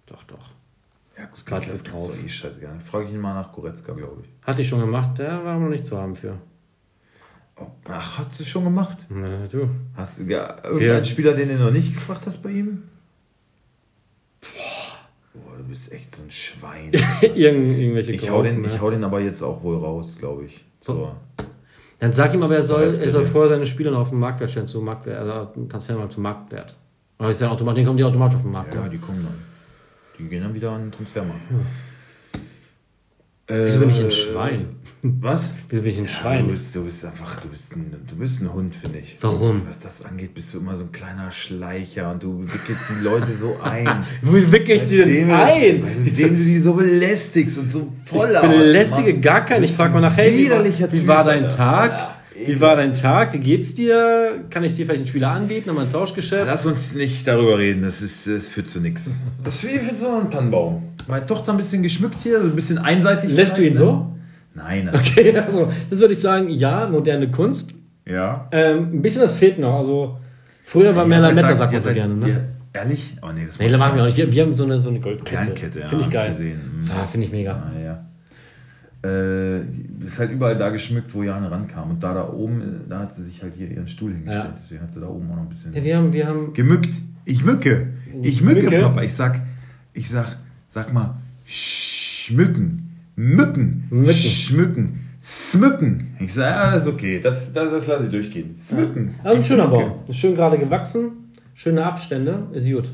Doch, 0.07 0.23
doch. 0.23 0.49
Ja, 1.21 1.27
kannst 1.45 1.87
du 1.87 1.91
drauf. 1.91 2.11
eh 2.23 2.27
scheißegal. 2.27 2.79
Frage 2.79 3.05
ich 3.05 3.11
ihn 3.11 3.19
mal 3.19 3.33
nach 3.33 3.51
Goretzka, 3.53 3.93
glaube 3.93 4.23
ich. 4.23 4.29
Hatte 4.45 4.61
ich 4.61 4.69
schon 4.69 4.79
gemacht, 4.79 5.19
der 5.19 5.43
war 5.43 5.53
aber 5.53 5.65
noch 5.65 5.69
nicht 5.69 5.85
zu 5.85 5.97
haben 5.97 6.15
für. 6.15 6.37
Oh, 7.57 7.67
ach, 7.85 8.19
hast 8.19 8.39
du 8.39 8.43
schon 8.43 8.63
gemacht? 8.63 9.05
Na, 9.09 9.45
du. 9.47 9.69
Hast 9.95 10.19
du 10.19 10.23
ja, 10.23 10.57
irgendeinen 10.63 10.97
Ja. 10.97 11.05
Spieler, 11.05 11.33
den 11.33 11.49
du 11.49 11.55
noch 11.55 11.71
nicht 11.71 11.93
gefragt 11.93 12.23
hast 12.25 12.41
bei 12.41 12.49
ihm? 12.49 12.83
Boah, 14.41 15.57
du 15.57 15.63
bist 15.65 15.91
echt 15.91 16.15
so 16.15 16.23
ein 16.23 16.31
Schwein. 16.31 16.91
Irgend, 17.35 17.77
irgendwelche 17.77 18.13
ich, 18.13 18.29
hau 18.29 18.41
den, 18.41 18.55
Graupen, 18.55 18.65
ich 18.65 18.73
ne? 18.73 18.81
hau 18.81 18.89
den 18.89 19.03
aber 19.03 19.19
jetzt 19.19 19.43
auch 19.43 19.61
wohl 19.61 19.77
raus, 19.77 20.15
glaube 20.17 20.45
ich. 20.45 20.65
So. 20.79 21.15
Dann 21.99 22.11
sag 22.11 22.33
ihm 22.33 22.41
aber, 22.41 22.55
er 22.55 22.63
soll, 22.63 22.95
er 22.95 23.09
soll 23.11 23.23
ja. 23.23 23.29
vorher 23.29 23.49
seine 23.49 23.67
Spieler 23.67 23.91
noch 23.91 23.99
auf 23.99 24.09
den 24.09 24.17
Marktwert 24.17 24.49
stellen, 24.49 24.67
zu 24.67 24.81
Marktwert, 24.81 25.19
also 25.19 25.93
mal 25.93 26.09
zum 26.09 26.23
Marktwert. 26.23 26.75
Oder 27.19 27.29
ist 27.29 27.41
ja 27.41 27.49
automatisch, 27.51 27.81
dann 27.81 27.85
kommen 27.85 27.97
die 27.97 28.03
automatisch 28.03 28.37
auf 28.37 28.41
den 28.41 28.51
Markt. 28.51 28.73
Ja, 28.73 28.87
die 28.87 28.97
kommen 28.97 29.23
dann. 29.23 29.50
Die 30.21 30.27
gehen 30.29 30.43
dann 30.43 30.53
wieder 30.53 30.71
an 30.71 30.83
den 30.83 30.91
Transfermarkt. 30.91 31.41
Wieso 33.47 33.79
bin 33.79 33.89
ich 33.89 33.99
ein 33.99 34.11
Schwein? 34.11 34.65
Was? 35.03 35.49
Wieso 35.67 35.81
bin 35.81 35.91
ich 35.91 35.97
ein 35.97 36.05
Ja, 36.05 36.09
Schwein? 36.11 36.45
du, 36.45 36.51
bist, 36.51 36.75
du 36.75 36.83
bist 36.85 37.03
einfach, 37.03 37.39
du 37.41 37.49
bist 37.49 37.75
ein, 37.75 37.91
du 38.07 38.15
bist 38.15 38.39
ein 38.41 38.53
Hund, 38.53 38.75
finde 38.75 38.99
ich. 38.99 39.17
Warum? 39.19 39.63
Was 39.67 39.79
das 39.79 40.05
angeht, 40.05 40.35
bist 40.35 40.53
du 40.53 40.59
immer 40.59 40.77
so 40.77 40.83
ein 40.83 40.91
kleiner 40.91 41.31
Schleicher 41.31 42.11
und 42.11 42.21
du 42.23 42.43
wickelst 42.43 42.83
die 42.91 43.03
Leute 43.03 43.33
so 43.35 43.57
ein. 43.63 44.05
Wo 44.21 44.33
wickel 44.33 44.75
ich 44.75 44.83
sie 44.83 44.97
denn 44.97 45.09
Indem- 45.09 45.31
ein? 45.33 46.05
Indem 46.05 46.37
du 46.37 46.43
die 46.45 46.59
so 46.59 46.73
belästigst 46.75 47.57
und 47.57 47.69
so 47.69 47.91
voll 48.05 48.31
Ich 48.31 48.41
belästige 48.47 49.19
gar 49.19 49.43
keinen. 49.43 49.63
Ich 49.63 49.71
frage 49.73 49.91
mal 49.93 50.01
nach, 50.01 50.15
hey, 50.15 50.31
wie 50.33 50.91
wie 51.01 51.07
war 51.07 51.23
dein. 51.23 51.49
Tag? 51.49 51.91
Ja, 51.91 52.20
Wie 52.47 52.59
war 52.61 52.75
dein 52.75 52.93
Tag? 52.93 53.33
Wie 53.33 53.39
geht's 53.39 53.75
dir? 53.75 54.43
Kann 54.49 54.63
ich 54.63 54.75
dir 54.75 54.85
vielleicht 54.85 54.99
einen 55.01 55.07
Spieler 55.07 55.31
anbieten? 55.31 55.67
Nochmal 55.69 55.85
ein 55.85 55.91
Tauschgeschäft? 55.91 56.45
Lass 56.47 56.65
uns 56.65 56.95
nicht 56.95 57.27
darüber 57.27 57.57
reden, 57.57 57.81
das, 57.83 58.01
ist, 58.01 58.27
das 58.27 58.47
führt 58.49 58.67
zu 58.69 58.79
nichts. 58.79 59.17
Das 59.43 59.55
ist 59.63 59.71
wie 59.71 59.79
für 59.79 59.95
so 59.95 60.09
einen 60.09 60.29
Tannenbaum. 60.29 60.83
Meine 61.07 61.25
Tochter 61.25 61.51
ein 61.53 61.57
bisschen 61.57 61.81
geschmückt 61.83 62.17
hier, 62.21 62.39
so 62.39 62.45
ein 62.45 62.55
bisschen 62.55 62.77
einseitig. 62.77 63.31
Lässt 63.31 63.57
du 63.57 63.63
ihn 63.65 63.73
so? 63.75 63.91
ne? 63.93 64.05
Nein. 64.55 64.89
also- 64.89 64.99
Okay, 64.99 65.37
also 65.45 65.71
das 65.89 65.99
würde 65.99 66.13
ich 66.13 66.19
sagen, 66.19 66.49
ja, 66.49 66.87
moderne 66.87 67.29
Kunst. 67.31 67.73
Ja. 68.05 68.47
Ähm, 68.51 68.89
ein 68.93 69.01
bisschen 69.01 69.21
was 69.21 69.35
fehlt 69.35 69.59
noch. 69.59 69.75
Also 69.79 70.17
früher 70.63 70.95
war 70.95 71.05
mehr 71.05 71.19
Die 71.19 71.25
halt 71.25 71.35
Lametta, 71.35 71.55
sagt 71.55 71.73
man 71.73 71.81
so 71.81 71.93
gerne. 71.93 72.15
Ne? 72.15 72.33
hat- 72.35 72.41
Ehrlich? 72.73 73.17
Oh 73.21 73.27
nee, 73.35 73.45
das 73.45 73.59
Nee, 73.59 73.67
das 73.67 73.77
machen 73.77 73.95
wir 73.97 74.03
auch 74.03 74.07
nicht. 74.07 74.17
Wir, 74.17 74.31
wir 74.31 74.43
haben 74.43 74.53
so 74.53 74.63
eine, 74.63 74.79
so 74.79 74.87
eine 74.89 74.99
Goldkette. 75.01 75.29
Kernkette, 75.35 75.79
ja. 75.81 75.87
Finde 75.87 76.05
ich 76.05 76.09
geil. 76.09 76.29
Gesehen. 76.31 76.61
Mhm. 76.83 76.87
Ja, 76.87 77.05
Finde 77.05 77.25
ich 77.27 77.31
mega. 77.33 77.51
Ah, 77.51 77.79
ja. 77.83 78.05
Äh, 79.03 79.61
ist 80.05 80.19
halt 80.19 80.31
überall 80.31 80.57
da 80.57 80.69
geschmückt, 80.69 81.13
wo 81.15 81.23
Jane 81.23 81.49
rankam. 81.49 81.89
Und 81.89 82.03
da 82.03 82.13
da 82.13 82.29
oben, 82.29 82.81
da 82.87 82.99
hat 82.99 83.15
sie 83.15 83.23
sich 83.23 83.41
halt 83.41 83.55
hier 83.55 83.69
ihren 83.69 83.87
Stuhl 83.87 84.11
hingestellt. 84.11 84.45
Ja. 84.45 84.55
Deswegen 84.55 84.81
hat 84.83 84.91
sie 84.91 84.99
da 84.99 85.07
oben 85.07 85.31
auch 85.31 85.35
noch 85.35 85.43
ein 85.43 85.49
bisschen. 85.49 85.73
Ja, 85.73 85.83
wir 85.83 85.97
haben, 85.97 86.13
wir 86.13 86.27
haben 86.27 86.53
Gemückt. 86.53 86.93
Ich 87.25 87.43
mücke. 87.43 87.93
Ich 88.21 88.41
mücke, 88.41 88.63
Mücke? 88.63 88.79
Papa. 88.81 89.01
Ich 89.01 89.13
sag, 89.13 89.41
ich 89.93 90.09
sag, 90.09 90.37
sag 90.69 90.93
mal, 90.93 91.15
schmücken. 91.45 92.97
Mücken. 93.15 93.85
Mücken. 93.89 94.13
Schmücken. 94.13 94.99
Smücken. 95.23 96.15
Ich 96.19 96.33
sag, 96.33 96.49
ja, 96.49 96.71
das 96.71 96.83
ist 96.83 96.89
okay. 96.89 97.19
Das, 97.21 97.53
das, 97.53 97.71
das 97.71 97.87
lasse 97.87 98.05
ich 98.05 98.11
durchgehen. 98.11 98.55
Smücken. 98.57 99.15
Also 99.23 99.37
ein 99.37 99.43
schöner. 99.43 99.67
Baum. 99.67 99.93
Ist 100.07 100.17
schön 100.17 100.35
gerade 100.35 100.57
gewachsen. 100.57 101.31
Schöne 101.53 101.85
Abstände. 101.85 102.47
Ist 102.53 102.69
gut. 102.71 102.91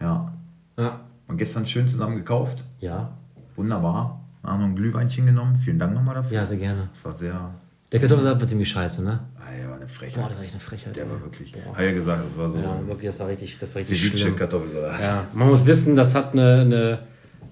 Ja. 0.00 0.32
Ja. 0.76 1.00
Und 1.28 1.38
gestern 1.38 1.66
schön 1.66 1.88
zusammen 1.88 2.16
gekauft. 2.16 2.64
Ja. 2.80 3.16
Wunderbar. 3.56 4.25
Haben 4.46 4.60
noch 4.60 4.68
ein 4.68 4.76
Glühweinchen 4.76 5.26
genommen. 5.26 5.56
Vielen 5.64 5.78
Dank 5.78 5.94
nochmal 5.94 6.14
dafür. 6.14 6.36
Ja, 6.38 6.46
sehr 6.46 6.56
gerne. 6.58 6.88
Das 6.94 7.04
war 7.04 7.14
sehr. 7.14 7.50
Der 7.92 8.00
Kartoffelsalat 8.00 8.40
war 8.40 8.46
ziemlich 8.46 8.68
scheiße, 8.68 9.02
ne? 9.04 9.20
Ah, 9.38 9.50
der 9.56 9.68
war 9.70 9.76
eine 9.76 9.88
Frechheit. 9.88 10.20
Boah, 10.22 10.28
das 10.28 10.36
war 10.38 10.44
echt 10.44 10.52
eine 10.54 10.60
Frechheit. 10.60 10.96
der 10.96 11.04
ey. 11.04 11.10
war 11.10 11.20
wirklich. 11.22 11.52
Boah. 11.52 11.76
Hat 11.76 11.84
ja 11.84 11.92
gesagt, 11.92 12.22
das 12.30 12.38
war 12.38 12.48
so. 12.50 12.58
Ja, 12.58 12.80
wirklich, 12.86 13.06
das 13.06 13.20
war 13.20 13.28
richtig, 13.28 13.58
das 13.58 13.74
war 13.74 13.80
richtig 13.80 14.00
schlimm. 14.00 14.16
Ceviche-Kartoffelsalat. 14.16 15.00
Ja, 15.00 15.24
man 15.34 15.48
muss 15.48 15.66
wissen, 15.66 15.94
das 15.94 16.14
hat 16.14 16.32
eine, 16.32 16.60
eine, 16.62 16.98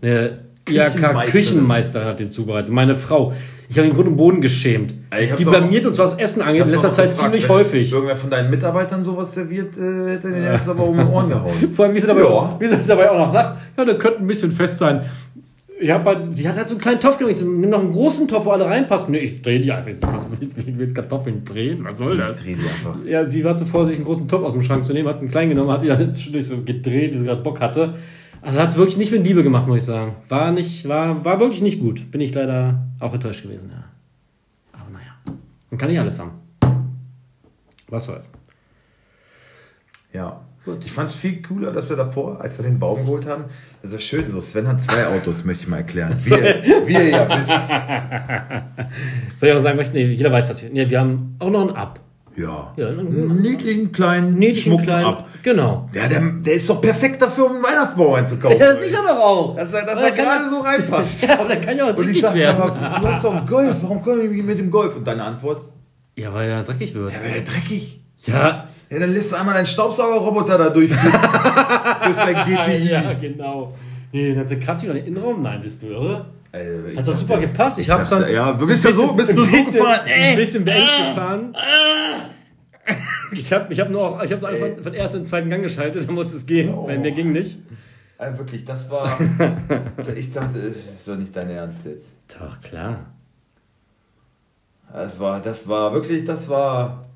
eine 0.03 0.39
Küchenmeisterin. 0.65 1.27
IHK-Küchenmeisterin 1.29 2.07
hat 2.07 2.19
den 2.21 2.31
zubereitet. 2.31 2.73
Meine 2.73 2.95
Frau. 2.95 3.33
Ich 3.69 3.79
habe 3.79 3.89
den 3.89 3.95
Grund 3.95 4.09
und 4.09 4.17
Boden 4.17 4.41
geschämt. 4.41 4.93
Die 5.39 5.45
blamiert 5.45 5.87
uns, 5.87 5.99
was 5.99 6.15
Essen 6.15 6.43
angeht, 6.43 6.65
in 6.65 6.71
letzter 6.71 6.91
Zeit 6.91 7.11
gefragt, 7.11 7.17
ziemlich 7.17 7.45
wenn 7.45 7.57
häufig. 7.57 7.93
Irgendwer 7.93 8.17
von 8.17 8.31
deinen 8.31 8.51
Mitarbeitern 8.51 9.03
sowas 9.03 9.33
serviert, 9.35 9.77
äh, 9.79 10.11
hätte 10.13 10.31
den 10.31 10.43
jetzt 10.43 10.69
aber 10.69 10.85
um 10.85 10.97
die 10.99 11.05
Ohren 11.05 11.29
gehauen. 11.31 11.53
Vor 11.73 11.87
allem, 11.87 11.95
wie 11.95 12.01
sie 12.01 12.07
dabei, 12.07 12.23
Ja. 12.23 12.57
wie 12.59 12.69
sie 12.69 12.77
dabei 12.87 13.11
auch 13.11 13.19
noch 13.19 13.33
lacht. 13.33 13.57
Ja, 13.77 13.85
der 13.85 13.97
könnte 13.97 14.19
ein 14.21 14.27
bisschen 14.27 14.53
fest 14.53 14.79
sein. 14.79 15.03
Ich 15.81 15.91
hab 15.91 16.07
halt, 16.07 16.33
sie 16.33 16.49
hat 16.49 16.57
halt 16.57 16.69
so 16.69 16.75
einen 16.75 16.81
kleinen 16.81 17.01
Topf 17.01 17.19
genommen. 17.19 17.33
Ich 17.33 17.41
so, 17.41 17.47
nimm 17.47 17.69
noch 17.69 17.81
einen 17.81 17.93
großen 17.93 18.29
Topf, 18.29 18.45
wo 18.45 18.51
alle 18.51 18.67
reinpassen. 18.67 19.11
Nee, 19.11 19.19
ich 19.19 19.43
drehe 19.43 19.61
die 19.61 19.73
einfach. 19.73 19.91
Ich 19.91 19.99
so, 19.99 20.07
Was 20.07 20.31
willst 20.41 20.57
du 20.57 20.77
willst 20.79 20.95
Kartoffeln 20.95 21.45
drehen? 21.45 21.83
Was 21.85 21.99
soll 21.99 22.13
Ich 22.13 22.21
das? 22.21 22.37
dreh 22.37 22.55
die 22.55 22.63
einfach. 22.63 22.97
Ja, 23.05 23.25
sie 23.25 23.43
war 23.45 23.57
zuvor, 23.57 23.85
sich 23.87 23.97
einen 23.97 24.05
großen 24.05 24.29
Topf 24.29 24.45
aus 24.45 24.53
dem 24.53 24.63
Schrank 24.63 24.85
zu 24.85 24.93
nehmen, 24.93 25.09
hat 25.09 25.19
einen 25.19 25.31
kleinen 25.31 25.51
genommen, 25.51 25.71
hat 25.71 25.83
die 25.83 25.89
dann 25.89 26.15
zwischendurch 26.15 26.47
so 26.47 26.63
gedreht, 26.63 27.13
wie 27.13 27.19
sie 27.19 27.25
gerade 27.25 27.43
Bock 27.43 27.61
hatte. 27.61 27.95
Also 28.41 28.61
hat 28.61 28.69
es 28.69 28.77
wirklich 28.77 28.99
nicht 28.99 29.11
mit 29.11 29.27
Liebe 29.27 29.43
gemacht, 29.43 29.67
muss 29.67 29.79
ich 29.79 29.85
sagen. 29.85 30.17
War 30.29 30.53
nicht, 30.53 30.87
war, 30.87 31.25
war 31.25 31.41
wirklich 31.41 31.63
nicht 31.63 31.81
gut. 31.81 32.11
Bin 32.11 32.21
ich 32.21 32.35
leider 32.35 32.87
auch 33.01 33.15
enttäuscht 33.15 33.43
gewesen, 33.43 33.71
ja. 33.73 33.85
Aber 34.73 34.91
naja. 34.91 35.15
Man 35.71 35.79
kann 35.79 35.89
nicht 35.89 35.99
alles 35.99 36.19
haben. 36.19 36.33
Was 37.89 38.05
soll's. 38.05 38.31
Ja. 40.13 40.41
Gut. 40.65 40.85
Ich 40.87 40.93
fand 40.93 41.11
es 41.11 41.17
viel 41.17 41.43
cooler, 41.43 41.73
dass 41.73 41.91
wir 41.91 41.97
davor, 41.97 42.41
als 42.41 42.57
wir 42.59 42.65
den 42.65 42.79
Baum 42.79 43.05
geholt 43.05 43.27
haben, 43.27 43.45
also 43.83 43.99
schön 43.99 44.29
so, 44.31 44.41
Sven 44.41 44.67
hat 44.67 44.83
zwei 44.83 45.07
Autos, 45.09 45.45
möchte 45.45 45.65
ich 45.65 45.69
mal 45.69 45.79
erklären. 45.79 46.17
Wie 46.19 46.93
ihr 46.95 47.09
ja 47.11 47.29
wisst. 47.29 47.51
Soll 49.41 49.49
ich 49.51 49.55
auch 49.55 49.61
sagen, 49.61 49.79
nee, 49.93 50.07
jeder 50.07 50.33
weiß 50.33 50.49
das 50.49 50.61
hier. 50.61 50.71
Nee, 50.71 50.89
wir 50.89 51.01
haben 51.01 51.37
auch 51.39 51.51
noch 51.51 51.61
einen 51.69 51.77
Ab. 51.77 52.01
Ja. 52.37 52.73
Ja, 52.77 52.89
einen- 52.89 53.43
niedlichen, 53.43 53.93
kleinen, 53.93 54.35
Niedlichen 54.35 54.63
schmucken 54.71 54.87
kleinen. 54.87 55.05
ab. 55.07 55.29
Genau. 55.43 55.89
Der, 55.95 56.09
der, 56.09 56.21
der 56.21 56.55
ist 56.55 56.69
doch 56.69 56.81
perfekt 56.81 57.23
dafür, 57.23 57.47
um 57.47 57.53
einen 57.57 57.63
Weihnachtsbaum 57.63 58.15
einzukaufen. 58.15 58.59
Ja, 58.59 58.75
sicher 58.75 59.03
doch 59.07 59.17
auch. 59.19 59.57
Dass 59.57 59.73
er, 59.73 59.85
dass 59.87 60.01
er 60.01 60.11
gerade 60.11 60.51
so 60.51 60.59
reinpasst. 60.61 61.23
Ja, 61.29 61.39
aber 61.39 61.49
der 61.49 61.61
kann 61.61 61.77
ja 61.77 61.85
auch 61.85 61.97
Und 61.97 62.09
ich 62.09 62.21
dreckig 62.21 62.23
sag, 62.23 62.35
werden. 62.35 62.61
aber 62.61 63.01
du 63.01 63.09
hast 63.09 63.23
doch 63.25 63.35
einen 63.37 63.47
Golf, 63.47 63.77
warum 63.83 64.03
können 64.03 64.33
wir 64.35 64.43
mit 64.43 64.59
dem 64.59 64.71
Golf? 64.71 64.97
Und 64.97 65.07
deine 65.07 65.23
Antwort, 65.23 65.71
Ja, 66.17 66.33
weil 66.35 66.49
er 66.49 66.65
dreckig 66.65 66.93
wird. 66.95 67.13
ja, 67.13 67.23
wäre 67.23 67.35
der 67.35 67.43
dreckig. 67.45 68.01
Ja. 68.27 68.69
Ja, 68.91 68.99
dann 68.99 69.13
lässt 69.13 69.33
du 69.33 69.37
einmal 69.37 69.55
deinen 69.55 69.67
Staubsaugerroboter 69.67 70.59
da 70.59 70.71
durchflitzen. 70.71 71.21
durch 72.05 72.17
dein 72.17 72.45
GTI. 72.47 72.91
Ja, 72.91 73.13
genau. 73.21 73.75
Nee, 74.13 74.35
dann 74.35 74.61
kratzt 74.61 74.81
sich 74.81 74.89
noch 74.89 74.95
den 74.95 75.07
Innenraum. 75.07 75.43
Nein, 75.43 75.61
bist 75.63 75.83
du 75.83 75.87
irre? 75.89 76.27
Äh, 76.53 76.91
ich 76.93 76.99
Hat 76.99 77.07
doch 77.07 77.13
dachte- 77.15 77.27
super 77.27 77.39
gepasst. 77.41 77.79
Ich 77.81 77.91
hab's 77.91 78.11
dann. 78.11 78.31
ja, 78.33 78.53
du 78.53 78.67
bist 78.67 78.85
ja 78.85 78.93
so- 78.93 79.13
bist 79.15 79.31
ein 79.31 79.37
nur 79.37 79.45
so 79.47 79.51
bisschen- 79.51 79.73
gefahren. 79.73 80.01
Ein 80.05 80.35
Äh. 80.35 80.37
bisschen 80.37 80.65
beengt 80.65 80.89
gefahren. 81.09 81.57
Ich 83.33 83.53
habe 83.53 83.73
ich 83.73 83.81
hab 83.81 83.91
nur 83.91 84.03
auch, 84.03 84.23
ich 84.23 84.31
hab 84.31 84.41
nur 84.41 84.51
einfach 84.51 84.67
von, 84.69 84.83
von 84.83 84.95
ersten 84.95 85.17
in 85.17 85.23
den 85.23 85.29
zweiten 85.29 85.51
Gang 85.51 85.63
geschaltet, 85.63 86.07
dann 86.07 86.15
musste 86.15 86.37
es 86.37 86.47
gehen, 86.47 86.73
Oh. 86.73 86.87
weil 86.87 86.99
mir 86.99 87.11
ging 87.11 87.33
nicht. 87.33 87.59
Äh, 88.19 88.39
wirklich, 88.39 88.65
das 88.65 88.89
war. 88.91 89.19
ich 90.15 90.33
dachte, 90.33 90.61
das 90.61 90.77
ist 90.77 91.09
doch 91.09 91.17
nicht 91.17 91.35
dein 91.35 91.51
Ernst 91.51 91.87
jetzt. 91.87 92.13
Doch, 92.39 92.61
klar. 92.61 93.07
Das 94.93 95.19
war, 95.19 95.41
das 95.41 95.67
war 95.67 95.93
wirklich, 95.93 96.25
das 96.25 96.49
war. 96.49 97.07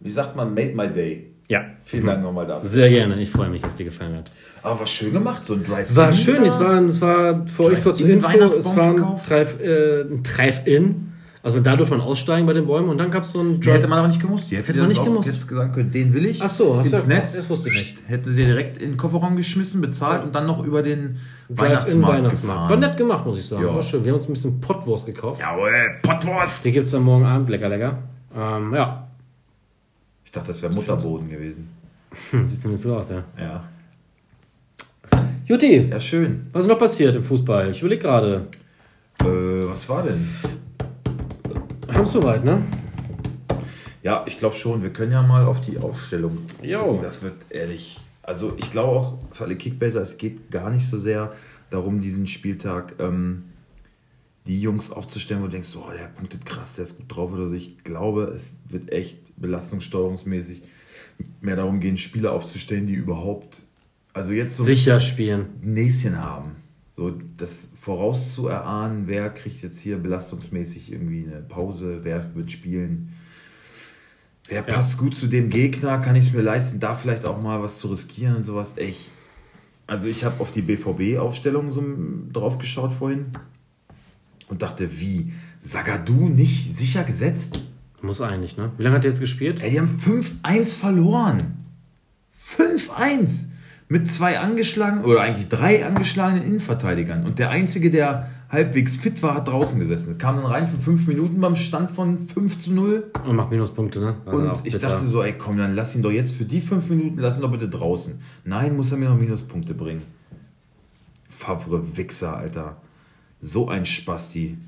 Wie 0.00 0.10
sagt 0.10 0.36
man, 0.36 0.54
made 0.54 0.72
my 0.74 0.88
day. 0.88 1.32
Ja. 1.48 1.64
Vielen 1.84 2.06
Dank 2.06 2.22
nochmal 2.22 2.46
dafür. 2.46 2.68
Sehr 2.68 2.88
gerne. 2.90 3.20
Ich 3.20 3.30
freue 3.30 3.48
mich, 3.50 3.62
dass 3.62 3.72
es 3.72 3.76
dir 3.76 3.84
gefallen 3.84 4.16
hat. 4.16 4.30
Aber 4.62 4.80
war 4.80 4.86
schön 4.86 5.12
gemacht, 5.12 5.44
so 5.44 5.54
ein 5.54 5.62
Drive. 5.64 5.94
War 5.94 6.12
schön. 6.12 6.42
Es 6.42 6.58
war, 6.58 6.82
es 6.82 7.00
war 7.00 7.46
für 7.46 7.64
euch 7.66 7.82
kurz 7.82 8.00
Info. 8.00 8.26
Es 8.28 8.64
war 8.76 8.84
ein 8.90 8.94
verkauft? 8.96 9.30
Drive- 9.30 9.60
äh, 9.62 10.00
ein 10.02 10.22
Drive-In. 10.24 11.02
Also 11.44 11.60
da 11.60 11.76
durfte 11.76 11.94
man 11.96 12.04
aussteigen 12.04 12.44
bei 12.44 12.54
den 12.54 12.66
Bäumen 12.66 12.88
und 12.88 12.98
dann 12.98 13.12
gab 13.12 13.22
es 13.22 13.30
so 13.30 13.38
einen 13.38 13.60
Die 13.60 13.70
hätte 13.70 13.86
man 13.86 14.00
aber 14.00 14.08
nicht 14.08 14.20
gemusst. 14.20 14.50
Die 14.50 14.56
hätte, 14.56 14.66
Hätte 14.66 14.80
man 14.80 14.88
das 14.88 14.98
nicht 14.98 15.06
gemusst. 15.06 15.28
jetzt 15.28 15.46
gesagt 15.46 15.74
können, 15.74 15.92
den 15.92 16.12
will 16.12 16.26
ich. 16.26 16.42
Ach 16.42 16.48
so, 16.48 16.76
hast 16.76 16.90
ins 16.92 17.02
du- 17.04 17.08
Netz. 17.08 17.36
das 17.36 17.48
wusste 17.48 17.68
ich 17.68 17.74
nicht. 17.76 17.96
Hätte 18.08 18.30
dir 18.30 18.46
direkt 18.46 18.82
in 18.82 18.90
den 18.90 18.96
Kofferraum 18.96 19.36
geschmissen, 19.36 19.80
bezahlt 19.80 20.24
und 20.24 20.34
dann 20.34 20.44
noch 20.46 20.64
über 20.66 20.82
den 20.82 21.18
Drive-In 21.48 21.56
Weihnachtsmarkt, 21.58 22.18
Weihnachtsmarkt. 22.18 22.70
War 22.70 22.76
nett 22.76 22.96
gemacht, 22.96 23.24
muss 23.24 23.38
ich 23.38 23.46
sagen. 23.46 23.62
Ja. 23.64 23.72
War 23.76 23.82
schön. 23.82 24.04
Wir 24.04 24.10
haben 24.10 24.18
uns 24.18 24.28
ein 24.28 24.32
bisschen 24.32 24.60
Pottwurst 24.60 25.06
gekauft. 25.06 25.40
Jawohl, 25.40 25.70
Pottwurst. 26.02 26.64
Die 26.64 26.72
gibt 26.72 26.88
es 26.88 26.94
am 26.96 27.04
morgen 27.04 27.24
Abend. 27.24 27.48
Lecker, 27.48 27.68
lecker. 27.68 27.98
Ähm, 28.36 28.74
ja. 28.74 29.05
Ich 30.36 30.38
dachte, 30.42 30.52
das 30.52 30.60
wäre 30.60 30.74
Mutterboden 30.74 31.30
gewesen. 31.30 31.70
Hm, 32.30 32.46
Sieht 32.46 32.60
zumindest 32.60 32.84
so 32.84 32.94
aus, 32.94 33.08
ja. 33.08 33.24
Ja. 33.38 33.64
Juti, 35.46 35.88
Ja, 35.88 35.98
schön. 35.98 36.48
was 36.52 36.64
ist 36.64 36.68
noch 36.68 36.78
passiert 36.78 37.16
im 37.16 37.22
Fußball? 37.22 37.70
Ich 37.70 37.80
überlege 37.80 38.02
gerade. 38.02 38.46
Äh, 39.22 39.24
was 39.66 39.88
war 39.88 40.02
denn? 40.02 40.28
Haben 41.90 42.04
soweit, 42.04 42.44
ne? 42.44 42.60
Ja, 44.02 44.24
ich 44.26 44.36
glaube 44.38 44.54
schon. 44.56 44.82
Wir 44.82 44.90
können 44.92 45.12
ja 45.12 45.22
mal 45.22 45.46
auf 45.46 45.62
die 45.62 45.78
Aufstellung. 45.78 46.36
Jo. 46.60 47.00
Das 47.02 47.22
wird 47.22 47.36
ehrlich. 47.48 47.98
Also 48.22 48.52
ich 48.58 48.70
glaube 48.70 48.90
auch 48.90 49.18
für 49.32 49.44
alle 49.44 49.56
Kickbaser, 49.56 50.02
es 50.02 50.18
geht 50.18 50.50
gar 50.50 50.68
nicht 50.68 50.86
so 50.86 50.98
sehr 50.98 51.32
darum, 51.70 52.02
diesen 52.02 52.26
Spieltag 52.26 52.92
ähm, 52.98 53.44
die 54.46 54.60
Jungs 54.60 54.90
aufzustellen, 54.90 55.40
wo 55.40 55.46
du 55.46 55.52
denkst, 55.52 55.74
oh, 55.76 55.90
der 55.98 56.08
punktet 56.08 56.44
krass, 56.44 56.74
der 56.74 56.82
ist 56.84 56.98
gut 56.98 57.06
drauf 57.16 57.32
oder 57.32 57.48
so. 57.48 57.54
Ich 57.54 57.82
glaube, 57.84 58.24
es 58.36 58.52
wird 58.68 58.92
echt 58.92 59.16
belastungssteuerungsmäßig 59.36 60.62
mehr 61.40 61.56
darum 61.56 61.80
gehen, 61.80 61.98
Spieler 61.98 62.32
aufzustellen, 62.32 62.86
die 62.86 62.94
überhaupt, 62.94 63.62
also 64.12 64.32
jetzt 64.32 64.56
so 64.56 64.64
Sicher 64.64 65.00
spielen. 65.00 65.46
ein 65.62 65.74
Näschen 65.74 66.22
haben. 66.22 66.56
So 66.92 67.12
das 67.36 67.68
vorauszuerahnen, 67.78 69.06
wer 69.06 69.28
kriegt 69.28 69.62
jetzt 69.62 69.80
hier 69.80 69.98
belastungsmäßig 69.98 70.92
irgendwie 70.92 71.26
eine 71.26 71.42
Pause, 71.42 72.00
wer 72.02 72.34
wird 72.34 72.50
spielen, 72.50 73.12
wer 74.48 74.62
passt 74.62 74.96
gut 74.96 75.14
zu 75.16 75.26
dem 75.26 75.50
Gegner, 75.50 75.98
kann 75.98 76.16
ich 76.16 76.28
es 76.28 76.32
mir 76.32 76.40
leisten, 76.40 76.80
da 76.80 76.94
vielleicht 76.94 77.26
auch 77.26 77.40
mal 77.40 77.62
was 77.62 77.76
zu 77.76 77.88
riskieren 77.88 78.36
und 78.36 78.44
sowas. 78.44 78.74
Echt. 78.76 79.10
Also 79.86 80.08
ich 80.08 80.24
habe 80.24 80.40
auf 80.40 80.50
die 80.50 80.62
BVB-Aufstellung 80.62 81.70
so 81.70 81.84
drauf 82.32 82.58
geschaut 82.58 82.92
vorhin 82.92 83.26
und 84.48 84.62
dachte, 84.62 84.98
wie? 84.98 85.32
Sagadu 85.60 86.28
nicht 86.28 86.72
sicher 86.74 87.04
gesetzt? 87.04 87.60
Muss 88.02 88.20
eigentlich, 88.20 88.56
ne? 88.56 88.70
Wie 88.76 88.82
lange 88.82 88.96
hat 88.96 89.04
er 89.04 89.10
jetzt 89.10 89.20
gespielt? 89.20 89.60
Ey, 89.62 89.70
die 89.70 89.80
haben 89.80 89.88
5-1 89.88 90.66
verloren. 90.76 91.54
5-1. 92.38 93.46
Mit 93.88 94.10
zwei 94.10 94.40
angeschlagenen, 94.40 95.04
oder 95.04 95.20
eigentlich 95.20 95.48
drei 95.48 95.86
angeschlagenen 95.86 96.44
Innenverteidigern. 96.44 97.24
Und 97.24 97.38
der 97.38 97.50
Einzige, 97.50 97.92
der 97.92 98.28
halbwegs 98.48 98.96
fit 98.96 99.22
war, 99.22 99.36
hat 99.36 99.46
draußen 99.46 99.78
gesessen. 99.78 100.18
Kam 100.18 100.36
dann 100.36 100.44
rein 100.46 100.66
für 100.66 100.76
fünf 100.78 101.06
Minuten 101.06 101.40
beim 101.40 101.54
Stand 101.54 101.92
von 101.92 102.18
5 102.18 102.58
zu 102.58 102.72
0. 102.72 103.12
Und 103.24 103.36
macht 103.36 103.50
Minuspunkte, 103.50 104.00
ne? 104.00 104.16
Also 104.26 104.38
Und 104.40 104.66
ich 104.66 104.72
bitter. 104.72 104.88
dachte 104.90 105.06
so, 105.06 105.22
ey, 105.22 105.34
komm, 105.38 105.56
dann 105.56 105.76
lass 105.76 105.94
ihn 105.94 106.02
doch 106.02 106.10
jetzt 106.10 106.34
für 106.34 106.44
die 106.44 106.60
fünf 106.60 106.90
Minuten, 106.90 107.18
lass 107.18 107.38
ihn 107.38 107.42
doch 107.42 107.52
bitte 107.52 107.68
draußen. 107.68 108.20
Nein, 108.44 108.76
muss 108.76 108.90
er 108.90 108.98
mir 108.98 109.08
noch 109.08 109.18
Minuspunkte 109.18 109.72
bringen. 109.72 110.02
Favre 111.28 111.96
Wichser, 111.96 112.36
Alter. 112.36 112.78
So 113.40 113.68
ein 113.68 113.86
Spasti. 113.86 114.58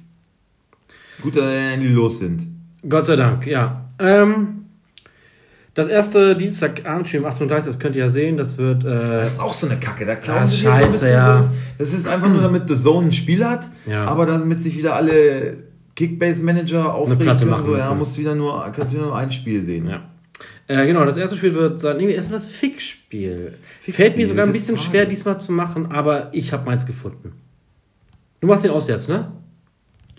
Gut, 1.23 1.35
dass 1.35 1.77
die 1.81 1.89
los 1.89 2.21
sind. 2.21 2.47
Gott 2.87 3.07
sei 3.07 3.17
Dank, 3.17 3.47
ja. 3.47 3.85
Ähm, 3.99 4.67
das 5.75 5.87
erste 5.89 6.37
Dienstagabendspiel 6.37 7.21
um 7.21 7.27
18.30 7.27 7.43
Uhr, 7.43 7.49
das 7.67 7.79
könnt 7.79 7.97
ihr 7.97 8.03
ja 8.05 8.09
sehen, 8.11 8.37
das 8.37 8.59
wird. 8.59 8.85
Äh, 8.85 8.89
Das 8.89 9.33
ist 9.35 9.41
auch 9.41 9.55
so 9.55 9.67
eine 9.69 9.79
Kacke. 9.79 10.05
Da 10.07 10.17
klauen 10.17 10.41
Das 10.41 10.53
ist 10.53 10.63
dir 10.63 10.69
scheiße, 10.71 11.11
ja. 11.11 11.43
so- 11.43 11.51
Das 11.79 11.93
ist 11.93 12.07
einfach 12.09 12.29
nur, 12.29 12.43
damit 12.43 12.69
The 12.69 12.75
Zone 12.75 13.09
ein 13.09 13.13
Spiel 13.13 13.45
hat, 13.45 13.69
Ja. 13.87 14.05
aber 14.07 14.27
damit 14.27 14.61
sich 14.61 14.77
wieder 14.77 14.95
alle 14.97 15.57
Kickbase-Manager 15.95 16.95
aufregen 16.95 17.23
Platte 17.23 17.39
können. 17.41 17.51
machen 17.51 17.65
So, 17.67 17.71
ja, 17.77 17.85
müssen. 17.87 17.99
musst 17.99 18.17
du 18.17 18.21
wieder 18.21 18.35
nur, 18.35 18.71
kannst 18.75 18.93
wieder 18.93 19.05
nur 19.05 19.17
ein 19.17 19.31
Spiel 19.33 19.65
sehen. 19.65 19.87
ja. 19.89 20.03
Äh, 20.71 20.87
genau, 20.87 21.05
das 21.07 21.17
erste 21.17 21.35
Spiel 21.37 21.55
wird 21.55 21.79
sein. 21.81 21.97
Irgendwie 21.97 22.15
erstmal 22.15 22.39
das 22.39 22.45
Fick-Spiel. 22.47 23.55
Fällt 23.91 24.17
mir 24.19 24.29
sogar 24.29 24.45
ein 24.47 24.53
bisschen 24.53 24.77
schwer 24.77 25.07
diesmal 25.07 25.41
zu 25.41 25.51
machen, 25.51 25.91
aber 25.91 26.29
ich 26.33 26.53
habe 26.53 26.67
meins 26.67 26.85
gefunden. 26.85 27.33
Du 28.41 28.47
machst 28.49 28.65
den 28.65 28.71
auswärts, 28.71 29.09
ne? 29.09 29.33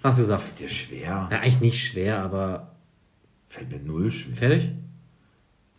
Hast 0.03 0.17
du 0.17 0.21
gesagt. 0.23 0.59
Dir 0.59 0.67
schwer. 0.67 1.29
Ja, 1.31 1.39
eigentlich 1.39 1.61
nicht 1.61 1.83
schwer, 1.85 2.19
aber 2.19 2.71
Fällt 3.47 3.71
mir 3.71 3.79
null 3.79 4.11
schwer. 4.11 4.35
fertig? 4.35 4.69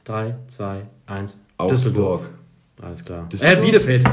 3, 0.04 0.34
2, 0.48 0.82
1. 1.06 1.40
Augsburg. 1.56 1.76
Düsseldorf. 1.78 2.28
Alles 2.82 3.04
klar. 3.04 3.28
Düsseldorf? 3.28 3.58
Äh, 3.58 3.62
Bielefeld. 3.64 4.04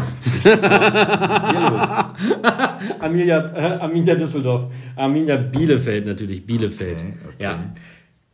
Arminia, 2.99 3.45
äh, 3.55 3.78
Arminia 3.80 4.16
Düsseldorf. 4.16 4.74
Arminia 4.95 5.38
Bielefeld 5.38 6.05
natürlich. 6.05 6.45
Bielefeld. 6.45 6.99
Okay, 6.99 7.14
okay. 7.26 7.43
Ja. 7.43 7.74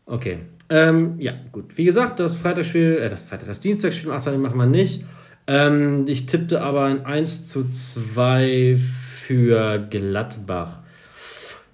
Okay. 0.06 0.40
Ähm, 0.70 1.16
ja, 1.20 1.34
gut. 1.52 1.78
Wie 1.78 1.86
gesagt, 1.86 2.20
das 2.20 2.36
Freitagsspiel, 2.36 2.98
äh, 2.98 3.10
das 3.10 3.26
Freitag, 3.26 3.48
das 3.48 3.62
Dienstagsspiel 3.62 4.10
um 4.10 4.16
18 4.16 4.34
Uhr 4.34 4.40
machen 4.40 4.58
wir 4.58 4.66
nicht. 4.66 5.06
Ähm, 5.46 6.06
ich 6.08 6.26
tippte 6.26 6.62
aber 6.62 6.86
ein 6.86 7.06
1 7.06 7.50
zu 7.50 7.70
2 7.70 8.78
für 8.78 9.78
Gladbach. 9.90 10.80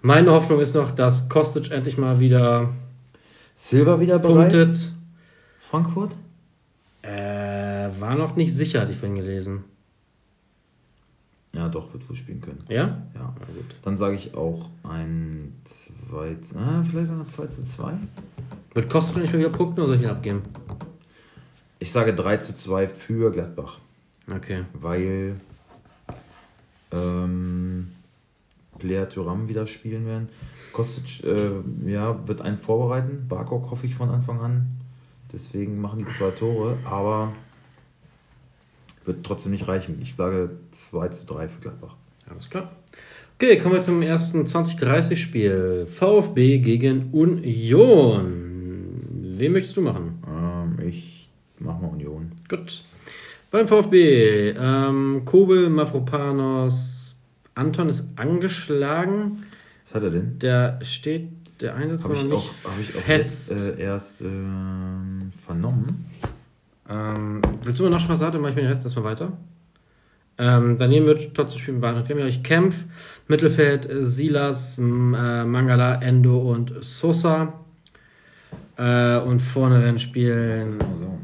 Meine 0.02 0.32
Hoffnung 0.32 0.60
ist 0.60 0.76
noch, 0.76 0.92
dass 0.92 1.28
Kostic 1.30 1.72
endlich 1.72 1.98
mal 1.98 2.20
wieder 2.20 2.70
Silva 3.56 4.00
wieder 4.00 4.20
bereit? 4.20 4.52
punktet. 4.52 4.92
Frankfurt? 5.70 6.12
Äh, 7.02 7.90
war 8.00 8.16
noch 8.16 8.36
nicht 8.36 8.56
sicher, 8.56 8.82
hatte 8.82 8.92
ich 8.92 8.98
vorhin 8.98 9.16
gelesen. 9.16 9.64
Ja, 11.54 11.68
doch, 11.68 11.92
wird 11.94 12.08
wohl 12.08 12.16
spielen 12.16 12.42
können. 12.42 12.64
Ja? 12.70 13.02
Ja. 13.16 13.34
Na 13.40 13.46
gut. 13.48 13.76
Dann 13.84 13.98
sage 13.98 14.16
ich 14.16 14.36
auch 14.36 14.70
ein 14.84 15.54
2 15.66 16.36
zu, 16.36 16.58
ah, 16.58 16.84
vielleicht 16.90 17.08
sogar 17.08 17.28
2 17.28 17.48
zu 17.48 17.66
2. 17.66 17.94
Wird 18.76 18.90
Kostic 18.90 19.18
nicht 19.18 19.32
mehr 19.34 19.40
wieder 19.42 19.50
punkten 19.50 19.80
oder 19.82 19.90
soll 19.90 19.96
ich 19.98 20.04
ihn 20.04 20.10
abgeben? 20.10 20.44
Ich 21.80 21.92
sage 21.92 22.14
3 22.14 22.38
zu 22.38 22.54
2 22.54 22.88
für 22.88 23.32
Gladbach, 23.32 23.80
Okay. 24.32 24.64
weil 24.74 25.40
ähm, 26.92 27.59
Player 28.80 29.08
Thuram 29.08 29.48
wieder 29.48 29.68
spielen 29.68 30.06
werden. 30.06 30.30
Kostic 30.74 31.24
äh, 31.24 31.52
ja, 31.86 32.28
wird 32.28 32.42
einen 32.42 32.58
vorbereiten. 32.58 33.26
Barkok 33.28 33.70
hoffe 33.72 33.86
ich 33.86 33.96
von 33.96 34.10
Anfang 34.10 34.40
an. 34.40 34.68
Deswegen 35.32 35.80
machen 35.80 36.00
die 36.00 36.08
zwei 36.08 36.32
Tore, 36.32 36.78
aber 36.86 37.34
wird 39.06 39.26
trotzdem 39.26 39.52
nicht 39.52 39.68
reichen. 39.68 40.00
Ich 40.02 40.16
sage 40.16 40.52
2 40.72 41.08
zu 41.10 41.26
3 41.26 41.50
für 41.50 41.62
Gladbach. 41.62 41.96
Alles 42.30 42.50
klar. 42.50 42.72
Okay, 43.36 43.58
kommen 43.58 43.76
wir 43.76 43.82
zum 43.82 44.02
ersten 44.02 44.46
2030-Spiel. 44.46 45.88
VfB 45.88 46.60
gegen 46.60 47.10
Union. 47.12 48.50
Wen 49.38 49.52
möchtest 49.54 49.78
du 49.78 49.82
machen? 49.82 50.22
Ähm, 50.28 50.88
ich 50.88 51.30
mache 51.60 51.82
mal 51.82 51.90
Union. 51.90 52.32
Gut. 52.48 52.84
Beim 53.52 53.68
VfB, 53.68 54.52
ähm, 54.52 55.24
Kobel, 55.26 55.70
Mafropanos, 55.70 56.99
Anton 57.60 57.90
ist 57.90 58.08
angeschlagen. 58.16 59.44
Was 59.86 59.96
hat 59.96 60.04
er 60.04 60.10
denn? 60.12 60.40
Der 60.40 60.80
steht, 60.82 61.30
der 61.62 61.76
Einsatz 61.76 62.04
Habe 62.04 62.16
war 62.16 62.24
noch 62.24 62.36
nicht 62.38 62.54
hab 62.64 62.80
ich 62.80 62.96
auch 62.96 63.02
fest. 63.02 63.52
jetzt, 63.52 63.80
äh, 63.80 63.82
erst 63.82 64.22
ähm, 64.22 65.30
vernommen. 65.46 66.06
Ähm, 66.90 67.42
willst 67.64 67.80
du 67.80 67.84
mir 67.84 67.90
noch 67.90 68.00
Spaß 68.00 68.20
sagen? 68.20 68.34
Dann 68.34 68.42
mache 68.42 68.52
ich 68.52 68.56
mir 68.56 68.64
den 68.64 68.72
Rest 68.72 68.86
erstmal 68.86 69.06
weiter. 69.06 69.34
Ähm, 70.38 70.78
daneben 70.78 71.06
wird 71.06 71.36
trotzdem 71.36 71.60
spielen 71.60 71.82
bei 71.82 72.28
Ich 72.28 72.44
Kempf, 72.44 72.78
Mittelfeld 73.28 73.90
äh, 73.90 74.06
Silas, 74.06 74.78
äh, 74.78 74.82
Mangala, 74.82 76.02
Endo 76.02 76.40
und 76.40 76.74
Sosa. 76.82 77.54
Äh, 78.78 79.18
und 79.18 79.42
vorne 79.42 79.84
werden 79.84 80.00
spielen 80.00 80.80
so, 80.94 81.06
ne? 81.06 81.20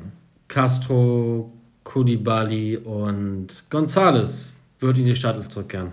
Castro, 0.49 1.53
Koulibaly 1.85 2.77
und 2.77 3.63
Gonzales. 3.69 4.51
Wird 4.81 4.97
in 4.97 5.05
die 5.05 5.15
Startelf 5.15 5.47
zurückkehren. 5.47 5.91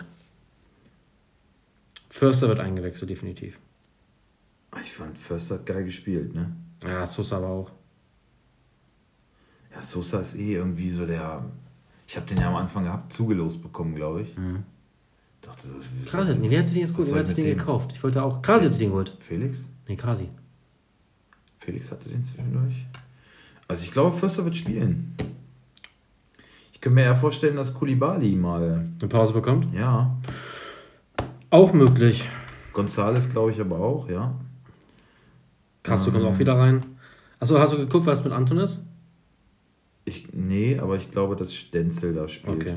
Förster 2.12 2.48
wird 2.48 2.60
eingewechselt, 2.60 3.08
definitiv. 3.10 3.58
Ich 4.82 4.92
fand 4.92 5.16
Förster 5.16 5.54
hat 5.56 5.66
geil 5.66 5.84
gespielt, 5.84 6.34
ne? 6.34 6.54
Ja, 6.84 7.06
Sosa 7.06 7.38
aber 7.38 7.48
auch. 7.48 7.70
Ja, 9.74 9.80
Sosa 9.80 10.20
ist 10.20 10.34
eh 10.36 10.54
irgendwie 10.56 10.90
so 10.90 11.06
der. 11.06 11.42
Ich 12.06 12.14
habe 12.16 12.26
den 12.26 12.36
ja 12.38 12.48
am 12.48 12.56
Anfang 12.56 12.84
gehabt, 12.84 13.12
zugelost 13.12 13.62
bekommen, 13.62 13.94
glaube 13.94 14.22
ich. 14.22 14.34
Dachte, 15.40 15.68
das- 15.68 16.10
Krasi, 16.10 16.38
nee, 16.38 16.50
wer 16.50 16.60
hat 16.62 16.68
den 16.70 16.76
jetzt 16.76 16.94
gut? 16.94 17.06
Wer 17.10 17.20
hat 17.20 17.34
den 17.36 17.44
gekauft? 17.44 17.92
Ich 17.94 18.02
wollte 18.02 18.22
auch. 18.22 18.42
Krasi 18.42 18.68
hat 18.68 18.78
den 18.78 18.90
geholt. 18.90 19.16
Felix? 19.20 19.64
Nee, 19.88 19.96
Krasi. 19.96 20.28
Felix 21.60 21.90
hatte 21.90 22.10
den 22.10 22.22
zwischendurch. 22.22 22.84
Also 23.68 23.84
ich 23.84 23.90
glaube, 23.90 24.14
Förster 24.16 24.44
wird 24.44 24.54
spielen. 24.54 25.14
Ich 26.74 26.80
könnte 26.82 26.96
mir 26.96 27.04
eher 27.04 27.16
vorstellen, 27.16 27.56
dass 27.56 27.72
Kulibali 27.72 28.36
mal. 28.36 28.86
Eine 29.00 29.08
Pause 29.08 29.32
bekommt. 29.32 29.72
Ja. 29.74 30.14
Auch 31.52 31.74
möglich. 31.74 32.26
Gonzales 32.72 33.28
glaube 33.28 33.50
ich 33.50 33.60
aber 33.60 33.78
auch, 33.78 34.08
ja. 34.08 34.34
Castro 35.82 36.08
Ähm. 36.08 36.14
kommt 36.14 36.34
auch 36.34 36.38
wieder 36.38 36.58
rein. 36.58 36.82
Achso, 37.40 37.58
hast 37.58 37.74
du 37.74 37.76
geguckt, 37.76 38.06
was 38.06 38.24
mit 38.24 38.32
Anton 38.32 38.56
ist? 38.56 38.86
Ich, 40.06 40.32
nee, 40.32 40.78
aber 40.78 40.96
ich 40.96 41.10
glaube, 41.10 41.36
dass 41.36 41.52
Stenzel 41.52 42.14
da 42.14 42.26
spielt. 42.26 42.62
Okay. 42.62 42.76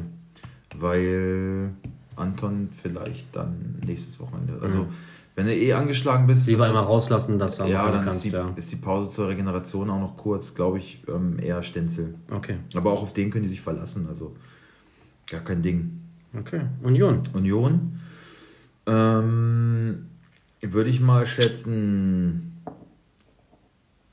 Weil 0.77 1.69
Anton 2.17 2.67
vielleicht 2.81 3.33
dann 3.33 3.79
nächstes 3.85 4.19
Wochenende. 4.19 4.59
Also, 4.61 4.87
wenn 5.35 5.45
du 5.45 5.55
eh 5.55 5.71
angeschlagen 5.71 6.27
bist. 6.27 6.45
Lieber 6.45 6.67
immer 6.67 6.81
rauslassen, 6.81 7.39
dass 7.39 7.55
du 7.55 7.63
am 7.63 7.69
Ja, 7.69 7.89
dann 7.89 8.03
kannst, 8.03 8.25
ist, 8.25 8.33
die, 8.33 8.35
ja. 8.35 8.51
ist 8.57 8.73
die 8.73 8.75
Pause 8.75 9.09
zur 9.09 9.29
Regeneration 9.29 9.89
auch 9.89 10.01
noch 10.01 10.17
kurz, 10.17 10.53
glaube 10.53 10.79
ich, 10.79 11.01
ähm, 11.07 11.39
eher 11.39 11.61
Stenzel. 11.61 12.15
Okay. 12.29 12.57
Aber 12.73 12.91
auch 12.91 13.03
auf 13.03 13.13
den 13.13 13.31
können 13.31 13.43
die 13.43 13.49
sich 13.49 13.61
verlassen, 13.61 14.07
also 14.09 14.35
gar 15.27 15.41
kein 15.41 15.61
Ding. 15.61 16.01
Okay. 16.37 16.63
Union. 16.83 17.21
Union 17.31 18.01
ähm, 18.87 20.05
würde 20.61 20.89
ich 20.89 20.99
mal 21.01 21.25
schätzen. 21.25 22.51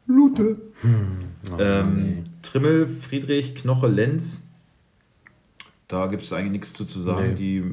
Lute. 0.07 0.61
Oh, 1.51 1.57
Ähm, 1.59 1.95
nee. 1.97 2.25
Trimmel, 2.43 2.87
Friedrich, 2.87 3.55
Knoche, 3.55 3.89
Lenz. 3.89 4.43
Da 5.89 6.07
gibt 6.07 6.23
es 6.23 6.33
eigentlich 6.33 6.53
nichts 6.53 6.73
zu, 6.73 6.85
zu 6.85 7.01
sagen. 7.01 7.31
Nee. 7.31 7.35
Die 7.35 7.65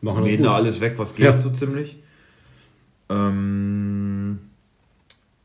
Machen 0.00 0.24
mähen 0.24 0.42
da 0.42 0.52
alles 0.54 0.80
weg, 0.80 0.94
was 0.96 1.14
geht, 1.14 1.26
Ja. 1.26 1.38
so 1.38 1.50
ziemlich. 1.50 2.02
Ähm, 3.08 4.38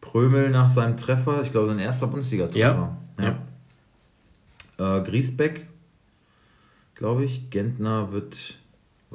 Prömel 0.02 0.50
nach 0.52 0.68
seinem 0.70 0.96
Treffer, 0.98 1.42
ich 1.42 1.52
glaube, 1.52 1.68
sein 1.68 1.80
erster 1.80 2.08
Bundesliga-Treffer. 2.08 2.98
Ja. 3.20 3.38
Äh, 4.78 5.04
Griesbeck, 5.04 5.68
glaube 6.96 7.26
ich. 7.26 7.50
Gentner 7.50 8.12
wird 8.12 8.60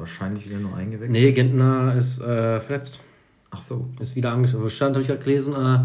wahrscheinlich 0.01 0.48
wieder 0.48 0.59
nur 0.59 0.74
eingewechselt. 0.76 1.12
Nee, 1.12 1.32
Gentner 1.32 1.94
ist 1.94 2.20
äh, 2.20 2.59
verletzt. 2.61 3.01
Ach 3.51 3.61
so. 3.61 3.88
Ist 4.01 4.16
wieder 4.16 4.32
angeschlagen. 4.32 4.68
Stand, 4.70 4.94
habe 4.94 5.03
ich 5.03 5.09
gerade 5.09 5.22
gelesen. 5.22 5.55
Äh, 5.55 5.80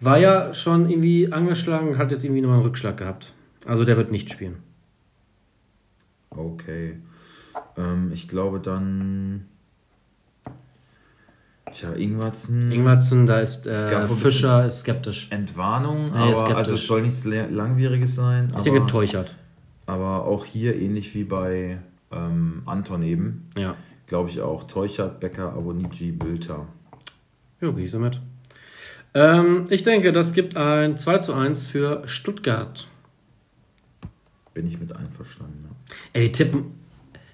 war 0.00 0.18
ja 0.18 0.54
schon 0.54 0.88
irgendwie 0.88 1.32
angeschlagen, 1.32 1.98
hat 1.98 2.10
jetzt 2.10 2.24
irgendwie 2.24 2.40
nochmal 2.40 2.58
einen 2.58 2.66
Rückschlag 2.66 2.96
gehabt. 2.96 3.32
Also 3.66 3.84
der 3.84 3.96
wird 3.96 4.10
nicht 4.10 4.30
spielen. 4.30 4.56
Okay. 6.30 6.96
Ähm, 7.76 8.10
ich 8.12 8.28
glaube 8.28 8.60
dann. 8.60 9.46
Tja, 11.70 11.92
Ingwertsen. 11.92 12.72
Ingwertsen, 12.72 13.26
da 13.26 13.38
ist 13.40 13.66
äh, 13.66 14.08
Fischer 14.08 14.64
ist 14.64 14.80
skeptisch. 14.80 15.28
Entwarnung, 15.30 16.10
Nee, 16.10 16.18
aber 16.18 16.34
skeptisch. 16.34 16.56
also 16.56 16.74
es 16.74 16.86
soll 16.86 17.02
nichts 17.02 17.24
Langwieriges 17.24 18.16
sein. 18.16 18.48
Ich 18.50 18.54
aber, 18.54 18.64
denke, 18.64 18.86
Teuchert. 18.86 19.36
aber 19.86 20.24
auch 20.24 20.44
hier 20.44 20.74
ähnlich 20.74 21.14
wie 21.14 21.22
bei 21.22 21.78
ähm, 22.12 22.62
Anton 22.66 23.02
eben, 23.02 23.48
Ja. 23.56 23.74
glaube 24.06 24.30
ich 24.30 24.40
auch 24.40 24.64
Teuchert, 24.64 25.20
Becker, 25.20 25.52
Avonici, 25.54 26.12
Bülter. 26.12 26.66
Ja, 27.60 27.70
gehe 27.70 27.84
ich 27.84 27.90
so 27.90 27.98
mit. 27.98 28.20
Ähm, 29.12 29.66
ich 29.70 29.82
denke, 29.82 30.12
das 30.12 30.32
gibt 30.32 30.56
ein 30.56 30.96
2 30.96 31.18
zu 31.18 31.34
1 31.34 31.66
für 31.66 32.02
Stuttgart. 32.06 32.86
Bin 34.54 34.66
ich 34.66 34.78
mit 34.78 34.94
einverstanden. 34.94 35.64
Ja. 35.68 35.94
Ey, 36.12 36.30
tippen 36.32 36.78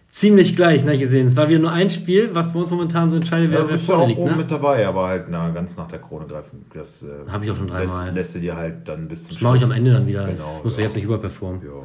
ziemlich 0.09 0.57
gleich, 0.57 0.83
ne, 0.85 0.97
gesehen. 0.99 1.27
Es 1.27 1.37
war 1.37 1.49
wieder 1.51 1.59
nur 1.59 1.73
ein 1.73 1.91
Spiel, 1.91 2.31
was 2.35 2.53
bei 2.53 2.59
uns 2.59 2.71
momentan 2.71 3.11
so 3.11 3.17
entscheidet, 3.17 3.51
wer, 3.51 3.59
Ja, 3.59 3.63
du 3.65 3.69
wer 3.69 3.73
bist 3.73 3.87
ja 3.89 3.95
vorne 3.95 4.05
auch 4.05 4.09
liegt, 4.09 4.21
oben 4.21 4.31
ne? 4.31 4.37
mit 4.39 4.51
dabei, 4.51 4.87
aber 4.87 5.09
halt 5.09 5.27
na, 5.29 5.51
ganz 5.51 5.77
nach 5.77 5.89
der 5.89 5.99
Krone 5.99 6.27
greifen. 6.27 6.65
Das 6.73 7.03
äh, 7.03 7.09
Hab 7.31 7.43
ich 7.43 7.51
auch 7.51 7.57
schon 7.57 7.69
dreimal. 7.69 8.05
Lässt, 8.07 8.15
lässt 8.15 8.35
du 8.37 8.39
dir 8.41 8.57
halt 8.57 8.89
dann 8.89 9.09
bis 9.09 9.25
zum 9.25 9.35
Das 9.35 9.43
mache 9.43 9.57
ich 9.59 9.65
am. 9.65 9.73
Ende 9.73 9.93
dann 9.93 10.07
wieder. 10.07 10.27
Genau, 10.27 10.57
ich 10.59 10.65
muss 10.65 10.77
ja. 10.79 10.85
jetzt 10.85 10.95
nicht 10.97 11.05
überperformen. 11.05 11.61
Ja, 11.63 11.69
genau. 11.69 11.85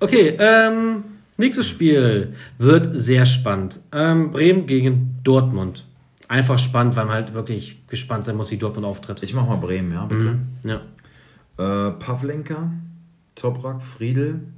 Okay, 0.00 0.36
ähm, 0.40 1.04
Nächstes 1.40 1.68
Spiel 1.68 2.34
wird 2.58 2.90
sehr 3.00 3.24
spannend. 3.24 3.80
Ähm, 3.92 4.30
Bremen 4.30 4.66
gegen 4.66 5.20
Dortmund. 5.24 5.86
Einfach 6.28 6.58
spannend, 6.58 6.96
weil 6.96 7.06
man 7.06 7.14
halt 7.14 7.32
wirklich 7.32 7.86
gespannt 7.86 8.26
sein 8.26 8.36
muss, 8.36 8.50
wie 8.50 8.58
Dortmund 8.58 8.84
auftritt. 8.86 9.22
Ich 9.22 9.32
mach 9.32 9.46
mal 9.46 9.56
Bremen, 9.56 9.90
ja, 9.90 10.04
bitte. 10.04 10.34
Mhm. 10.34 10.48
Ja. 10.64 11.88
Äh, 11.88 11.92
Pavlenka, 11.92 12.70
Toprak, 13.36 13.80
Friedel. 13.80 14.48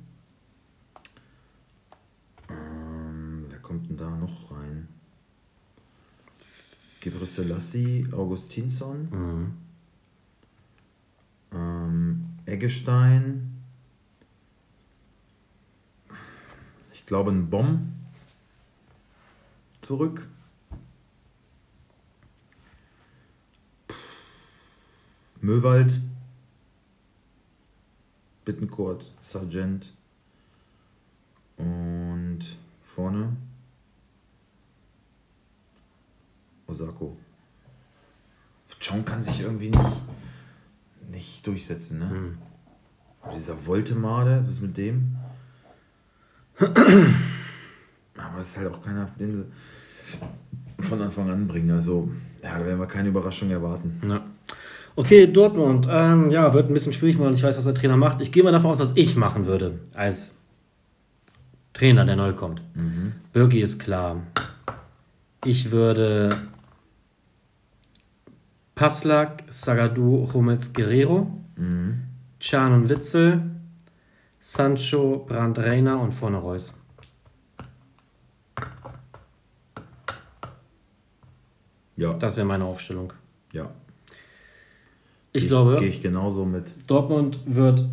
Ähm, 2.50 3.44
wer 3.48 3.58
kommt 3.60 3.88
denn 3.88 3.96
da 3.96 4.10
noch 4.10 4.50
rein? 4.50 4.88
Gebre 7.00 7.26
Selassie, 7.26 8.08
Augustinsson. 8.10 9.08
Mhm. 9.08 9.52
Ähm, 11.54 12.24
Eggestein. 12.44 13.61
Ich 17.02 17.06
glaube, 17.06 17.32
ein 17.32 17.50
Bomb 17.50 17.80
zurück. 19.80 20.28
Möwald. 25.40 26.00
Bittencourt, 28.44 29.12
Sargent. 29.20 29.92
Und 31.56 32.56
vorne 32.84 33.36
Osako. 36.68 37.16
Chong 38.80 39.04
kann 39.04 39.24
sich 39.24 39.40
irgendwie 39.40 39.70
nicht, 39.70 40.02
nicht 41.10 41.46
durchsetzen, 41.46 41.98
ne? 41.98 42.10
Hm. 42.10 42.38
Dieser 43.34 43.66
Voltemade, 43.66 44.44
was 44.44 44.54
ist 44.54 44.62
mit 44.62 44.76
dem? 44.76 45.16
Aber 46.58 48.40
es 48.40 48.48
ist 48.48 48.58
halt 48.58 48.72
auch 48.72 48.82
keiner, 48.82 49.08
den 49.18 49.34
sie 49.34 49.44
von 50.84 51.00
Anfang 51.00 51.30
an 51.30 51.46
bringen. 51.48 51.70
Also, 51.70 52.08
ja, 52.42 52.58
da 52.58 52.66
werden 52.66 52.78
wir 52.78 52.86
keine 52.86 53.08
Überraschung 53.08 53.50
erwarten. 53.50 54.00
Ja. 54.06 54.22
Okay, 54.94 55.26
Dortmund. 55.26 55.86
Ähm, 55.90 56.30
ja, 56.30 56.52
wird 56.52 56.68
ein 56.68 56.74
bisschen 56.74 56.92
schwierig, 56.92 57.18
weil 57.18 57.32
ich 57.34 57.42
weiß, 57.42 57.56
was 57.56 57.64
der 57.64 57.74
Trainer 57.74 57.96
macht. 57.96 58.20
Ich 58.20 58.30
gehe 58.30 58.42
mal 58.42 58.52
davon 58.52 58.70
aus, 58.72 58.78
was 58.78 58.92
ich 58.96 59.16
machen 59.16 59.46
würde 59.46 59.78
als 59.94 60.34
Trainer, 61.72 62.04
der 62.04 62.16
neu 62.16 62.32
kommt. 62.34 62.60
Mhm. 62.74 63.12
Birki 63.32 63.60
ist 63.62 63.78
klar. 63.78 64.16
Ich 65.44 65.70
würde 65.70 66.36
Paslak, 68.74 69.44
Sagadu, 69.48 70.28
Hummels, 70.32 70.72
Guerrero, 70.72 71.38
Mhm. 71.56 72.02
Can 72.40 72.72
und 72.72 72.88
Witzel, 72.88 73.42
Sancho, 74.44 75.24
Brandt, 75.24 75.58
Reiner 75.60 76.00
und 76.00 76.12
vorne 76.12 76.36
Reus. 76.38 76.74
Ja, 81.96 82.12
Das 82.14 82.36
wäre 82.36 82.46
meine 82.46 82.64
Aufstellung. 82.64 83.12
ja. 83.52 83.70
Ich 85.34 85.44
Geh 85.44 85.48
glaube, 85.48 85.76
Gehe 85.76 85.88
ich 85.88 86.02
genauso 86.02 86.44
mit. 86.44 86.66
Dortmund 86.86 87.38
wird 87.46 87.88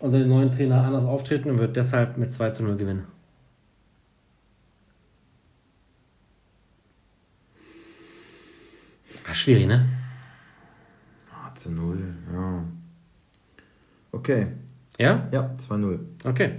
unter 0.00 0.18
dem 0.18 0.28
neuen 0.28 0.50
Trainer 0.50 0.82
anders 0.84 1.04
auftreten 1.04 1.50
und 1.50 1.58
wird 1.58 1.76
deshalb 1.76 2.16
mit 2.16 2.34
2 2.34 2.50
zu 2.50 2.64
0 2.64 2.76
gewinnen. 2.76 3.06
Ah, 9.28 9.34
schwierig, 9.34 9.66
ne? 9.66 9.86
8 11.46 11.58
zu 11.58 11.70
0, 11.70 11.98
ja. 12.32 12.64
Okay, 14.12 14.48
Ja? 15.00 15.26
ja, 15.32 15.54
2-0. 15.58 15.98
Okay. 16.24 16.56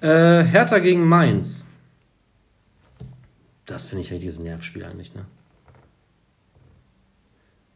Äh, 0.00 0.44
Hertha 0.44 0.78
gegen 0.78 1.06
Mainz. 1.06 1.66
Das 3.66 3.86
finde 3.86 4.02
ich 4.02 4.10
richtiges 4.10 4.38
Nervspiel 4.38 4.82
eigentlich, 4.82 5.14
ne? 5.14 5.26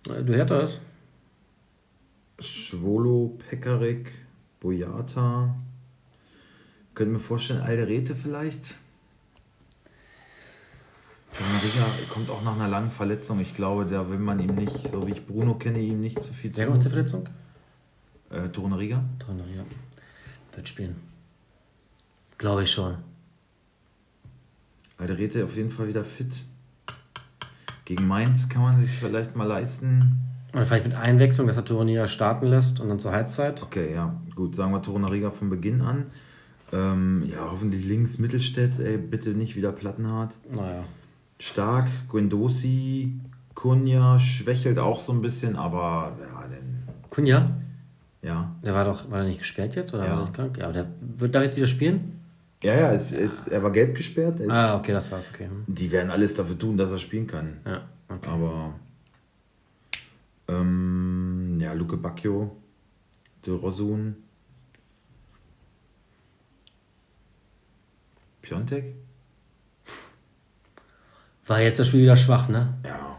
Äh, 0.09 0.23
Du 0.25 0.35
Hertha 0.35 0.61
ist? 0.61 0.81
Schwolo, 2.39 3.39
Pekarik, 3.51 4.11
Boyata. 4.61 5.55
Können 6.95 7.13
wir 7.13 7.21
vorstellen, 7.21 7.61
Alderete 7.61 8.15
vielleicht? 8.15 8.75
Digga 11.63 11.85
kommt 12.09 12.31
auch 12.31 12.43
nach 12.43 12.55
einer 12.55 12.69
langen 12.69 12.91
Verletzung. 12.91 13.41
Ich 13.41 13.55
glaube, 13.55 13.85
da 13.85 14.09
will 14.09 14.19
man 14.19 14.41
ihm 14.41 14.55
nicht, 14.55 14.91
so 14.91 15.07
wie 15.07 15.13
ich 15.13 15.27
Bruno 15.27 15.57
kenne, 15.57 15.79
ihm 15.81 16.01
nicht 16.01 16.23
zu 16.23 16.33
viel 16.33 16.53
zu. 16.53 16.59
Wer 16.59 16.71
aus 16.71 16.81
der 16.81 16.91
Verletzung? 16.91 17.29
Äh, 18.31 18.49
Torunariga? 18.49 19.05
Ja. 19.55 19.65
Wird 20.57 20.69
spielen. 20.69 20.97
Glaube 22.39 22.65
ich 22.65 22.71
schon. 22.71 22.97
Alderete 24.99 25.45
auf 25.45 25.55
jeden 25.55 25.71
Fall 25.71 25.89
wieder 25.89 26.05
fit. 26.05 26.43
Gegen 27.85 28.09
Mainz 28.09 28.49
kann 28.49 28.63
man 28.63 28.85
sich 28.85 28.97
vielleicht 28.97 29.37
mal 29.37 29.47
leisten. 29.47 30.19
Oder 30.55 30.65
vielleicht 30.65 30.87
mit 30.87 30.95
Einwechslung, 30.95 31.47
dass 31.47 31.57
er 31.57 31.65
Turnier 31.65 32.09
starten 32.09 32.47
lässt 32.47 32.81
und 32.81 32.89
dann 32.89 32.99
zur 32.99 33.13
Halbzeit. 33.13 33.63
Okay, 33.63 33.93
ja, 33.93 34.19
gut, 34.35 34.57
sagen 34.57 34.73
wir 34.73 34.81
Torunariga 34.81 35.31
von 35.31 35.51
Beginn 35.51 35.83
an. 35.83 36.07
Ähm, 36.73 37.25
ja, 37.31 37.49
hoffentlich 37.51 37.85
links 37.85 38.19
Mittelstädt, 38.19 38.79
ey, 38.81 38.97
bitte 38.97 39.31
nicht 39.31 39.55
wieder 39.55 39.73
Plattenhardt. 39.73 40.39
Naja. 40.51 40.83
Stark, 41.39 41.89
Guendouzi, 42.09 43.21
Kunja 43.55 44.19
schwächelt 44.19 44.79
auch 44.79 44.99
so 44.99 45.13
ein 45.13 45.21
bisschen, 45.21 45.57
aber 45.57 46.17
ja, 46.19 46.49
denn, 46.49 46.83
Kunja, 47.11 47.51
ja. 48.27 48.55
der 48.63 48.75
war 48.75 48.85
doch, 48.85 49.11
war 49.11 49.19
der 49.21 49.29
nicht 49.29 49.39
gesperrt 49.39 49.75
jetzt 49.77 49.95
oder 49.95 50.05
Ja. 50.05 50.11
war 50.11 50.19
er 50.19 50.23
nicht 50.23 50.35
krank? 50.35 50.59
Ja, 50.59 50.65
aber 50.65 50.73
der 50.75 50.87
wird 51.01 51.35
da 51.35 51.43
jetzt 51.43 51.57
wieder 51.57 51.67
spielen? 51.67 52.21
Ja, 52.63 52.75
ja, 52.75 52.93
es, 52.93 53.13
es, 53.13 53.47
er 53.49 53.63
war 53.63 53.71
gelb 53.71 53.95
gesperrt. 53.97 54.41
Es, 54.41 54.51
Ah, 54.51 54.77
okay, 54.77 54.93
das 54.93 55.11
war's, 55.13 55.31
okay. 55.33 55.45
Hm. 55.47 55.65
Die 55.67 55.91
werden 55.93 56.11
alles 56.11 56.35
dafür 56.35 56.59
tun, 56.59 56.77
dass 56.77 56.91
er 56.91 56.99
spielen 56.99 57.27
kann. 57.27 57.59
Ja, 57.65 57.83
okay. 58.09 58.29
Aber 58.29 58.75
ähm, 60.49 61.59
ja, 61.61 61.73
Luke 61.73 61.97
Bacchio, 61.97 62.57
De 63.45 63.55
Rosun, 63.55 64.17
Piontek? 68.43 68.95
War 71.47 71.61
jetzt 71.61 71.79
das 71.79 71.89
Spiel 71.89 72.03
wieder 72.03 72.17
schwach, 72.17 72.49
ne? 72.49 72.75
Ja. 72.85 73.19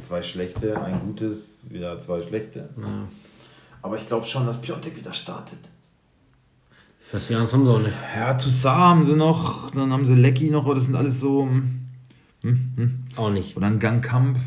Zwei 0.00 0.22
schlechte, 0.22 0.80
ein 0.80 1.00
gutes, 1.00 1.70
wieder 1.70 1.98
zwei 2.00 2.20
schlechte. 2.20 2.68
Ja. 2.80 3.08
Aber 3.82 3.96
ich 3.96 4.06
glaube 4.06 4.26
schon, 4.26 4.46
dass 4.46 4.60
Piontek 4.60 4.96
wieder 4.96 5.12
startet. 5.12 5.58
Fürs 7.00 7.28
Jahr 7.28 7.40
haben 7.40 7.46
sie 7.46 7.70
auch 7.70 7.78
nicht. 7.78 7.96
Ja, 8.14 8.34
Toussaint 8.34 8.78
haben 8.78 9.04
sie 9.04 9.16
noch, 9.16 9.70
dann 9.70 9.92
haben 9.92 10.04
sie 10.04 10.14
Lecky 10.14 10.50
noch, 10.50 10.66
aber 10.66 10.74
das 10.74 10.86
sind 10.86 10.94
alles 10.94 11.20
so. 11.20 11.44
hm, 11.44 11.80
hm, 12.42 12.72
hm. 12.76 13.04
Auch 13.16 13.30
nicht. 13.30 13.56
Und 13.56 13.62
dann 13.62 13.78
Gangkamp. 13.78 14.38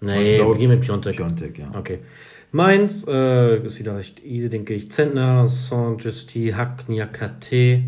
Nee, 0.00 0.38
wir 0.38 0.54
gehen 0.56 0.68
mit 0.68 0.80
Piontek. 0.82 1.16
Piontek, 1.16 1.58
ja. 1.58 1.70
Okay. 1.74 2.00
Mainz 2.50 3.06
äh, 3.08 3.66
ist 3.66 3.78
wieder 3.78 3.96
recht 3.96 4.22
easy, 4.22 4.50
denke 4.50 4.74
ich. 4.74 4.90
Zentner, 4.90 5.46
Saint-Justi, 5.46 6.52
Hack, 6.54 6.88
Niakate, 6.88 7.84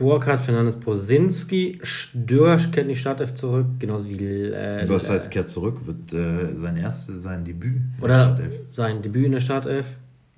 Burkhardt, 0.00 0.40
Fernandes, 0.40 0.80
Posinski, 0.80 1.78
Stör 1.82 2.56
kennt 2.72 2.88
die 2.90 2.96
Startelf 2.96 3.34
zurück, 3.34 3.66
genauso 3.78 4.08
wie. 4.08 4.16
Äh, 4.16 4.88
Was 4.88 5.10
heißt, 5.10 5.30
kehrt 5.30 5.50
zurück, 5.50 5.86
wird 5.86 6.10
äh, 6.14 6.56
sein 6.56 6.78
erstes, 6.78 7.20
sein 7.22 7.44
Debüt. 7.44 7.76
in 7.76 7.92
der 7.98 8.04
Oder 8.04 8.14
Startelf. 8.24 8.54
sein 8.70 9.02
Debüt 9.02 9.26
in 9.26 9.32
der 9.32 9.40
Startelf. 9.40 9.86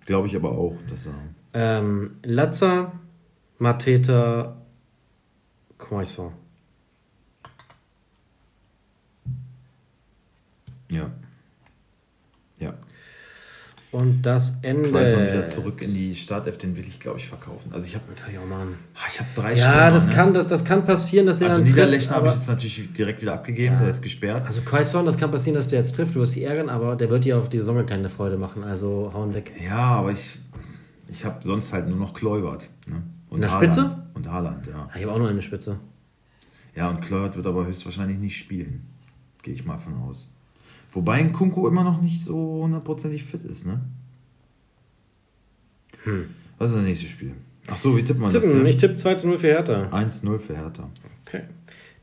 Glaube 0.04 0.26
ich 0.26 0.34
aber 0.34 0.50
auch, 0.50 0.74
dass 0.90 1.06
er. 1.06 1.14
Ähm, 1.54 2.16
Latza, 2.24 2.90
Mateta, 3.60 4.56
Croissant. 5.78 6.32
Ja. 10.90 11.08
Ja. 12.58 12.74
Und 13.92 14.22
das 14.22 14.56
Ende. 14.62 14.88
Quaison 14.88 15.22
wieder 15.22 15.44
zurück 15.44 15.82
in 15.82 15.92
die 15.92 16.16
Startelf, 16.16 16.56
den 16.56 16.74
will 16.78 16.84
ich, 16.88 16.98
glaube 16.98 17.18
ich, 17.18 17.28
verkaufen. 17.28 17.70
Also 17.74 17.86
ich 17.86 17.94
habe 17.94 18.04
Ja, 18.32 18.40
Mann. 18.46 18.74
ich 19.06 19.20
hab 19.20 19.34
drei 19.34 19.50
Ja, 19.54 19.68
Stürmer, 19.70 19.90
das, 19.90 20.06
ne? 20.08 20.14
kann, 20.14 20.32
das, 20.34 20.46
das 20.46 20.64
kann 20.64 20.86
passieren, 20.86 21.26
dass 21.26 21.42
er 21.42 21.48
Also 21.48 21.58
dann 21.60 21.68
Niederlechner 21.68 22.16
habe 22.16 22.28
ich 22.28 22.34
jetzt 22.34 22.48
natürlich 22.48 22.90
direkt 22.94 23.20
wieder 23.20 23.34
abgegeben, 23.34 23.74
Ja. 23.74 23.80
der 23.82 23.90
ist 23.90 24.00
gesperrt. 24.00 24.46
Also 24.46 24.62
Quaison, 24.62 25.04
das 25.04 25.18
kann 25.18 25.30
passieren, 25.30 25.56
dass 25.56 25.68
der 25.68 25.80
jetzt 25.80 25.94
trifft, 25.94 26.14
du 26.14 26.20
wirst 26.20 26.34
dich 26.34 26.44
ärgern, 26.44 26.70
aber 26.70 26.96
der 26.96 27.10
wird 27.10 27.26
dir 27.26 27.36
auf 27.36 27.50
die 27.50 27.58
Saison 27.58 27.84
keine 27.84 28.08
Freude 28.08 28.38
machen, 28.38 28.64
also 28.64 29.10
hauen 29.12 29.34
weg. 29.34 29.52
Ja, 29.62 29.76
aber 29.76 30.10
ich, 30.12 30.38
ich 31.08 31.24
habe 31.26 31.42
sonst 31.44 31.74
halt 31.74 31.86
nur 31.86 31.98
noch 31.98 32.14
Kleubert. 32.14 32.70
Ne? 32.88 33.02
Und 33.28 33.36
In 33.36 33.40
der 33.42 33.50
Haaland. 33.52 33.74
Spitze? 33.74 34.02
Und 34.14 34.30
Haaland, 34.30 34.66
ja. 34.68 34.88
Ah, 34.90 34.96
Ich 34.96 35.02
habe 35.02 35.12
auch 35.12 35.18
noch 35.18 35.28
eine 35.28 35.42
Spitze. 35.42 35.78
Ja, 36.74 36.88
und 36.88 37.02
Kleubert 37.02 37.36
wird 37.36 37.46
aber 37.46 37.66
höchstwahrscheinlich 37.66 38.16
nicht 38.18 38.38
spielen. 38.38 38.86
Gehe 39.42 39.52
ich 39.52 39.66
mal 39.66 39.76
von 39.76 39.98
aus. 40.08 40.28
Wobei 40.92 41.14
ein 41.14 41.32
Kunku 41.32 41.66
immer 41.66 41.84
noch 41.84 42.00
nicht 42.00 42.22
so 42.22 42.60
hundertprozentig 42.62 43.24
fit 43.24 43.44
ist, 43.44 43.66
ne? 43.66 43.80
Was 46.58 46.70
ist 46.70 46.76
das 46.76 46.84
nächste 46.84 47.06
Spiel? 47.06 47.32
Ach 47.68 47.76
so, 47.76 47.96
wie 47.96 48.02
tippt 48.02 48.20
man 48.20 48.30
Tippen, 48.30 48.50
das 48.50 48.58
ich 48.58 48.80
hier? 48.80 48.88
tippe 48.88 48.94
2 48.96 49.14
zu 49.14 49.28
0 49.28 49.38
für 49.38 49.46
Hertha. 49.46 49.88
1-0 49.90 50.38
für 50.38 50.56
Hertha. 50.56 50.90
Okay. 51.26 51.42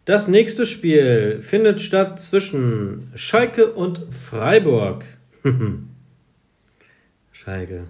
Das 0.05 0.27
nächste 0.27 0.65
Spiel 0.65 1.39
findet 1.41 1.81
statt 1.81 2.19
zwischen 2.19 3.11
Schalke 3.13 3.73
und 3.73 4.07
Freiburg. 4.11 5.05
Schalke. 7.31 7.85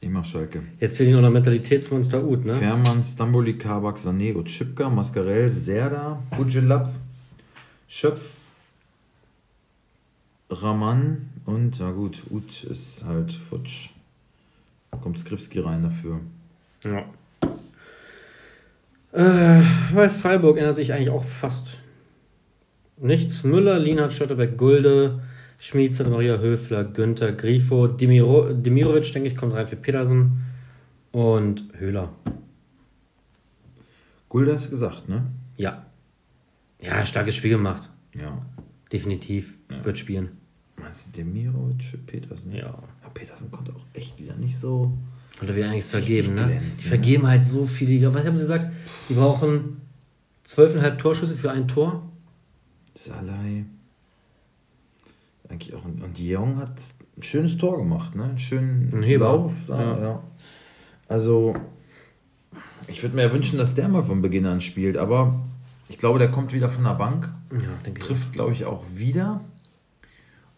Ich 0.00 0.08
mach 0.08 0.24
Schalke. 0.24 0.62
Jetzt 0.78 0.96
fehlt 0.98 1.12
noch 1.12 1.20
der 1.20 1.30
Mentalitätsmonster 1.30 2.24
Ut, 2.24 2.44
ne? 2.44 2.54
Fährmann, 2.54 3.02
Stamboli, 3.02 3.58
Kabak, 3.58 3.96
Sané, 3.96 4.34
Utschipka, 4.34 4.88
Mascarell, 4.88 5.50
Serda, 5.50 6.22
Budjelab, 6.36 6.94
Schöpf, 7.88 8.39
Raman 10.50 11.30
und, 11.46 11.78
na 11.80 11.92
gut, 11.92 12.22
Ut 12.30 12.64
ist 12.64 13.04
halt 13.04 13.32
futsch. 13.32 13.90
Kommt 15.00 15.18
Skripski 15.18 15.60
rein 15.60 15.82
dafür. 15.82 16.20
Ja. 16.84 17.04
Äh, 19.12 19.62
bei 19.94 20.08
Freiburg 20.10 20.58
ändert 20.58 20.76
sich 20.76 20.92
eigentlich 20.92 21.10
auch 21.10 21.24
fast 21.24 21.78
nichts. 22.96 23.44
Müller, 23.44 23.78
Lienhardt, 23.78 24.12
Schotterbeck, 24.12 24.56
Gulde, 24.56 25.22
Schmid, 25.58 25.94
Santa 25.94 26.10
Maria, 26.10 26.38
Höfler, 26.38 26.84
Günther, 26.84 27.32
Grifo, 27.32 27.86
Demiro, 27.86 28.52
Demirovic, 28.52 29.12
denke 29.12 29.28
ich, 29.28 29.36
kommt 29.36 29.54
rein 29.54 29.66
für 29.66 29.76
Petersen 29.76 30.44
und 31.12 31.64
Höhler. 31.78 32.10
Gulde 34.28 34.52
hast 34.52 34.66
du 34.66 34.70
gesagt, 34.70 35.08
ne? 35.08 35.26
Ja. 35.56 35.86
Ja, 36.80 37.04
starkes 37.04 37.34
Spiel 37.36 37.50
gemacht. 37.50 37.90
Ja. 38.14 38.40
Definitiv. 38.92 39.56
Ja. 39.70 39.84
Wird 39.84 39.98
spielen. 39.98 40.39
Meinst 40.80 41.08
du 41.08 41.10
Demirovic 41.22 41.84
für 41.84 41.98
Petersen? 41.98 42.52
Ja. 42.54 42.78
Petersen 43.14 43.50
konnte 43.50 43.72
auch 43.72 43.84
echt 43.94 44.18
wieder 44.18 44.36
nicht 44.36 44.56
so. 44.58 44.92
Oder 45.42 45.56
wieder 45.56 45.70
nichts 45.70 45.88
vergeben, 45.88 46.34
ne? 46.34 46.60
Die 46.78 46.84
vergeben 46.84 47.26
halt 47.26 47.44
so 47.44 47.64
viele. 47.64 48.12
Was 48.14 48.24
haben 48.24 48.36
sie 48.36 48.42
gesagt? 48.42 48.66
Die 49.08 49.14
brauchen 49.14 49.80
12,5 50.46 50.96
Torschüsse 50.98 51.36
für 51.36 51.50
ein 51.50 51.66
Tor. 51.68 52.02
Salai. 52.94 53.64
Eigentlich 55.48 55.74
auch. 55.74 55.84
ein- 55.84 56.02
Und 56.02 56.18
Jong 56.18 56.58
hat 56.58 56.78
ein 57.16 57.22
schönes 57.22 57.56
Tor 57.56 57.78
gemacht, 57.78 58.14
ne? 58.14 58.24
Einen 58.24 58.38
schönen 58.38 58.92
Ein 58.94 59.02
Heber. 59.02 59.26
Lauf. 59.26 59.64
Da, 59.66 59.80
Ja. 59.82 60.00
ja. 60.02 60.22
Also, 61.08 61.54
ich 62.86 63.02
würde 63.02 63.16
mir 63.16 63.22
ja 63.22 63.32
wünschen, 63.32 63.58
dass 63.58 63.74
der 63.74 63.88
mal 63.88 64.02
von 64.04 64.22
Beginn 64.22 64.46
an 64.46 64.60
spielt, 64.60 64.96
aber 64.96 65.40
ich 65.88 65.98
glaube, 65.98 66.18
der 66.20 66.30
kommt 66.30 66.52
wieder 66.52 66.68
von 66.70 66.84
der 66.84 66.94
Bank, 66.94 67.28
Ja, 67.52 67.58
denke 67.84 68.00
trifft, 68.00 68.32
glaube 68.32 68.52
ich, 68.52 68.64
auch 68.64 68.84
wieder 68.94 69.40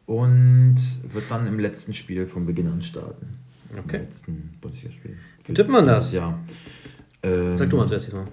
und 0.07 0.76
wird 1.03 1.24
dann 1.30 1.46
im 1.46 1.59
letzten 1.59 1.94
Spiel 1.94 2.26
von 2.26 2.46
Beginn 2.46 2.68
an 2.68 2.82
starten. 2.82 3.38
Okay. 3.78 3.96
Im 3.96 4.03
letzten 4.03 4.59
Bundesligaspiel. 4.61 5.16
Wie 5.46 5.55
tippt 5.55 5.70
man 5.70 5.86
das? 5.86 6.12
Ja. 6.12 6.38
Ähm, 7.22 7.57
Sag 7.57 7.70
du 7.70 7.76
mal 7.76 7.86
zuerst 7.88 8.07
diesmal. 8.07 8.26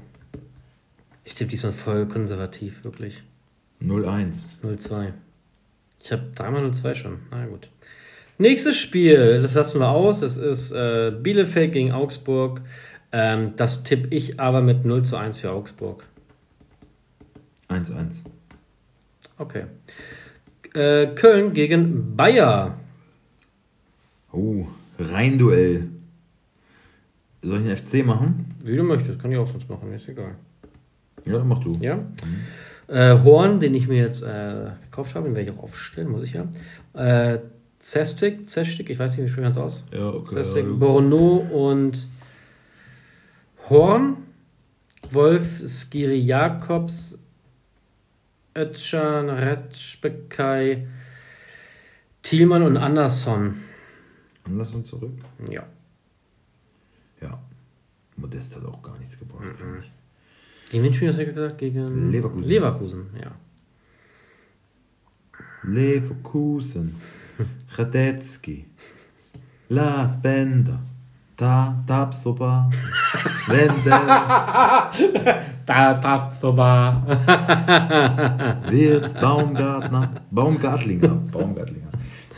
Ich 1.24 1.36
tippe 1.36 1.52
diesmal 1.52 1.72
voll 1.72 2.08
konservativ, 2.08 2.84
wirklich. 2.84 3.24
0-1. 3.82 4.44
0-2. 4.64 5.14
Ich 6.02 6.12
habe 6.12 6.24
dreimal 6.36 6.66
0-2 6.66 6.96
schon. 6.96 7.20
Na 7.32 7.46
gut. 7.46 7.70
Nächstes 8.38 8.78
Spiel, 8.78 9.42
das 9.42 9.54
lassen 9.54 9.80
wir 9.80 9.90
aus. 9.90 10.22
Es 10.22 10.38
ist 10.38 10.72
äh, 10.72 11.12
Bielefeld 11.12 11.74
gegen 11.74 11.92
Augsburg. 11.92 12.62
Ähm, 13.12 13.56
das 13.56 13.84
tippe 13.84 14.14
ich 14.16 14.40
aber 14.40 14.62
mit 14.62 14.86
0 14.86 15.04
zu 15.04 15.18
1 15.18 15.40
für 15.40 15.52
Augsburg. 15.52 16.06
1-1. 17.70 18.22
Okay. 19.38 19.66
Äh, 20.74 21.08
Köln 21.16 21.54
gegen 21.54 22.16
Bayer. 22.16 22.78
Oh, 24.32 24.68
Rheinduell. 25.00 25.88
Soll 27.42 27.62
ich 27.62 27.68
einen 27.68 27.78
FC 27.78 28.06
machen? 28.06 28.46
Wie 28.64 28.76
du 28.76 28.84
möchtest, 28.84 29.20
kann 29.20 29.32
ich 29.32 29.38
auch 29.38 29.48
sonst 29.48 29.70
machen, 29.70 29.92
ist 29.94 30.08
egal. 30.08 30.36
Ja, 31.26 31.38
dann 31.38 31.48
mach 31.48 31.60
du. 31.60 31.74
Ja. 31.80 32.00
Äh, 32.88 33.18
Horn, 33.24 33.60
den 33.60 33.76
ich 33.76 33.88
mir 33.88 34.02
jetzt 34.04 34.24
äh, 34.24 34.72
gekauft 34.84 35.16
habe, 35.16 35.28
den 35.30 35.36
werde 35.36 35.52
ich 35.52 35.58
auch 35.58 35.64
aufstellen, 35.64 36.10
muss 36.10 36.24
ich 36.24 36.34
ja. 36.34 36.48
Äh, 36.94 37.40
Zestik, 37.80 38.48
Zestik, 38.48 38.90
ich 38.90 39.00
weiß 39.00 39.12
nicht, 39.12 39.26
wie 39.26 39.30
spricht 39.30 39.44
man 39.44 39.54
das 39.54 39.62
aus? 39.62 39.84
Ja, 39.94 40.10
okay. 40.10 40.36
Zestik, 40.36 40.66
Borno 40.78 41.38
und 41.38 42.08
Horn, 43.70 44.18
Wolf, 45.12 45.66
Skiri 45.66 46.20
Jakobs, 46.20 47.09
Özcan, 48.56 49.30
Retschbekai, 49.30 50.88
Thielmann 52.24 52.64
und 52.64 52.78
Andersson. 52.78 53.56
Andersson 54.46 54.84
zurück? 54.84 55.14
Ja. 55.50 55.66
Ja. 57.22 57.40
Modest 58.16 58.56
hat 58.56 58.66
auch 58.66 58.82
gar 58.82 58.98
nichts 58.98 59.18
gebracht, 59.20 59.56
finde 59.56 59.80
ich. 59.80 59.92
Gegen 60.72 60.84
wen 60.84 60.94
spielen 60.94 61.18
wir 61.18 61.26
gesagt? 61.26 61.58
Gegen 61.58 62.12
Leverkusen. 62.12 62.50
Leverkusen, 62.50 63.06
ja. 63.20 63.32
Leverkusen. 65.64 66.96
Radetzky. 67.78 68.66
Lars 69.70 70.22
Bender. 70.22 70.80
Ta, 71.38 71.84
Tapsoba. 71.88 72.70
Wendel. 73.48 73.94
Da, 75.70 75.94
da, 75.94 76.32
so 76.42 76.58
war. 76.58 77.06
Wirtz. 78.70 79.14
Baumgartner. 79.14 80.14
Baumgartlinger. 80.32 81.10
Baumgartlinger. 81.32 81.90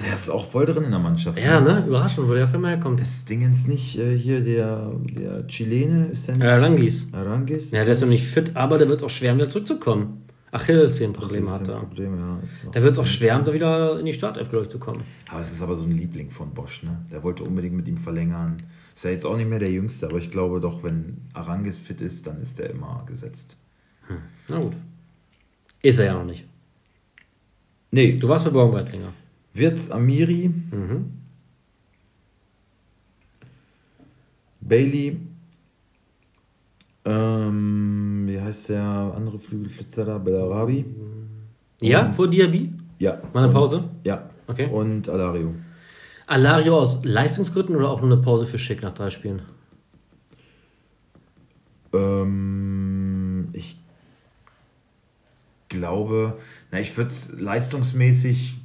Der 0.02 0.16
ist 0.16 0.30
auch 0.30 0.46
voll 0.46 0.66
drin 0.66 0.84
in 0.84 0.92
der 0.92 1.00
Mannschaft. 1.00 1.40
Ja, 1.40 1.62
ne? 1.62 1.86
Überraschend, 1.88 2.28
wo 2.28 2.34
der 2.34 2.44
auf 2.44 2.54
einmal 2.54 2.72
herkommt. 2.72 3.00
Das 3.00 3.24
Ding 3.24 3.50
ist 3.50 3.70
nicht 3.70 3.98
äh, 3.98 4.18
hier 4.18 4.42
der, 4.42 4.92
der 5.18 5.48
Chilene, 5.48 6.08
ist 6.08 6.28
der 6.28 6.36
nicht? 6.36 6.44
Langis. 6.44 7.08
Arangis? 7.14 7.72
Ja, 7.72 7.86
der 7.86 7.94
ist 7.94 8.02
noch 8.02 8.10
nicht 8.10 8.26
fit, 8.26 8.52
aber 8.56 8.78
der 8.78 8.90
wird 8.90 8.98
es 8.98 9.04
auch 9.06 9.10
schwer, 9.10 9.34
wieder 9.34 9.48
zurückzukommen. 9.48 10.26
Achillessehnenprobleme 10.52 11.46
das 11.46 11.60
hat 11.62 11.68
er. 11.70 11.80
Problem, 11.80 12.18
ja. 12.18 12.40
Da 12.74 12.82
wird 12.84 12.92
es 12.94 13.00
auch 13.00 13.06
schwer, 13.06 13.38
um 13.40 13.46
da 13.46 13.54
wieder 13.54 13.98
in 14.00 14.06
die 14.06 14.14
Startelf, 14.14 14.50
glaube 14.50 14.66
ich, 14.66 14.72
zu 14.72 14.80
kommen. 14.80 15.02
Aber 15.30 15.40
es 15.40 15.52
ist 15.52 15.62
aber 15.62 15.76
so 15.76 15.84
ein 15.84 15.92
Liebling 15.96 16.30
von 16.30 16.54
Bosch, 16.54 16.84
ne? 16.84 16.98
Der 17.10 17.24
wollte 17.24 17.44
unbedingt 17.44 17.76
mit 17.76 17.88
ihm 17.88 17.98
verlängern. 17.98 18.62
Ist 18.94 19.06
ja 19.06 19.12
jetzt 19.12 19.26
auch 19.26 19.38
nicht 19.38 19.50
mehr 19.50 19.60
der 19.60 19.72
Jüngste, 19.72 20.08
aber 20.08 20.18
ich 20.18 20.30
glaube 20.30 20.60
doch, 20.60 20.84
wenn 20.84 21.18
Arangis 21.34 21.78
fit 21.80 22.02
ist, 22.02 22.28
dann 22.28 22.42
ist 22.42 22.60
er 22.60 22.70
immer 22.70 23.04
gesetzt. 23.08 23.56
Na 24.50 24.60
gut. 24.60 24.74
Ist 25.82 26.00
er 26.00 26.06
ja 26.06 26.14
noch 26.16 26.26
nicht. 26.26 26.46
Nee, 27.92 28.14
Du 28.14 28.28
warst 28.28 28.44
bei 28.46 28.52
Baumgartlinger. 28.52 29.14
Wirtz, 29.54 29.90
Amiri, 29.90 30.50
Mhm. 30.50 31.14
Bailey, 34.62 35.18
ähm, 37.06 38.11
wie 38.32 38.40
heißt 38.40 38.70
der 38.70 38.84
andere 38.84 39.38
Flügelflitzer 39.38 40.06
da? 40.06 40.18
Bellarabi? 40.18 40.86
Ja, 41.82 42.12
vor 42.14 42.30
Diaby? 42.30 42.72
Ja. 43.00 43.22
Mal 43.34 43.44
eine 43.44 43.54
Pause? 43.54 43.84
Ja. 44.06 44.30
Okay. 44.48 44.68
Und 44.68 45.10
Alario. 45.10 45.54
Alario 46.28 46.78
aus 46.78 47.04
Leistungsgründen 47.04 47.76
oder 47.76 47.90
auch 47.90 48.02
nur 48.02 48.12
eine 48.12 48.22
Pause 48.22 48.46
für 48.46 48.58
Schick 48.58 48.82
nach 48.82 48.94
drei 48.94 49.10
Spielen? 49.10 49.42
Ähm, 51.94 53.50
ich 53.52 53.78
glaube, 55.68 56.38
na, 56.72 56.80
ich 56.80 56.96
würde 56.96 57.10
es 57.10 57.34
leistungsmäßig, 57.38 58.56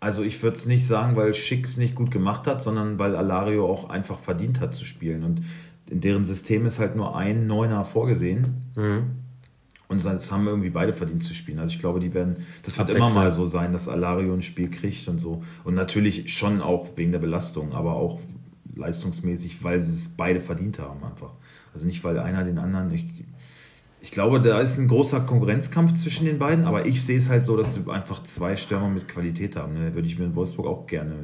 also 0.00 0.22
ich 0.22 0.42
würde 0.42 0.56
es 0.56 0.66
nicht 0.66 0.86
sagen, 0.86 1.14
weil 1.16 1.32
Schicks 1.32 1.76
nicht 1.76 1.94
gut 1.94 2.10
gemacht 2.10 2.46
hat, 2.46 2.60
sondern 2.60 2.98
weil 2.98 3.14
Alario 3.14 3.70
auch 3.70 3.88
einfach 3.88 4.18
verdient 4.18 4.60
hat 4.60 4.74
zu 4.74 4.84
spielen. 4.84 5.22
Und 5.22 5.42
in 5.90 6.00
deren 6.00 6.24
System 6.24 6.66
ist 6.66 6.78
halt 6.78 6.96
nur 6.96 7.16
ein 7.16 7.46
Neuner 7.46 7.84
vorgesehen. 7.84 8.70
Mhm. 8.74 9.02
Und 9.88 10.04
es 10.04 10.32
haben 10.32 10.46
irgendwie 10.48 10.70
beide 10.70 10.92
verdient 10.92 11.22
zu 11.22 11.32
spielen. 11.32 11.60
Also 11.60 11.72
ich 11.72 11.78
glaube, 11.78 12.00
die 12.00 12.12
werden, 12.12 12.44
das 12.64 12.76
wird 12.76 12.90
immer 12.90 13.08
mal 13.10 13.30
so 13.30 13.44
sein, 13.44 13.72
dass 13.72 13.88
Alario 13.88 14.34
ein 14.34 14.42
Spiel 14.42 14.68
kriegt 14.68 15.06
und 15.06 15.20
so. 15.20 15.44
Und 15.62 15.74
natürlich 15.74 16.32
schon 16.32 16.60
auch 16.60 16.88
wegen 16.96 17.12
der 17.12 17.20
Belastung, 17.20 17.72
aber 17.72 17.94
auch 17.94 18.18
leistungsmäßig, 18.74 19.62
weil 19.62 19.80
sie 19.80 19.92
es 19.92 20.08
beide 20.08 20.40
verdient 20.40 20.80
haben 20.80 21.04
einfach. 21.04 21.30
Also 21.72 21.86
nicht, 21.86 22.02
weil 22.02 22.18
einer 22.18 22.42
den 22.42 22.58
anderen. 22.58 22.92
Ich, 22.92 23.04
ich 24.00 24.10
glaube, 24.10 24.40
da 24.40 24.60
ist 24.60 24.76
ein 24.76 24.88
großer 24.88 25.20
Konkurrenzkampf 25.20 25.94
zwischen 25.94 26.26
den 26.26 26.40
beiden, 26.40 26.64
aber 26.64 26.86
ich 26.86 27.04
sehe 27.04 27.18
es 27.18 27.28
halt 27.28 27.46
so, 27.46 27.56
dass 27.56 27.76
sie 27.76 27.88
einfach 27.88 28.24
zwei 28.24 28.56
Stürmer 28.56 28.88
mit 28.88 29.06
Qualität 29.06 29.54
haben. 29.54 29.74
Ne? 29.74 29.94
Würde 29.94 30.08
ich 30.08 30.18
mir 30.18 30.24
in 30.24 30.34
Wolfsburg 30.34 30.66
auch 30.66 30.86
gerne 30.88 31.14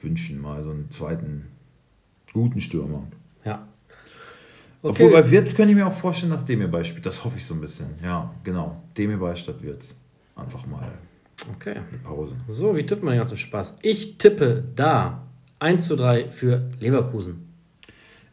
wünschen, 0.00 0.42
mal 0.42 0.62
so 0.62 0.70
einen 0.70 0.90
zweiten 0.90 1.46
guten 2.34 2.60
Stürmer. 2.60 3.04
Ja. 3.44 3.66
Obwohl 4.82 5.10
bei 5.10 5.30
Wirtz 5.30 5.54
könnte 5.54 5.70
ich 5.72 5.76
mir 5.76 5.86
auch 5.86 5.92
vorstellen, 5.94 6.30
dass 6.30 6.44
Demir 6.44 6.68
beispielt. 6.68 7.04
Das 7.04 7.24
hoffe 7.24 7.36
ich 7.38 7.44
so 7.44 7.54
ein 7.54 7.60
bisschen. 7.60 7.86
Ja, 8.02 8.32
genau. 8.44 8.82
Demir 8.96 9.18
bei 9.18 9.34
statt 9.34 9.62
Wirtz. 9.62 9.96
Einfach 10.36 10.66
mal 10.66 10.88
Okay. 11.52 11.76
eine 11.76 11.98
Pause. 12.04 12.34
So, 12.48 12.76
wie 12.76 12.84
tippt 12.86 13.02
man 13.02 13.14
den 13.14 13.18
ganzen 13.18 13.38
Spaß? 13.38 13.76
Ich 13.82 14.18
tippe 14.18 14.64
da 14.76 15.22
1 15.58 15.86
zu 15.86 15.96
3 15.96 16.30
für 16.30 16.68
Leverkusen. 16.80 17.46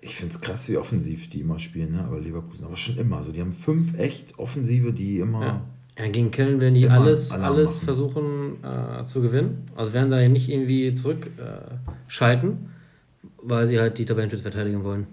Ich 0.01 0.15
finde 0.15 0.35
es 0.35 0.41
krass, 0.41 0.69
wie 0.69 0.77
offensiv 0.77 1.29
die 1.31 1.41
immer 1.41 1.57
spielen, 1.57 1.93
ne? 1.93 2.03
aber 2.03 2.19
Leverkusen, 2.19 2.65
aber 2.65 2.75
schon 2.75 2.97
immer. 2.97 3.17
Also 3.17 3.31
die 3.31 3.41
haben 3.41 3.51
fünf 3.51 3.97
echt 3.97 4.37
Offensive, 4.37 4.93
die 4.93 5.19
immer. 5.19 5.41
Ja. 5.41 5.61
Ja, 5.97 6.07
gegen 6.09 6.29
Köln 6.29 6.59
werden 6.59 6.73
die 6.73 6.89
alles, 6.89 7.31
Alarm 7.31 7.53
alles 7.53 7.75
machen. 7.75 7.85
versuchen 7.85 8.63
äh, 8.63 9.05
zu 9.05 9.21
gewinnen. 9.21 9.63
Also 9.77 9.93
werden 9.93 10.11
da 10.11 10.27
nicht 10.27 10.49
irgendwie 10.49 10.93
zurückschalten, 10.93 12.51
äh, 12.51 13.27
weil 13.41 13.65
sie 13.65 13.79
halt 13.79 13.97
die 13.97 14.03
Tabellenschutz 14.05 14.41
verteidigen 14.41 14.83
wollen. 14.83 15.07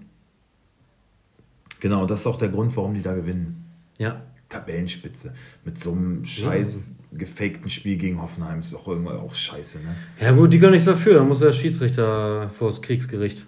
Genau, 1.83 2.05
das 2.05 2.21
ist 2.21 2.27
auch 2.27 2.37
der 2.37 2.47
Grund, 2.47 2.77
warum 2.77 2.93
die 2.93 3.01
da 3.01 3.13
gewinnen. 3.13 3.65
Ja. 3.97 4.21
Tabellenspitze. 4.47 5.33
Mit 5.65 5.77
so 5.77 5.91
einem 5.91 6.23
scheiß 6.23 6.95
gefakten 7.11 7.69
Spiel 7.69 7.97
gegen 7.97 8.21
Hoffenheim 8.21 8.61
ist 8.61 8.73
auch 8.73 8.87
irgendwann 8.87 9.17
auch 9.17 9.33
scheiße, 9.33 9.79
ne? 9.79 9.93
Ja 10.21 10.31
gut, 10.31 10.53
die 10.53 10.59
können 10.59 10.71
nichts 10.71 10.85
dafür. 10.85 11.15
Da 11.15 11.23
muss 11.25 11.39
der 11.39 11.51
Schiedsrichter 11.51 12.49
vor 12.51 12.69
das 12.69 12.81
Kriegsgericht. 12.81 13.45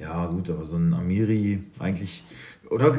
Ja, 0.00 0.26
gut, 0.26 0.50
aber 0.50 0.66
so 0.66 0.74
ein 0.74 0.92
Amiri 0.92 1.62
eigentlich. 1.78 2.24
Oder, 2.68 2.96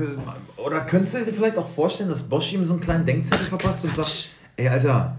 oder 0.55 0.79
könntest 0.85 1.15
du 1.15 1.25
dir 1.25 1.33
vielleicht 1.33 1.57
auch 1.57 1.67
vorstellen, 1.67 2.09
dass 2.09 2.23
Bosch 2.23 2.53
ihm 2.53 2.63
so 2.63 2.71
einen 2.71 2.81
kleinen 2.81 3.05
Denkzettel 3.05 3.45
verpasst 3.45 3.83
und 3.83 3.95
sagt: 3.95 4.29
Ey, 4.55 4.69
Alter, 4.69 5.17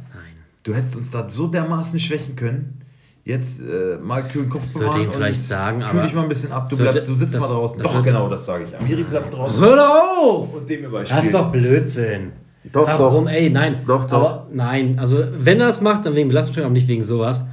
du 0.62 0.72
hättest 0.72 0.96
uns 0.96 1.10
da 1.10 1.28
so 1.28 1.48
dermaßen 1.48 2.00
schwächen 2.00 2.34
können. 2.34 2.80
Jetzt 3.26 3.60
äh, 3.62 3.96
mal 4.02 4.22
kühlen 4.22 4.50
Kopf 4.50 4.60
Das 4.62 4.74
würde 4.74 5.00
ihm 5.02 5.10
vielleicht 5.10 5.40
sagen, 5.40 5.80
kühl 5.80 5.88
aber. 5.88 6.02
dich 6.02 6.12
mal 6.14 6.24
ein 6.24 6.28
bisschen 6.28 6.52
ab. 6.52 6.68
Du, 6.68 6.76
bleibst, 6.76 7.08
du 7.08 7.14
sitzt 7.14 7.34
das- 7.34 7.40
mal 7.40 7.48
draußen. 7.54 7.80
Doch, 7.82 8.02
genau, 8.02 8.28
das 8.28 8.44
sage 8.44 8.64
ich. 8.64 8.78
Amiri 8.78 9.02
bleibt 9.04 9.32
draußen. 9.34 9.58
Hör 9.60 9.76
doch 9.76 9.94
auf! 10.22 10.54
Und 10.56 10.68
dem. 10.68 10.92
Das 10.92 11.24
ist 11.24 11.32
doch 11.34 11.50
Blödsinn. 11.50 12.32
Doch, 12.70 12.86
Warum? 12.86 13.24
doch. 13.24 13.32
Ey, 13.32 13.48
nein. 13.50 13.82
Doch, 13.86 14.04
doch. 14.04 14.12
Aber 14.12 14.46
nein, 14.52 14.98
also 14.98 15.24
wenn 15.38 15.58
er 15.60 15.68
das 15.68 15.80
macht, 15.80 16.04
dann 16.04 16.14
wegen 16.14 16.28
Belastungssteuer, 16.28 16.64
aber 16.66 16.72
nicht 16.74 16.88
wegen 16.88 17.02
sowas. 17.02 17.44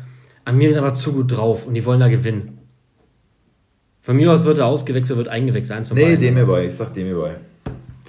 Amir 0.44 0.70
ist 0.72 0.78
einfach 0.78 0.94
zu 0.94 1.14
gut 1.14 1.32
drauf 1.36 1.66
und 1.68 1.74
die 1.74 1.86
wollen 1.86 2.00
da 2.02 2.08
gewinnen. 2.10 2.58
Von 4.02 4.16
mir 4.18 4.32
aus 4.32 4.44
wird 4.46 4.58
er 4.58 4.66
ausgewechselt, 4.66 5.18
wird 5.18 5.28
eingewechselt. 5.28 5.78
Eins 5.78 5.88
von 5.90 5.98
Nee, 5.98 6.18
dem 6.18 6.36
hierbei. 6.36 6.66
Ich 6.66 6.74
sag 6.76 6.94
dem 6.94 7.06
hierbei. 7.08 7.36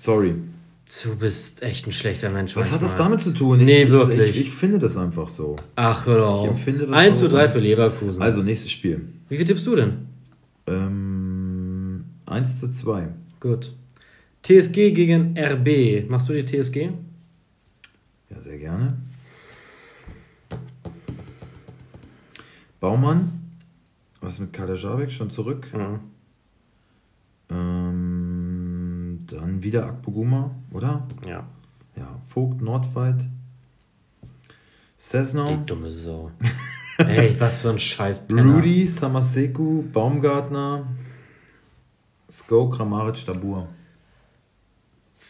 Sorry. 0.00 0.34
Du 1.04 1.16
bist 1.16 1.62
echt 1.62 1.86
ein 1.86 1.92
schlechter 1.92 2.28
Mensch. 2.28 2.56
Was 2.56 2.72
hat 2.72 2.82
das 2.82 2.90
manchmal. 2.90 3.08
damit 3.08 3.20
zu 3.22 3.32
tun? 3.32 3.60
Ich, 3.60 3.66
Nee, 3.66 3.82
ich, 3.84 3.90
wirklich. 3.90 4.30
Ich, 4.30 4.40
ich 4.48 4.50
finde 4.50 4.78
das 4.78 4.96
einfach 4.96 5.28
so. 5.28 5.56
Ach, 5.76 6.06
hör 6.06 6.18
doch 6.18 6.42
Ich 6.44 6.50
empfinde 6.50 6.86
das 6.86 6.96
1 6.96 7.18
so. 7.18 7.26
zu 7.28 7.32
3 7.32 7.48
für 7.48 7.60
Leverkusen. 7.60 8.20
Also, 8.22 8.42
nächstes 8.42 8.70
Spiel. 8.72 9.08
Wie 9.28 9.36
viel 9.36 9.46
tippst 9.46 9.66
du 9.66 9.76
denn? 9.76 10.06
Ähm, 10.66 12.04
1 12.26 12.58
zu 12.58 12.70
2. 12.70 13.08
Gut. 13.40 13.72
TSG 14.42 14.90
gegen 14.92 15.38
RB. 15.38 16.08
Machst 16.10 16.28
du 16.28 16.32
die 16.34 16.44
TSG? 16.44 16.90
Ja, 18.30 18.40
sehr 18.40 18.58
gerne. 18.58 18.96
Baumann. 22.80 23.30
Was 24.20 24.34
ist 24.34 24.38
mit 24.40 24.52
Kader 24.52 24.74
Javik? 24.74 25.10
Schon 25.12 25.30
zurück? 25.30 25.68
Ja. 25.72 26.00
Ähm, 27.50 29.24
dann 29.28 29.62
wieder 29.62 29.86
Akpoguma, 29.86 30.54
oder? 30.72 31.06
ja. 31.26 31.44
Ja, 31.96 32.18
Vogt, 32.26 32.62
Nordweit. 32.62 33.28
Cessno. 34.98 35.46
Die 35.46 35.66
dumme 35.66 35.90
Sau. 35.90 36.30
Ey, 36.98 37.34
was 37.38 37.62
für 37.62 37.70
ein 37.70 37.78
scheiß 37.78 38.26
Penner. 38.26 38.54
Rudy, 38.54 38.86
Samaseku, 38.86 39.82
Baumgartner, 39.92 40.86
Sko, 42.30 42.70
Kramaric, 42.70 43.24
Dabur. 43.26 43.68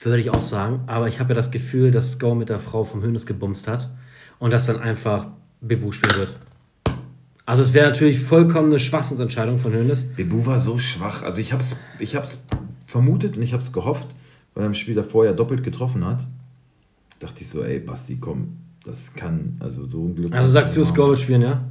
Würde 0.03 0.21
ich 0.21 0.31
auch 0.31 0.41
sagen, 0.41 0.83
aber 0.87 1.09
ich 1.09 1.21
habe 1.21 1.31
ja 1.31 1.35
das 1.35 1.51
Gefühl, 1.51 1.91
dass 1.91 2.13
Sko 2.13 2.35
mit 2.35 2.49
der 2.49 2.59
Frau 2.59 2.85
vom 2.85 3.03
Hönes 3.03 3.25
gebumst 3.25 3.69
hat 3.69 3.89
und 4.39 4.51
dass 4.51 4.67
dann 4.67 4.81
einfach 4.81 5.29
Bebu 5.61 5.93
spielen 5.93 6.17
wird. 6.17 6.37
Also 7.47 7.63
es 7.63 7.73
wäre 7.73 7.89
natürlich 7.89 8.21
vollkommen 8.21 8.69
eine 8.69 8.79
Schwachsinnsentscheidung 8.79 9.59
von 9.59 9.73
Hönes. 9.73 10.09
Bebu 10.15 10.45
war 10.45 10.61
so 10.61 10.79
schwach. 10.79 11.23
Also 11.23 11.41
ich 11.41 11.53
habe 11.53 11.63
es 11.63 11.77
ich 11.99 12.17
hab's 12.17 12.43
vermutet 12.87 13.37
und 13.37 13.43
ich 13.43 13.53
habe 13.53 13.63
es 13.63 13.73
gehofft, 13.73 14.15
weil 14.55 14.65
er 14.65 14.67
im 14.67 14.75
Spiel 14.75 14.95
davor 14.95 15.25
ja 15.25 15.33
doppelt 15.33 15.63
getroffen 15.63 16.05
hat. 16.07 16.27
Dachte 17.21 17.43
ich 17.43 17.49
so, 17.49 17.63
ey 17.63 17.79
Basti, 17.79 18.19
komm, 18.21 18.57
das 18.85 19.15
kann 19.15 19.57
also 19.61 19.85
so 19.85 20.05
ein 20.05 20.15
Glück. 20.15 20.33
Also 20.35 20.51
sagst 20.51 20.77
du, 20.77 20.85
Sko 20.85 21.09
wird 21.09 21.21
spielen, 21.21 21.43
ja? 21.43 21.63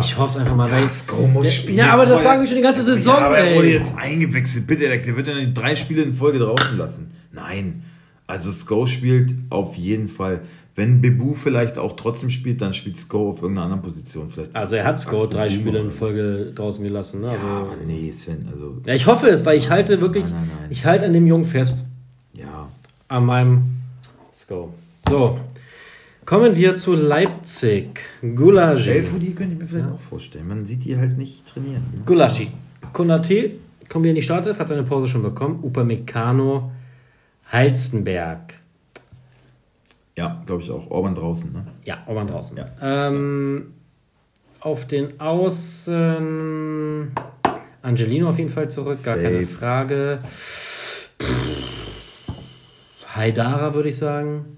Ich 0.00 0.18
hoffe 0.18 0.30
es 0.30 0.36
einfach 0.36 0.56
mal, 0.56 0.70
weil 0.70 0.82
Ja, 0.82 0.88
Sko 0.88 1.26
muss 1.28 1.46
Ja, 1.46 1.50
spielen. 1.52 1.78
Ja, 1.78 1.92
aber 1.92 2.04
das 2.04 2.22
sagen 2.22 2.40
wir 2.40 2.46
schon 2.48 2.56
die 2.56 2.62
ganze 2.62 2.82
Saison, 2.82 3.14
ja, 3.14 3.26
aber 3.26 3.38
er 3.38 3.56
wurde 3.56 3.68
ey. 3.68 3.74
jetzt 3.74 3.96
eingewechselt. 3.96 4.66
Bitte, 4.66 4.88
der, 4.88 5.16
wird 5.16 5.28
ja 5.28 5.34
drei 5.54 5.74
Spiele 5.76 6.02
in 6.02 6.12
Folge 6.12 6.38
draußen 6.40 6.76
lassen. 6.76 7.12
Nein. 7.32 7.84
Also 8.26 8.50
Sko 8.52 8.86
spielt 8.86 9.34
auf 9.50 9.76
jeden 9.76 10.08
Fall. 10.08 10.42
Wenn 10.74 11.00
Bebu 11.00 11.32
vielleicht 11.34 11.78
auch 11.78 11.96
trotzdem 11.96 12.28
spielt, 12.30 12.60
dann 12.60 12.74
spielt 12.74 12.96
Sko 12.96 13.30
auf 13.30 13.40
irgendeiner 13.42 13.64
anderen 13.64 13.82
Position. 13.82 14.28
Vielleicht 14.28 14.54
Also 14.54 14.76
er 14.76 14.84
hat 14.84 15.00
Sko 15.00 15.26
drei 15.26 15.48
Spiele 15.48 15.78
in 15.78 15.90
Folge 15.90 16.52
draußen 16.54 16.84
gelassen. 16.84 17.20
Ne? 17.22 17.28
Ja, 17.34 17.62
Also, 17.62 17.84
nee, 17.86 18.12
Sven, 18.12 18.48
also 18.52 18.76
ja, 18.84 18.94
ich 18.94 19.06
hoffe 19.06 19.28
es, 19.28 19.46
weil 19.46 19.56
ich 19.58 19.70
halte 19.70 20.00
wirklich, 20.00 20.24
Nein, 20.24 20.34
nein, 20.34 20.50
nein. 20.60 20.68
ich 20.70 20.84
halte 20.84 21.06
an 21.06 21.12
dem 21.12 21.26
Jungen 21.26 21.44
fest. 21.46 21.84
Ja. 23.10 23.16
An 23.16 23.26
meinem 23.26 23.62
Sko. 24.32 24.72
So. 25.08 25.38
Kommen 26.24 26.54
wir 26.56 26.76
zu 26.76 26.94
Leipzig. 26.94 28.00
Gulaschi. 28.20 28.90
Elfudi 28.90 29.30
könnte 29.32 29.54
ich 29.54 29.60
mir 29.60 29.66
vielleicht 29.66 29.88
auch 29.88 29.98
vorstellen. 29.98 30.46
Man 30.46 30.66
sieht 30.66 30.84
die 30.84 30.96
halt 30.96 31.16
nicht 31.16 31.46
trainieren. 31.46 31.84
Ne? 31.94 32.02
Gulaschi. 32.04 32.50
Konate 32.92 33.52
kommt 33.88 34.04
wieder 34.04 34.10
in 34.10 34.16
die 34.16 34.22
Startelf, 34.22 34.58
hat 34.58 34.68
seine 34.68 34.82
Pause 34.82 35.08
schon 35.08 35.22
bekommen. 35.22 35.60
Upamecano, 35.62 36.70
Halstenberg. 37.50 38.54
Ja, 40.18 40.42
glaube 40.44 40.62
ich 40.62 40.70
auch. 40.70 40.90
Orban 40.90 41.14
draußen, 41.14 41.52
ne? 41.52 41.66
Ja, 41.84 42.02
Orban 42.06 42.26
draußen. 42.26 42.58
Ja. 42.58 42.68
Ähm, 43.08 43.72
auf 44.60 44.86
den 44.86 45.18
Außen 45.20 47.12
Angelino 47.80 48.28
auf 48.28 48.38
jeden 48.38 48.50
Fall 48.50 48.68
zurück, 48.70 49.02
gar 49.04 49.14
Safe. 49.16 49.22
keine 49.22 49.46
Frage. 49.46 50.18
Haidara 53.18 53.74
würde 53.74 53.88
ich 53.88 53.96
sagen. 53.96 54.56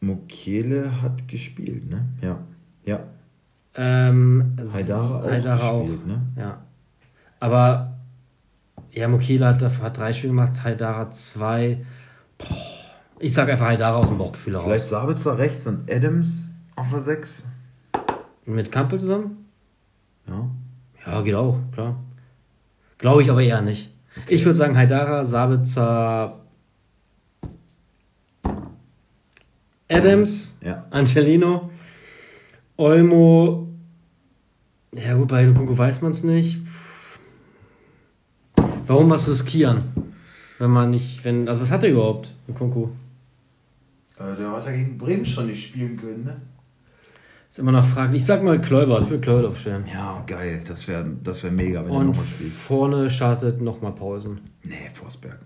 Mokele 0.00 1.02
hat 1.02 1.26
gespielt, 1.28 1.90
ne? 1.90 2.06
Ja. 2.22 2.38
Ja. 2.84 3.00
Ähm, 3.74 4.56
Haidara 4.72 5.20
auch 5.20 5.30
Haidara 5.30 5.68
auch. 5.70 5.80
gespielt, 5.82 6.06
ne? 6.06 6.22
Ja. 6.36 6.58
Aber 7.40 7.94
ja, 8.92 9.08
Mokila 9.08 9.48
hat, 9.48 9.62
hat 9.62 9.98
drei 9.98 10.12
Spiele 10.12 10.32
gemacht, 10.32 10.62
Haidara 10.64 11.10
zwei. 11.10 11.84
Boah. 12.38 12.46
Ich 13.20 13.34
sage 13.34 13.52
einfach 13.52 13.66
Haidara 13.66 13.96
aus 13.96 14.08
dem 14.08 14.18
Bauchgefühl 14.18 14.54
Vielleicht 14.54 14.68
heraus. 14.68 14.88
Sabitzer 14.90 15.38
rechts 15.38 15.66
und 15.66 15.90
Adams 15.90 16.54
auf 16.76 16.90
der 16.90 17.00
6. 17.00 17.48
Mit 18.46 18.70
Kampel 18.70 19.00
zusammen? 19.00 19.44
Ja. 20.26 20.48
Ja, 21.04 21.20
geht 21.22 21.34
auch, 21.34 21.58
klar. 21.72 21.96
Glaube 22.98 23.22
ich 23.22 23.30
aber 23.30 23.42
eher 23.42 23.60
nicht. 23.60 23.92
Ich 24.28 24.44
würde 24.44 24.56
sagen 24.56 24.76
Haidara, 24.76 25.24
Sabitzer, 25.24 26.38
Adams, 29.90 30.56
Ja. 30.62 30.84
Angelino, 30.90 31.70
Olmo. 32.76 33.68
Ja, 34.94 35.14
gut, 35.14 35.28
bei 35.28 35.44
Nkunku 35.44 35.76
weiß 35.76 36.02
man 36.02 36.12
es 36.12 36.24
nicht. 36.24 36.60
Warum 38.86 39.10
was 39.10 39.28
riskieren? 39.28 39.84
Wenn 40.58 40.70
man 40.70 40.90
nicht, 40.90 41.24
wenn, 41.24 41.48
also 41.48 41.60
was 41.62 41.70
hat 41.70 41.84
er 41.84 41.90
überhaupt, 41.90 42.34
Nkunku? 42.48 42.88
Äh, 44.18 44.34
der 44.36 44.50
hat 44.50 44.66
ja 44.66 44.72
gegen 44.72 44.98
Bremen 44.98 45.24
schon 45.24 45.46
nicht 45.46 45.68
spielen 45.68 45.96
können, 45.96 46.24
ne? 46.24 46.40
Ist 47.48 47.58
immer 47.60 47.72
noch 47.72 47.84
fraglich. 47.84 48.20
Ich 48.22 48.26
sag 48.26 48.42
mal 48.42 48.60
Kluivert, 48.60 49.04
ich 49.04 49.10
will 49.10 49.20
Kluivert 49.20 49.46
aufstellen. 49.46 49.84
Ja, 49.90 50.22
geil. 50.26 50.62
Das 50.66 50.86
wäre 50.86 51.08
das 51.24 51.42
wär 51.44 51.50
mega, 51.50 51.82
wenn 51.84 51.90
er 51.92 51.96
Und 51.98 52.06
nochmal 52.08 52.26
spielt. 52.26 52.52
vorne 52.52 53.10
startet 53.10 53.60
nochmal 53.62 53.92
Pausen. 53.92 54.40
Nee, 54.66 54.90
Forsberg. 54.92 55.38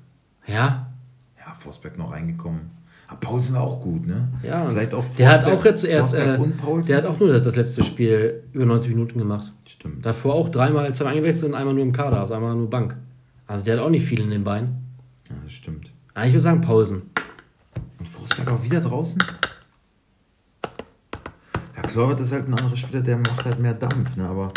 Ja? 0.46 0.92
Ja, 1.38 1.54
Forsberg 1.60 1.96
noch 1.98 2.10
reingekommen. 2.10 2.70
Aber 3.08 3.20
Paulsen 3.20 3.54
war 3.54 3.62
auch 3.62 3.80
gut, 3.80 4.06
ne? 4.06 4.28
Ja. 4.42 4.68
Vielleicht 4.68 4.94
auch 4.94 5.04
Der 5.16 5.28
hat 5.28 5.44
auch 5.44 5.64
jetzt 5.64 5.84
erst, 5.84 6.14
äh, 6.14 6.38
Paulsen. 6.56 6.86
der 6.86 6.96
hat 6.98 7.04
auch 7.06 7.18
nur 7.20 7.28
das, 7.32 7.42
das 7.42 7.56
letzte 7.56 7.84
Spiel 7.84 8.42
über 8.52 8.64
90 8.64 8.90
Minuten 8.90 9.18
gemacht. 9.18 9.48
Stimmt. 9.66 10.04
Davor 10.06 10.34
auch 10.34 10.48
dreimal, 10.48 10.94
zweimal 10.94 11.14
eingewechselt 11.14 11.52
und 11.52 11.58
einmal 11.58 11.74
nur 11.74 11.82
im 11.82 11.92
Kader, 11.92 12.20
also 12.20 12.34
einmal 12.34 12.54
nur 12.54 12.70
Bank. 12.70 12.96
Also 13.46 13.64
der 13.64 13.76
hat 13.76 13.82
auch 13.84 13.90
nicht 13.90 14.06
viel 14.06 14.20
in 14.20 14.30
den 14.30 14.44
Beinen. 14.44 14.78
Ja, 15.28 15.36
das 15.44 15.52
stimmt. 15.52 15.92
Aber 16.14 16.26
ich 16.26 16.32
würde 16.32 16.42
sagen 16.42 16.60
Pausen. 16.62 17.02
Und 17.98 18.08
Forsberg 18.08 18.50
auch 18.50 18.62
wieder 18.64 18.80
draußen? 18.80 19.22
Ja, 21.76 21.82
Kluivert 21.82 22.20
ist 22.20 22.32
halt 22.32 22.48
ein 22.48 22.54
anderer 22.54 22.76
Spieler, 22.76 23.00
der 23.02 23.16
macht 23.18 23.44
halt 23.44 23.58
mehr 23.60 23.74
Dampf, 23.74 24.16
ne? 24.16 24.26
Aber 24.26 24.52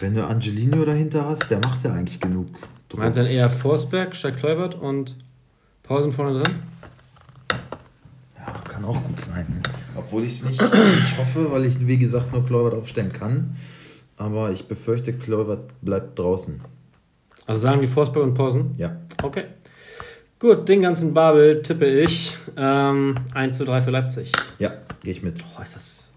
wenn 0.00 0.14
du 0.14 0.26
Angelino 0.26 0.84
dahinter 0.84 1.26
hast, 1.26 1.50
der 1.50 1.58
macht 1.58 1.84
ja 1.84 1.92
eigentlich 1.92 2.20
genug 2.20 2.46
Druck. 2.88 3.00
Meinst 3.00 3.18
du 3.18 3.22
dann 3.22 3.30
eher 3.30 3.48
Forsberg 3.48 4.14
statt 4.14 4.36
Kluivert 4.38 4.74
und 4.74 5.16
Pausen 5.82 6.12
vorne 6.12 6.42
drin? 6.42 6.54
Kann 8.82 8.90
auch 8.90 9.02
gut 9.04 9.20
sein. 9.20 9.46
Ne? 9.48 9.62
Obwohl 9.96 10.24
ich 10.24 10.32
es 10.32 10.44
nicht 10.44 10.60
ich 10.60 11.18
hoffe, 11.18 11.52
weil 11.52 11.64
ich, 11.66 11.86
wie 11.86 11.98
gesagt, 11.98 12.32
nur 12.32 12.44
Kluivert 12.44 12.74
aufstellen 12.74 13.12
kann. 13.12 13.56
Aber 14.16 14.50
ich 14.50 14.66
befürchte, 14.66 15.12
Kluivert 15.12 15.70
bleibt 15.82 16.18
draußen. 16.18 16.60
Also 17.46 17.62
sagen 17.62 17.80
wir 17.80 17.88
Forsberg 17.88 18.24
und 18.24 18.34
Pausen? 18.34 18.72
Ja. 18.76 18.96
Okay. 19.22 19.44
Gut, 20.38 20.68
den 20.68 20.82
ganzen 20.82 21.14
Babel 21.14 21.62
tippe 21.62 21.86
ich. 21.86 22.36
Ähm, 22.56 23.14
1 23.32 23.56
zu 23.56 23.64
3 23.64 23.82
für 23.82 23.90
Leipzig. 23.90 24.32
Ja, 24.58 24.72
gehe 25.02 25.12
ich 25.12 25.22
mit. 25.22 25.38
Boah, 25.38 25.62
ist 25.62 25.76
das. 25.76 26.14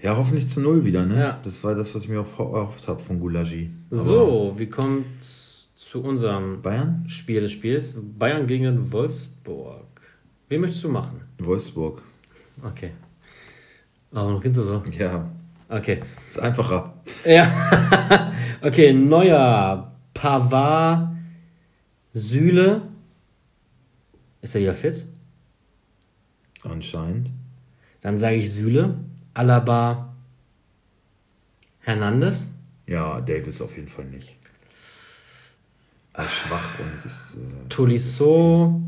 Ja, 0.00 0.16
hoffentlich 0.16 0.48
zu 0.48 0.60
Null 0.60 0.84
wieder, 0.84 1.04
ne? 1.04 1.18
Ja. 1.18 1.40
Das 1.42 1.62
war 1.62 1.74
das, 1.74 1.94
was 1.94 2.04
ich 2.04 2.08
mir 2.08 2.20
auch 2.20 2.38
erhofft 2.38 2.88
habe 2.88 3.00
von 3.00 3.20
Gulagi. 3.20 3.70
Aber 3.90 4.00
So, 4.00 4.54
wie 4.56 4.66
kommt 4.66 5.04
zu 5.22 6.02
unserem 6.02 6.62
Bayern? 6.62 7.04
Spiel 7.08 7.42
des 7.42 7.52
Spiels? 7.52 7.98
Bayern 8.18 8.46
gegen 8.46 8.90
Wolfsburg. 8.92 9.95
Wen 10.48 10.60
möchtest 10.60 10.84
du 10.84 10.88
machen? 10.88 11.20
Wolfsburg. 11.38 12.02
Okay. 12.62 12.92
Warum 14.10 14.40
grinst 14.40 14.58
du 14.58 14.64
so? 14.64 14.82
Ja, 14.98 15.28
Okay. 15.68 16.00
ist 16.28 16.38
einfacher. 16.38 16.94
Ja. 17.24 18.32
okay, 18.62 18.92
neuer 18.92 19.92
Pavard 20.14 21.16
Süle. 22.12 22.82
Ist 24.42 24.54
er 24.54 24.60
wieder 24.60 24.74
fit? 24.74 25.04
Anscheinend. 26.62 27.30
Dann 28.00 28.16
sage 28.16 28.36
ich 28.36 28.52
Süle, 28.52 28.96
Alaba, 29.34 30.14
Hernandez. 31.80 32.50
Ja, 32.86 33.20
Davis 33.20 33.60
auf 33.60 33.74
jeden 33.76 33.88
Fall 33.88 34.04
nicht. 34.04 34.36
Er 36.12 36.24
ist 36.24 36.32
schwach 36.34 36.78
und 36.78 37.04
ist. 37.04 37.36
Äh, 37.36 37.68
Tolisso. 37.68 38.80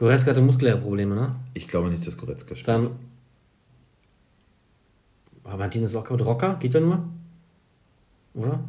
Goretzka 0.00 0.30
hatte 0.30 0.40
muskuläre 0.40 0.78
Probleme, 0.78 1.14
ne? 1.14 1.30
ich 1.52 1.68
glaube 1.68 1.90
nicht, 1.90 2.06
dass 2.06 2.16
Goretzka 2.16 2.54
spielt. 2.54 2.68
Dann. 2.68 2.90
Aber 5.44 5.58
Martinez 5.58 5.90
ist 5.90 5.96
auch 5.96 6.04
kaputt. 6.04 6.24
Rocker? 6.24 6.56
Geht 6.58 6.74
er 6.74 6.80
nur? 6.80 7.04
Oder? 8.32 8.64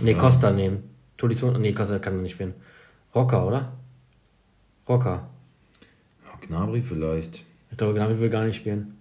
Nee, 0.00 0.14
Costa 0.14 0.52
nehmen. 0.52 0.84
Tolisso. 1.16 1.50
Nee, 1.50 1.72
Costa 1.72 1.98
kann 1.98 2.22
nicht 2.22 2.30
spielen. 2.30 2.54
Rocker, 3.16 3.44
oder? 3.44 3.72
Rocker. 4.88 5.28
Ja, 6.24 6.46
Gnabry 6.46 6.80
vielleicht. 6.80 7.42
Ich 7.72 7.76
glaube, 7.76 7.94
Gnabry 7.94 8.20
will 8.20 8.30
gar 8.30 8.44
nicht 8.44 8.54
spielen. 8.54 8.96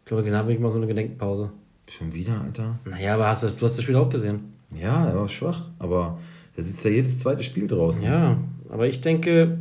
Ich 0.00 0.06
glaube, 0.06 0.22
Gnabry 0.22 0.58
macht 0.58 0.72
so 0.72 0.78
eine 0.78 0.86
Gedenkpause. 0.86 1.50
Schon 1.86 2.14
wieder, 2.14 2.40
Alter? 2.40 2.78
Naja, 2.86 3.12
aber 3.12 3.26
hast 3.26 3.42
du, 3.42 3.50
du 3.50 3.66
hast 3.66 3.76
das 3.76 3.82
Spiel 3.82 3.96
auch 3.96 4.08
gesehen. 4.08 4.54
Ja, 4.74 5.06
er 5.06 5.16
war 5.16 5.28
schwach, 5.28 5.64
aber 5.78 6.18
er 6.58 6.64
sitzt 6.64 6.84
ja 6.84 6.90
jedes 6.90 7.20
zweite 7.20 7.44
Spiel 7.44 7.68
draußen. 7.68 8.02
Ja, 8.02 8.36
aber 8.68 8.88
ich 8.88 9.00
denke, 9.00 9.58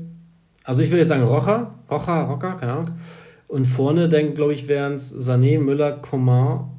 also 0.64 0.82
ich 0.82 0.90
würde 0.90 1.00
jetzt 1.00 1.10
sagen 1.10 1.22
Rocher, 1.22 1.76
Rocher, 1.92 2.24
Rocker, 2.24 2.56
keine 2.56 2.74
Ahnung. 2.74 2.92
Und 3.48 3.66
vorne, 3.66 4.10
denke 4.10 4.34
glaube 4.34 4.54
ich, 4.54 4.68
wären 4.68 4.94
es 4.94 5.16
Sané, 5.16 5.60
Müller, 5.60 5.92
Coman, 6.00 6.72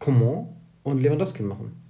Coman 0.00 0.48
und 0.82 1.00
Lewandowski 1.00 1.44
machen. 1.44 1.80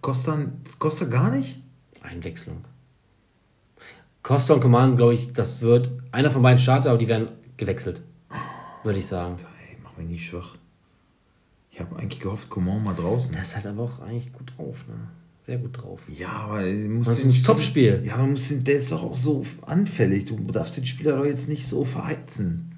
Costa, 0.00 0.36
Costa 0.80 1.04
gar 1.04 1.30
nicht? 1.30 1.62
Einwechslung. 2.02 2.64
Costa 4.24 4.54
und 4.54 4.60
Coman, 4.60 4.96
glaube 4.96 5.14
ich, 5.14 5.32
das 5.32 5.62
wird 5.62 5.92
einer 6.10 6.32
von 6.32 6.42
beiden 6.42 6.58
starten, 6.58 6.88
aber 6.88 6.98
die 6.98 7.06
werden 7.06 7.28
gewechselt. 7.56 8.02
Würde 8.82 8.98
ich 8.98 9.06
sagen. 9.06 9.36
Ey, 9.70 9.76
mach 9.84 9.96
mich 9.96 10.08
nicht 10.08 10.26
schwach. 10.26 10.56
Ich 11.76 11.82
habe 11.82 11.94
eigentlich 11.96 12.20
gehofft, 12.20 12.48
Coman 12.48 12.82
mal 12.82 12.94
draußen. 12.94 13.34
Der 13.34 13.42
ist 13.42 13.54
halt 13.54 13.66
aber 13.66 13.82
auch 13.82 13.98
eigentlich 14.00 14.32
gut 14.32 14.50
drauf, 14.56 14.86
ne? 14.88 14.94
Sehr 15.42 15.58
gut 15.58 15.76
drauf. 15.76 16.00
Ja, 16.08 16.30
aber 16.30 16.62
du 16.62 16.88
musst 16.88 17.06
Das 17.10 17.18
ist 17.18 17.26
ein 17.26 17.32
Spiel- 17.32 17.44
Topspiel. 17.44 18.02
Ja, 18.02 18.14
aber 18.14 18.22
du 18.24 18.30
musst 18.30 18.50
den, 18.50 18.64
der 18.64 18.76
ist 18.76 18.90
doch 18.90 19.02
auch 19.02 19.18
so 19.18 19.44
anfällig. 19.60 20.24
Du 20.24 20.36
darfst 20.38 20.78
den 20.78 20.86
Spieler 20.86 21.16
doch 21.18 21.26
jetzt 21.26 21.50
nicht 21.50 21.66
so 21.68 21.84
verheizen. 21.84 22.74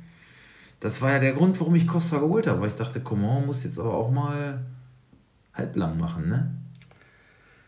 Das 0.81 1.01
war 1.01 1.13
ja 1.13 1.21
der 1.21 1.33
Grund, 1.33 1.61
warum 1.61 1.77
ich 1.77 1.87
Costa 1.87 2.19
geholt 2.19 2.49
habe, 2.49 2.61
weil 2.61 2.69
ich 2.71 2.75
dachte, 2.75 3.01
Coman 3.01 3.47
muss 3.47 3.63
jetzt 3.63 3.79
aber 3.79 3.95
auch 3.95 4.11
mal 4.11 4.67
halblang 5.55 5.97
machen, 5.97 6.29
ne? 6.29 6.53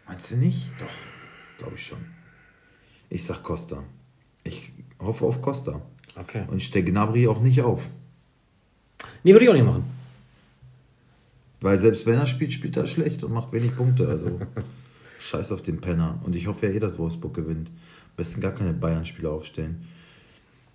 Meinst 0.08 0.32
du 0.32 0.36
nicht? 0.36 0.72
Doch, 0.80 1.58
glaube 1.58 1.76
ich 1.76 1.86
schon. 1.86 2.04
Ich 3.08 3.24
sag 3.24 3.44
Costa. 3.44 3.84
Ich 4.42 4.72
hoffe 4.98 5.24
auf 5.26 5.40
Costa. 5.40 5.80
Okay. 6.16 6.42
Und 6.48 6.56
ich 6.56 6.66
stelle 6.66 6.86
Gnabry 6.86 7.28
auch 7.28 7.40
nicht 7.40 7.62
auf. 7.62 7.86
Nee, 9.22 9.30
würde 9.32 9.44
ich 9.44 9.48
auch 9.50 9.54
nicht 9.54 9.64
machen. 9.64 9.84
Weil 11.60 11.78
selbst 11.78 12.06
wenn 12.06 12.14
er 12.14 12.26
spielt, 12.26 12.52
spielt 12.52 12.76
er 12.76 12.86
schlecht 12.86 13.22
und 13.22 13.32
macht 13.32 13.52
wenig 13.52 13.76
Punkte. 13.76 14.08
Also 14.08 14.40
scheiß 15.18 15.52
auf 15.52 15.62
den 15.62 15.80
Penner. 15.80 16.20
Und 16.24 16.36
ich 16.36 16.46
hoffe 16.46 16.66
ja 16.66 16.72
eh, 16.72 16.78
dass 16.78 16.98
Wolfsburg 16.98 17.34
gewinnt. 17.34 17.68
Am 17.68 18.16
besten 18.16 18.40
gar 18.40 18.52
keine 18.52 18.72
Bayern-Spieler 18.72 19.30
aufstellen. 19.30 19.86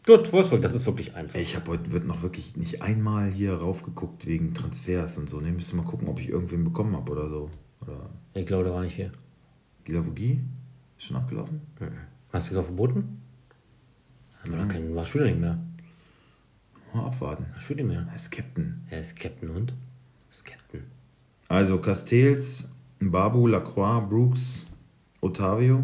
Gut, 0.05 0.31
Wolfsburg, 0.31 0.61
das 0.61 0.75
ist 0.75 0.85
wirklich 0.85 1.15
einfach. 1.15 1.39
Ich 1.39 1.55
habe 1.55 1.71
heute 1.71 1.91
wird 1.91 2.05
noch 2.05 2.21
wirklich 2.21 2.55
nicht 2.55 2.83
einmal 2.83 3.31
hier 3.31 3.55
raufgeguckt 3.55 4.27
wegen 4.27 4.53
Transfers 4.53 5.17
und 5.17 5.27
so. 5.27 5.41
Ne, 5.41 5.51
müssen 5.51 5.77
mal 5.77 5.83
gucken, 5.85 6.07
ob 6.07 6.19
ich 6.19 6.29
irgendwen 6.29 6.63
bekommen 6.63 6.95
habe 6.95 7.11
oder 7.11 7.27
so. 7.27 7.49
Oder 7.81 8.09
Ich 8.35 8.45
glaube, 8.45 8.65
da 8.65 8.71
war 8.71 8.83
nicht 8.83 8.95
viel. 8.95 9.11
Gilavogi? 9.83 10.41
Ist 10.97 11.07
schon 11.07 11.17
abgelaufen? 11.17 11.61
Hast 12.31 12.47
du 12.47 12.49
gesagt 12.51 12.67
verboten? 12.67 13.21
Haben 14.43 14.51
wir 14.51 14.59
doch 14.59 14.67
keinen, 14.67 14.95
war 14.95 15.05
Spieler 15.05 15.25
nicht 15.25 15.39
mehr. 15.39 15.59
Mal 16.93 17.05
abwarten. 17.07 17.47
War 17.51 17.59
Spieler 17.59 17.83
nicht 17.83 17.95
mehr. 17.95 18.07
Er 18.07 18.15
ist 18.15 18.31
Captain. 18.31 18.85
Er 18.91 19.01
ist 19.01 19.15
Captain 19.15 19.49
und? 19.49 19.73
Captain. 20.43 20.83
Also 21.47 21.77
Castells, 21.77 22.69
Babu, 22.99 23.47
Lacroix, 23.47 24.01
Brooks, 24.09 24.65
Otavio. 25.21 25.83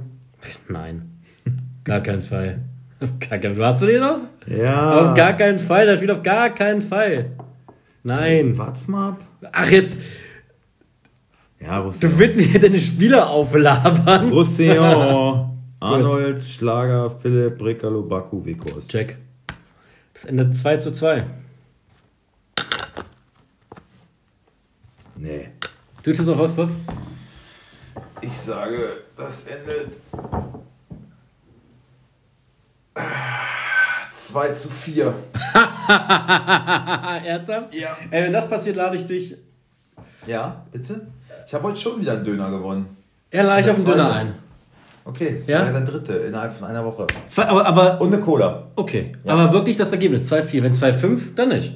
Nein. 0.68 1.20
Gar 1.84 2.02
keinen 2.02 2.22
Fall. 2.22 2.62
Auf 3.00 3.14
gar 3.18 3.40
keinen 3.40 3.56
Fall. 3.56 3.66
Hast 3.66 3.82
du 3.82 3.88
den 3.88 4.02
noch? 4.02 4.20
Ja. 4.46 5.10
Auf 5.10 5.16
gar 5.16 5.34
keinen 5.34 5.58
Fall. 5.58 5.88
Das 5.88 5.98
spielt 5.98 6.12
auf 6.12 6.22
gar 6.22 6.52
keinen 6.52 6.82
Fall. 6.82 7.32
Nein. 8.04 8.56
Wart's 8.56 8.88
mal 8.88 9.10
ab. 9.10 9.22
Ach, 9.52 9.70
jetzt. 9.72 10.00
Ja, 11.60 11.80
Roussillon. 11.80 12.14
Du 12.14 12.20
willst 12.20 12.40
mir 12.40 12.60
deine 12.60 12.78
Spieler 12.80 13.28
auflabern. 13.28 14.30
Roussillon, 14.30 15.50
Arnold, 15.80 16.44
Schlager, 16.44 17.10
Philipp, 17.10 17.58
Brekalo, 17.58 18.04
Baku, 18.04 18.46
Wekos. 18.46 18.88
Check. 18.88 19.18
Das 20.14 20.26
endet 20.26 20.54
2 20.56 20.78
zu 20.78 20.92
2. 20.92 21.26
Nee. 25.16 25.50
Du 26.04 26.14
tust 26.14 26.30
auf 26.30 26.38
Wolfsburg? 26.38 26.70
Ich 28.22 28.38
sage, 28.38 29.04
das 29.16 29.46
endet 29.46 29.98
2 34.16 34.50
zu 34.54 34.70
4. 34.70 35.14
Ah, 35.54 37.18
ernsthaft? 37.26 37.74
Ja. 37.74 37.96
Ey, 38.10 38.24
wenn 38.24 38.34
das 38.34 38.48
passiert, 38.48 38.76
lade 38.76 38.96
ich 38.98 39.06
dich 39.06 39.36
Ja, 40.26 40.66
bitte? 40.72 41.02
Ich 41.48 41.54
habe 41.54 41.66
heute 41.68 41.80
schon 41.80 42.00
wieder 42.02 42.14
einen 42.14 42.24
Döner 42.26 42.50
gewonnen. 42.50 42.98
eher 43.30 43.44
lade 43.44 43.62
ich 43.62 43.70
auf 43.70 43.76
den 43.76 43.86
Döner 43.86 44.06
zweite. 44.10 44.16
ein. 44.16 44.34
Okay, 45.04 45.36
das 45.40 45.48
Ja? 45.48 45.60
ist 45.62 45.66
ja 45.66 45.72
der 45.72 45.82
dritte 45.82 46.14
innerhalb 46.14 46.54
von 46.54 46.68
einer 46.68 46.86
Woche. 46.86 47.08
Zwei, 47.28 47.48
aber, 47.48 47.66
aber 47.66 48.00
Und 48.02 48.14
eine 48.14 48.22
Cola. 48.24 48.68
okay. 48.76 49.16
Ja. 49.24 49.34
Aber 49.34 49.52
wirklich 49.52 49.76
das 49.78 49.92
Ergebnis 49.92 50.32
2-4. 50.32 50.62
Wenn 50.64 50.74
2-5, 50.74 51.36
dann 51.36 51.50
nicht. 51.50 51.76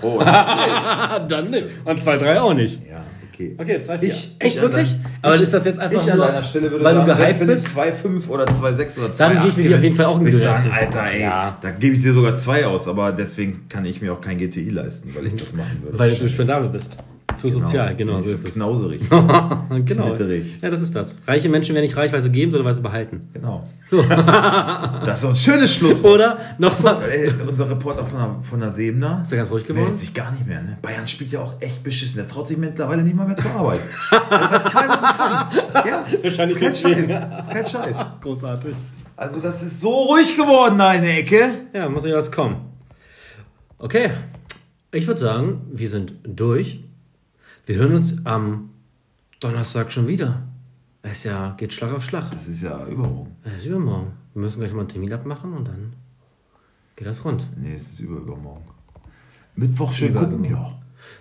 Oh, 0.00 0.18
dann 1.28 1.50
nicht. 1.50 1.64
Und 1.84 2.00
2-3 2.00 2.38
auch 2.40 2.54
nicht. 2.54 2.80
ja, 2.88 3.02
okay. 3.32 3.54
Okay, 3.58 3.76
2-4. 3.78 4.02
Ich- 4.02 4.36
Echt 4.38 4.56
ich 4.56 4.62
wirklich? 4.62 4.92
an 4.94 5.10
aber 5.22 5.34
ich- 5.36 5.42
ist 5.42 5.52
das 5.54 5.64
jetzt 5.64 5.78
einfach 5.80 6.02
ich 6.02 6.10
an 6.10 6.16
nur, 6.18 6.26
deiner 6.26 6.42
Stelle 6.42 6.70
würde 6.70 6.84
weil 6.84 6.94
du 6.94 7.06
sagen, 7.06 7.18
gehypt 7.20 7.46
bist? 7.46 7.66
es 7.66 7.76
2,5 7.76 8.28
oder 8.28 8.44
2,6 8.46 8.98
oder 8.98 9.08
2,8 9.12 9.18
Dann 9.18 9.34
gebe 9.42 9.60
ich 9.60 9.68
mir 9.68 9.76
auf 9.76 9.82
jeden 9.82 9.96
Fall 9.96 10.06
auch 10.06 10.18
sagen, 10.40 10.54
essen. 10.54 10.72
Alter, 10.72 11.12
ey, 11.12 11.22
Ja. 11.22 11.58
da 11.60 11.70
gebe 11.70 11.96
ich 11.96 12.02
dir 12.02 12.12
sogar 12.12 12.36
zwei 12.36 12.66
aus, 12.66 12.88
aber 12.88 13.12
deswegen 13.12 13.66
kann 13.68 13.84
ich 13.84 14.00
mir 14.00 14.12
auch 14.12 14.20
kein 14.20 14.38
GTI 14.38 14.70
leisten, 14.70 15.14
weil 15.14 15.26
ich 15.26 15.34
das 15.36 15.52
machen 15.52 15.80
würde. 15.82 15.98
Weil 15.98 16.10
du 16.10 16.16
zu 16.16 16.28
spendabel 16.28 16.68
bist. 16.68 16.96
Zu 17.42 17.50
sozial, 17.50 17.96
genau, 17.96 18.20
so 18.20 18.28
so 18.28 18.34
ist 18.34 18.48
es. 18.48 18.54
knauserig. 18.54 19.00
genau. 19.10 19.64
knitterig. 19.84 20.58
Ja, 20.62 20.70
das 20.70 20.80
ist 20.80 20.94
das. 20.94 21.18
Reiche 21.26 21.48
Menschen 21.48 21.74
werden 21.74 21.84
nicht 21.84 21.96
reich, 21.96 22.12
weil 22.12 22.22
sie 22.22 22.30
geben, 22.30 22.52
sondern 22.52 22.66
weil 22.66 22.74
sie 22.74 22.80
behalten. 22.80 23.28
Genau. 23.32 23.68
das 23.90 25.16
ist 25.16 25.24
doch 25.24 25.30
ein 25.30 25.36
schönes 25.36 25.74
Schlusswort. 25.74 26.14
Oder 26.14 26.38
nochmal. 26.58 26.98
Ey, 27.10 27.32
unser 27.46 27.68
Reporter 27.68 28.04
von 28.04 28.18
der, 28.18 28.36
von 28.42 28.60
der 28.60 28.70
Sebener 28.70 29.20
Ist 29.22 29.32
er 29.32 29.38
ganz 29.38 29.50
ruhig 29.50 29.64
geworden? 29.64 29.84
meldet 29.84 30.00
sich 30.00 30.14
gar 30.14 30.30
nicht 30.32 30.46
mehr. 30.46 30.62
Ne? 30.62 30.78
Bayern 30.80 31.08
spielt 31.08 31.32
ja 31.32 31.40
auch 31.40 31.54
echt 31.60 31.82
beschissen. 31.82 32.16
Der 32.16 32.28
traut 32.28 32.48
sich 32.48 32.56
mittlerweile 32.56 33.02
nicht 33.02 33.16
mal 33.16 33.26
mehr 33.26 33.36
zur 33.36 33.50
Arbeit. 33.50 33.80
Ist 33.80 34.50
seit 34.50 34.70
zwei 34.70 34.88
Wochen. 34.88 35.88
Ja, 35.88 36.06
Wahrscheinlich 36.22 36.60
ist 36.62 36.82
kein. 36.84 36.96
Scheiß. 36.96 37.40
Ist 37.40 37.50
kein 37.50 37.66
Scheiß. 37.66 37.96
Großartig. 38.20 38.74
Also 39.16 39.40
das 39.40 39.62
ist 39.62 39.80
so 39.80 39.90
ruhig 40.04 40.36
geworden, 40.36 40.78
der 40.78 41.18
Ecke. 41.18 41.50
Ja, 41.72 41.88
muss 41.88 42.04
ja 42.04 42.14
was 42.14 42.30
kommen. 42.30 42.56
Okay. 43.78 44.10
Ich 44.92 45.06
würde 45.06 45.20
sagen, 45.20 45.62
wir 45.72 45.88
sind 45.88 46.14
durch. 46.22 46.84
Wir 47.64 47.76
hören 47.76 47.94
uns 47.94 48.26
am 48.26 48.70
Donnerstag 49.38 49.92
schon 49.92 50.08
wieder. 50.08 50.42
Es 51.02 51.22
ja, 51.22 51.54
geht 51.56 51.72
Schlag 51.72 51.92
auf 51.92 52.02
Schlag. 52.04 52.30
Das 52.32 52.48
ist 52.48 52.62
ja 52.62 52.84
übermorgen. 52.86 53.36
Es 53.44 53.58
ist 53.58 53.66
übermorgen. 53.66 54.12
Wir 54.34 54.42
müssen 54.42 54.58
gleich 54.60 54.72
mal 54.72 54.80
einen 54.80 54.88
Termin 54.88 55.12
abmachen 55.12 55.52
und 55.52 55.68
dann 55.68 55.92
geht 56.96 57.06
das 57.06 57.24
rund. 57.24 57.46
Nee, 57.56 57.74
es 57.76 57.92
ist 57.92 58.00
über 58.00 58.18
übermorgen. 58.18 58.64
Mittwoch 59.54 59.92
schön 59.92 60.14
gucken, 60.14 60.44
ja. 60.44 60.78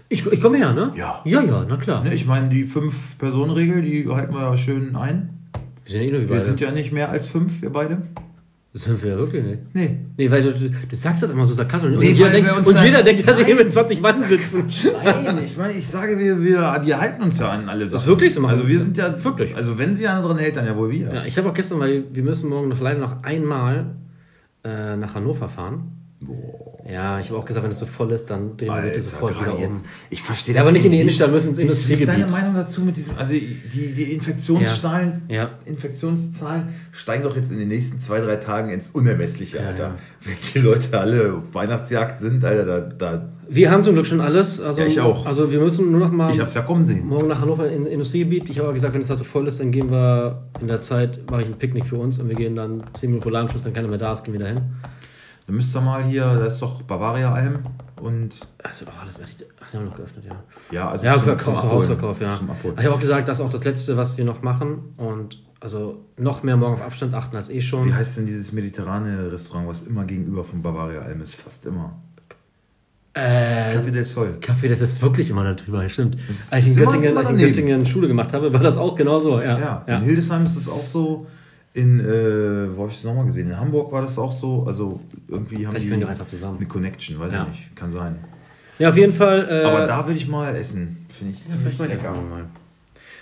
Ich, 0.10 0.26
ich 0.26 0.42
komme 0.42 0.58
her, 0.58 0.74
ne? 0.74 0.94
Ja. 0.96 1.22
Ja, 1.26 1.42
ja, 1.44 1.66
na 1.68 1.78
klar. 1.78 2.04
Ne, 2.04 2.14
ich 2.14 2.26
meine, 2.26 2.50
die 2.50 2.64
Fünf-Personen-Regel, 2.64 3.82
die 3.82 4.08
halten 4.08 4.34
wir 4.34 4.42
ja 4.42 4.58
schön 4.58 4.96
ein. 4.96 5.48
Wir 5.86 5.92
sind 5.92 6.02
ja 6.02 6.08
eh 6.08 6.12
nur 6.12 6.22
Wir 6.22 6.28
beide. 6.28 6.42
sind 6.42 6.60
ja 6.60 6.72
nicht 6.72 6.92
mehr 6.92 7.10
als 7.10 7.28
fünf, 7.28 7.62
wir 7.62 7.72
beide. 7.72 8.02
Das 8.74 8.84
sind 8.84 9.04
wir 9.04 9.12
ja 9.12 9.18
wirklich 9.18 9.44
nicht. 9.44 9.60
Nee. 9.74 9.98
Nee, 10.16 10.32
weil 10.32 10.44
du, 10.44 10.52
du, 10.54 10.96
sagst 10.96 11.22
das 11.22 11.30
immer 11.30 11.44
so 11.46 11.54
sarkastisch. 11.54 11.92
Und, 11.92 12.00
Nee, 12.00 12.12
jeder, 12.12 12.30
denkt, 12.30 12.50
und 12.66 12.74
da- 12.74 12.86
jeder 12.86 13.04
denkt, 13.04 13.28
dass 13.28 13.38
wir 13.38 13.46
hier 13.46 13.56
mit 13.58 13.74
20 13.74 14.00
Mann 14.00 14.24
sitzen. 14.24 14.66
Nein, 15.04 15.40
ich 15.46 15.58
meine, 15.58 15.74
ich 15.74 15.86
sage, 15.86 16.18
wir, 16.18 16.42
wir, 16.42 16.82
wir 16.82 17.02
halten 17.02 17.22
uns 17.22 17.38
ja 17.40 17.50
an 17.50 17.68
alle 17.68 17.86
Sachen. 17.90 18.02
ist 18.02 18.08
wirklich 18.08 18.34
so, 18.34 18.40
machen 18.40 18.56
Also 18.56 18.68
wir 18.70 18.80
sind 18.80 18.96
ja 18.96 19.22
Wirklich. 19.24 19.56
Also 19.58 19.78
wenn 19.78 19.94
sie 19.94 20.08
einer 20.08 20.22
dran 20.26 20.38
hält, 20.38 20.56
dann 20.56 20.66
ja 20.66 20.78
wohl 20.78 20.90
wir. 20.90 21.14
Ja, 21.14 21.26
ich 21.26 21.38
habe 21.38 21.50
auch 21.50 21.54
gestern, 21.54 21.82
weil 21.82 22.06
wir 22.14 22.24
müssen 22.24 22.50
morgen 22.50 22.70
noch 22.70 22.80
leider 22.80 23.00
noch 23.02 23.24
einmal 23.24 23.96
äh, 24.64 24.96
nach 24.96 25.16
Hannover 25.16 25.50
fahren. 25.50 25.92
Ja, 26.92 27.20
ich 27.20 27.30
habe 27.30 27.40
auch 27.40 27.46
gesagt, 27.46 27.64
wenn 27.64 27.72
es 27.72 27.80
so 27.80 27.86
voll 27.86 28.12
ist, 28.12 28.30
dann 28.30 28.58
drehen 28.58 28.68
wir 28.68 28.82
bitte 28.82 29.02
sofort 29.02 29.40
wieder 29.40 29.56
um. 29.56 29.62
jetzt. 29.62 29.86
Ich 30.10 30.22
verstehe 30.22 30.54
Ja, 30.56 30.62
aber 30.62 30.72
nicht 30.72 30.84
in 30.86 30.92
die 30.92 31.00
Innenstadt, 31.00 31.30
wir 31.30 31.36
müssen 31.36 31.50
ins 31.50 31.58
ist- 31.60 31.68
Wie 31.68 31.72
ist 31.72 31.86
Industriegebiet. 32.02 32.24
deine 32.24 32.32
Meinung 32.32 32.54
dazu 32.56 32.82
mit 32.82 32.98
diesem, 32.98 33.18
also 33.18 33.34
die, 33.34 33.94
die 33.96 34.12
Infektionszahlen, 34.14 35.22
Ja. 35.30 35.52
Infektionszahlen 35.66 36.70
steigen 36.92 37.24
doch 37.24 37.36
jetzt 37.36 37.52
in 37.52 37.60
den 37.60 37.68
nächsten 37.70 38.00
zwei, 38.00 38.20
drei 38.20 38.36
Tagen 38.38 38.70
ins 38.72 38.90
Unermessliche, 38.90 39.58
Ja, 39.58 39.68
Alter. 39.68 39.84
ja. 39.84 39.96
Wenn 40.26 40.36
die 40.54 40.60
Leute 40.60 41.00
alle 41.00 41.34
auf 41.34 41.44
Weihnachtsjagd 41.54 42.20
sind, 42.20 42.44
Alter, 42.44 42.66
da, 42.66 42.80
da 42.82 43.30
Wir 43.50 43.72
haben 43.72 43.84
zum 43.84 43.94
Glück 43.94 44.06
schon 44.06 44.22
alles. 44.22 44.60
Also, 44.62 44.82
Ja, 44.82 44.88
ich 44.88 45.00
auch. 45.00 45.26
Also 45.26 45.52
wir 45.52 45.60
müssen 45.60 45.92
nur 45.92 46.00
noch 46.00 46.12
mal 46.12 46.32
ich 46.32 46.40
hab's 46.40 46.54
ja 46.54 46.62
kommen 46.62 46.86
sehen. 46.86 47.08
morgen 47.08 47.28
nach 47.28 47.42
Hannover 47.42 47.70
in 47.70 47.86
Industriegebiet. 47.86 48.50
Ich 48.50 48.58
habe 48.58 48.68
aber 48.68 48.74
gesagt, 48.74 48.94
wenn 48.94 49.02
es 49.02 49.10
halt 49.10 49.20
so 49.20 49.26
voll 49.26 49.48
ist, 49.48 49.60
dann 49.60 49.72
gehen 49.72 49.92
wir 49.92 50.44
in 50.62 50.68
der 50.68 50.82
Zeit, 50.82 51.20
mache 51.30 51.42
ich 51.44 51.48
ein 51.48 51.58
Picknick 51.58 51.86
für 51.86 51.98
uns 51.98 52.20
und 52.20 52.28
wir 52.30 52.36
gehen 52.36 52.56
dann 52.56 52.82
10 52.94 53.10
Minuten 53.10 53.24
vor 53.24 53.32
Ladenschluss, 53.32 53.66
wenn 53.66 53.74
keiner 53.74 53.88
mehr 53.88 53.98
da 53.98 54.14
ist, 54.14 54.24
gehen 54.24 54.34
wir 54.34 54.40
dahin. 54.42 54.60
Dann 55.48 55.56
müsst 55.56 55.76
ihr 55.76 55.82
mal 55.82 56.04
hier, 56.04 56.24
da 56.24 56.46
ist 56.46 56.62
doch 56.62 56.82
Bavaria 56.84 57.34
Alm 57.34 57.60
und 58.02 58.36
Also 58.64 58.86
doch 58.86 59.02
alles 59.02 59.20
echt. 59.20 59.44
Ach, 59.64 59.70
die 59.72 59.78
haben 59.78 59.86
noch 59.86 59.96
geöffnet, 59.96 60.26
ja. 60.26 60.36
ja, 60.72 60.90
also 60.90 61.06
Ja, 61.06 61.16
zum- 61.16 61.26
zum 61.26 61.38
zu 61.40 61.52
Abholen. 61.52 61.72
Hausverkauf, 61.74 62.22
ja. 62.22 62.38
Zum. 62.38 62.50
Ich 62.78 62.86
habe 62.86 62.94
auch 62.96 63.00
gesagt, 63.00 63.28
das 63.28 63.40
ist 63.40 63.46
auch 63.46 63.50
das 63.50 63.64
Letzte, 63.64 63.98
was 63.98 64.18
wir 64.18 64.26
noch 64.26 64.42
machen. 64.44 64.94
Und 64.98 65.40
also 65.60 66.06
noch 66.18 66.44
mehr 66.44 66.58
morgen 66.58 66.74
auf 66.76 66.82
Abstand 66.82 67.14
achten 67.14 67.36
als 67.36 67.50
eh 67.50 67.62
schon. 67.62 67.88
Wie 67.88 67.94
heißt 67.94 68.18
denn 68.18 68.26
dieses 68.28 68.52
mediterrane 68.52 69.32
Restaurant, 69.32 69.68
was 69.68 69.84
immer 69.84 70.06
gegenüber 70.06 70.44
von 70.44 70.62
Bavaria 70.62 71.02
Alm 71.02 71.22
ist? 71.22 71.36
Fast 71.36 71.66
immer. 71.66 71.96
Äh, 73.14 73.76
Café 73.76 73.92
del 73.92 74.06
Sol. 74.06 74.38
Kaffee, 74.40 74.70
das 74.70 74.80
ist 74.80 75.02
wirklich 75.02 75.30
immer 75.30 75.44
da 75.44 75.54
drüber, 75.54 75.88
stimmt. 75.90 76.16
Als 76.50 76.66
ich 76.66 76.68
in 76.68 76.76
Göttingen, 76.78 77.18
als 77.18 77.28
ich 77.30 77.34
in. 77.36 77.40
Göttingen 77.42 77.86
Schule 77.86 78.08
gemacht 78.08 78.32
habe, 78.32 78.54
war 78.54 78.62
das 78.62 78.78
auch 78.78 78.96
genauso. 78.96 79.42
Ja, 79.42 79.60
Ja, 79.60 79.84
ja. 79.86 79.98
in 79.98 80.04
Hildesheim 80.04 80.44
ist 80.46 80.56
es 80.56 80.70
auch 80.70 80.84
so. 80.86 81.28
In, 81.74 82.00
äh, 82.02 82.76
wo 82.76 82.82
habe 82.82 82.92
ich 82.92 82.98
das 82.98 83.06
nochmal 83.06 83.26
gesehen? 83.26 83.50
In 83.50 83.58
Hamburg 83.60 83.92
war 83.94 84.02
das 84.02 84.18
auch 84.20 84.32
so. 84.32 84.66
Also 84.68 85.00
irgendwie 85.28 85.66
haben 85.66 85.72
Vielleicht 85.72 85.86
die 85.86 85.90
können 85.90 86.02
die 86.02 86.06
auch 86.06 86.10
einfach 86.10 86.26
zusammen. 86.26 86.58
eine 86.58 86.68
Connection, 86.68 87.18
weiß 87.20 87.32
Ja. 87.32 87.44
ich 87.44 87.48
nicht. 87.60 87.76
Kann 87.76 87.92
sein. 87.92 88.16
ja, 88.80 88.90
auf 88.90 88.98
jeden 88.98 89.14
Fall. 89.14 89.48
Äh, 89.50 89.64
Aber 89.66 89.86
da 89.88 90.06
würde 90.06 90.18
ich 90.18 90.28
mal 90.28 90.56
essen. 90.56 91.06
Finde 91.10 91.34
ich 91.36 91.48
ziemlich 91.48 91.78
das 91.78 91.88
lecker. 91.88 92.12
mal. 92.12 92.46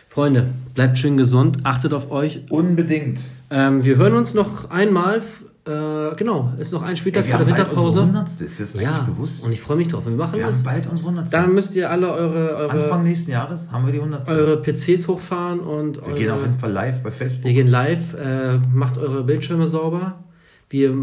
Freunde, 0.07 0.47
bleibt 0.73 0.97
schön 0.97 1.17
gesund, 1.17 1.59
achtet 1.63 1.93
auf 1.93 2.09
euch. 2.11 2.41
Unbedingt. 2.49 3.19
Ähm, 3.51 3.83
wir 3.83 3.97
hören 3.97 4.13
uns 4.15 4.33
noch 4.33 4.71
einmal. 4.71 5.21
Äh, 5.69 6.15
genau, 6.15 6.51
ist 6.57 6.73
noch 6.73 6.81
ein 6.81 6.95
Spieltag 6.95 7.25
vor 7.27 7.37
der 7.37 7.47
haben 7.47 7.55
bald 7.55 7.73
unsere 7.73 8.01
Winterpause. 8.01 8.01
100. 8.01 8.41
Ist 8.41 8.59
das 8.59 8.73
Ja, 8.73 8.89
eigentlich 8.89 9.15
bewusst? 9.15 9.45
und 9.45 9.51
ich 9.51 9.61
freue 9.61 9.77
mich 9.77 9.87
drauf. 9.89 10.05
Wir 10.05 10.13
machen 10.13 10.37
wir 10.37 10.45
haben 10.45 10.51
das. 10.51 10.63
bald 10.63 10.87
unsere 10.87 11.09
100. 11.09 11.31
Da 11.33 11.45
müsst 11.45 11.75
ihr 11.75 11.91
alle 11.91 12.11
eure, 12.11 12.55
eure, 12.55 12.71
Anfang 12.71 13.03
nächsten 13.03 13.31
Jahres 13.31 13.71
haben 13.71 13.85
wir 13.85 13.93
die 13.93 13.99
100. 13.99 14.27
eure 14.29 14.61
PCs 14.61 15.07
hochfahren 15.07 15.59
und 15.59 15.97
wir 15.97 16.03
eure, 16.07 16.15
gehen 16.15 16.31
auf 16.31 16.41
jeden 16.41 16.57
Fall 16.57 16.71
live 16.71 17.03
bei 17.03 17.11
Facebook. 17.11 17.45
wir 17.45 17.53
gehen 17.53 17.67
live. 17.67 18.15
Äh, 18.15 18.57
macht 18.73 18.97
eure 18.97 19.23
Bildschirme 19.23 19.67
sauber. 19.67 20.23
Wir 20.69 20.95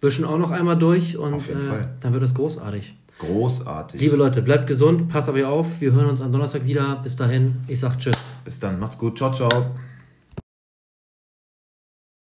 wischen 0.00 0.24
auch 0.24 0.38
noch 0.38 0.50
einmal 0.50 0.76
durch 0.76 1.16
und 1.16 1.34
Auf 1.34 1.46
jeden 1.46 1.60
äh, 1.60 1.70
Fall. 1.70 1.94
dann 2.00 2.12
wird 2.12 2.24
es 2.24 2.34
großartig. 2.34 2.96
Großartig. 3.20 4.00
Liebe 4.00 4.16
Leute, 4.16 4.42
bleibt 4.42 4.66
gesund, 4.66 5.08
passt 5.08 5.28
auf 5.28 5.36
euch 5.36 5.44
auf. 5.44 5.80
Wir 5.80 5.92
hören 5.92 6.06
uns 6.06 6.20
am 6.20 6.32
Donnerstag 6.32 6.66
wieder. 6.66 6.96
Bis 7.04 7.14
dahin, 7.14 7.56
ich 7.68 7.78
sag 7.78 7.96
Tschüss. 7.98 8.16
Bis 8.44 8.58
dann. 8.58 8.80
Macht's 8.80 8.98
gut. 8.98 9.16
Ciao, 9.16 9.32
ciao. 9.32 9.66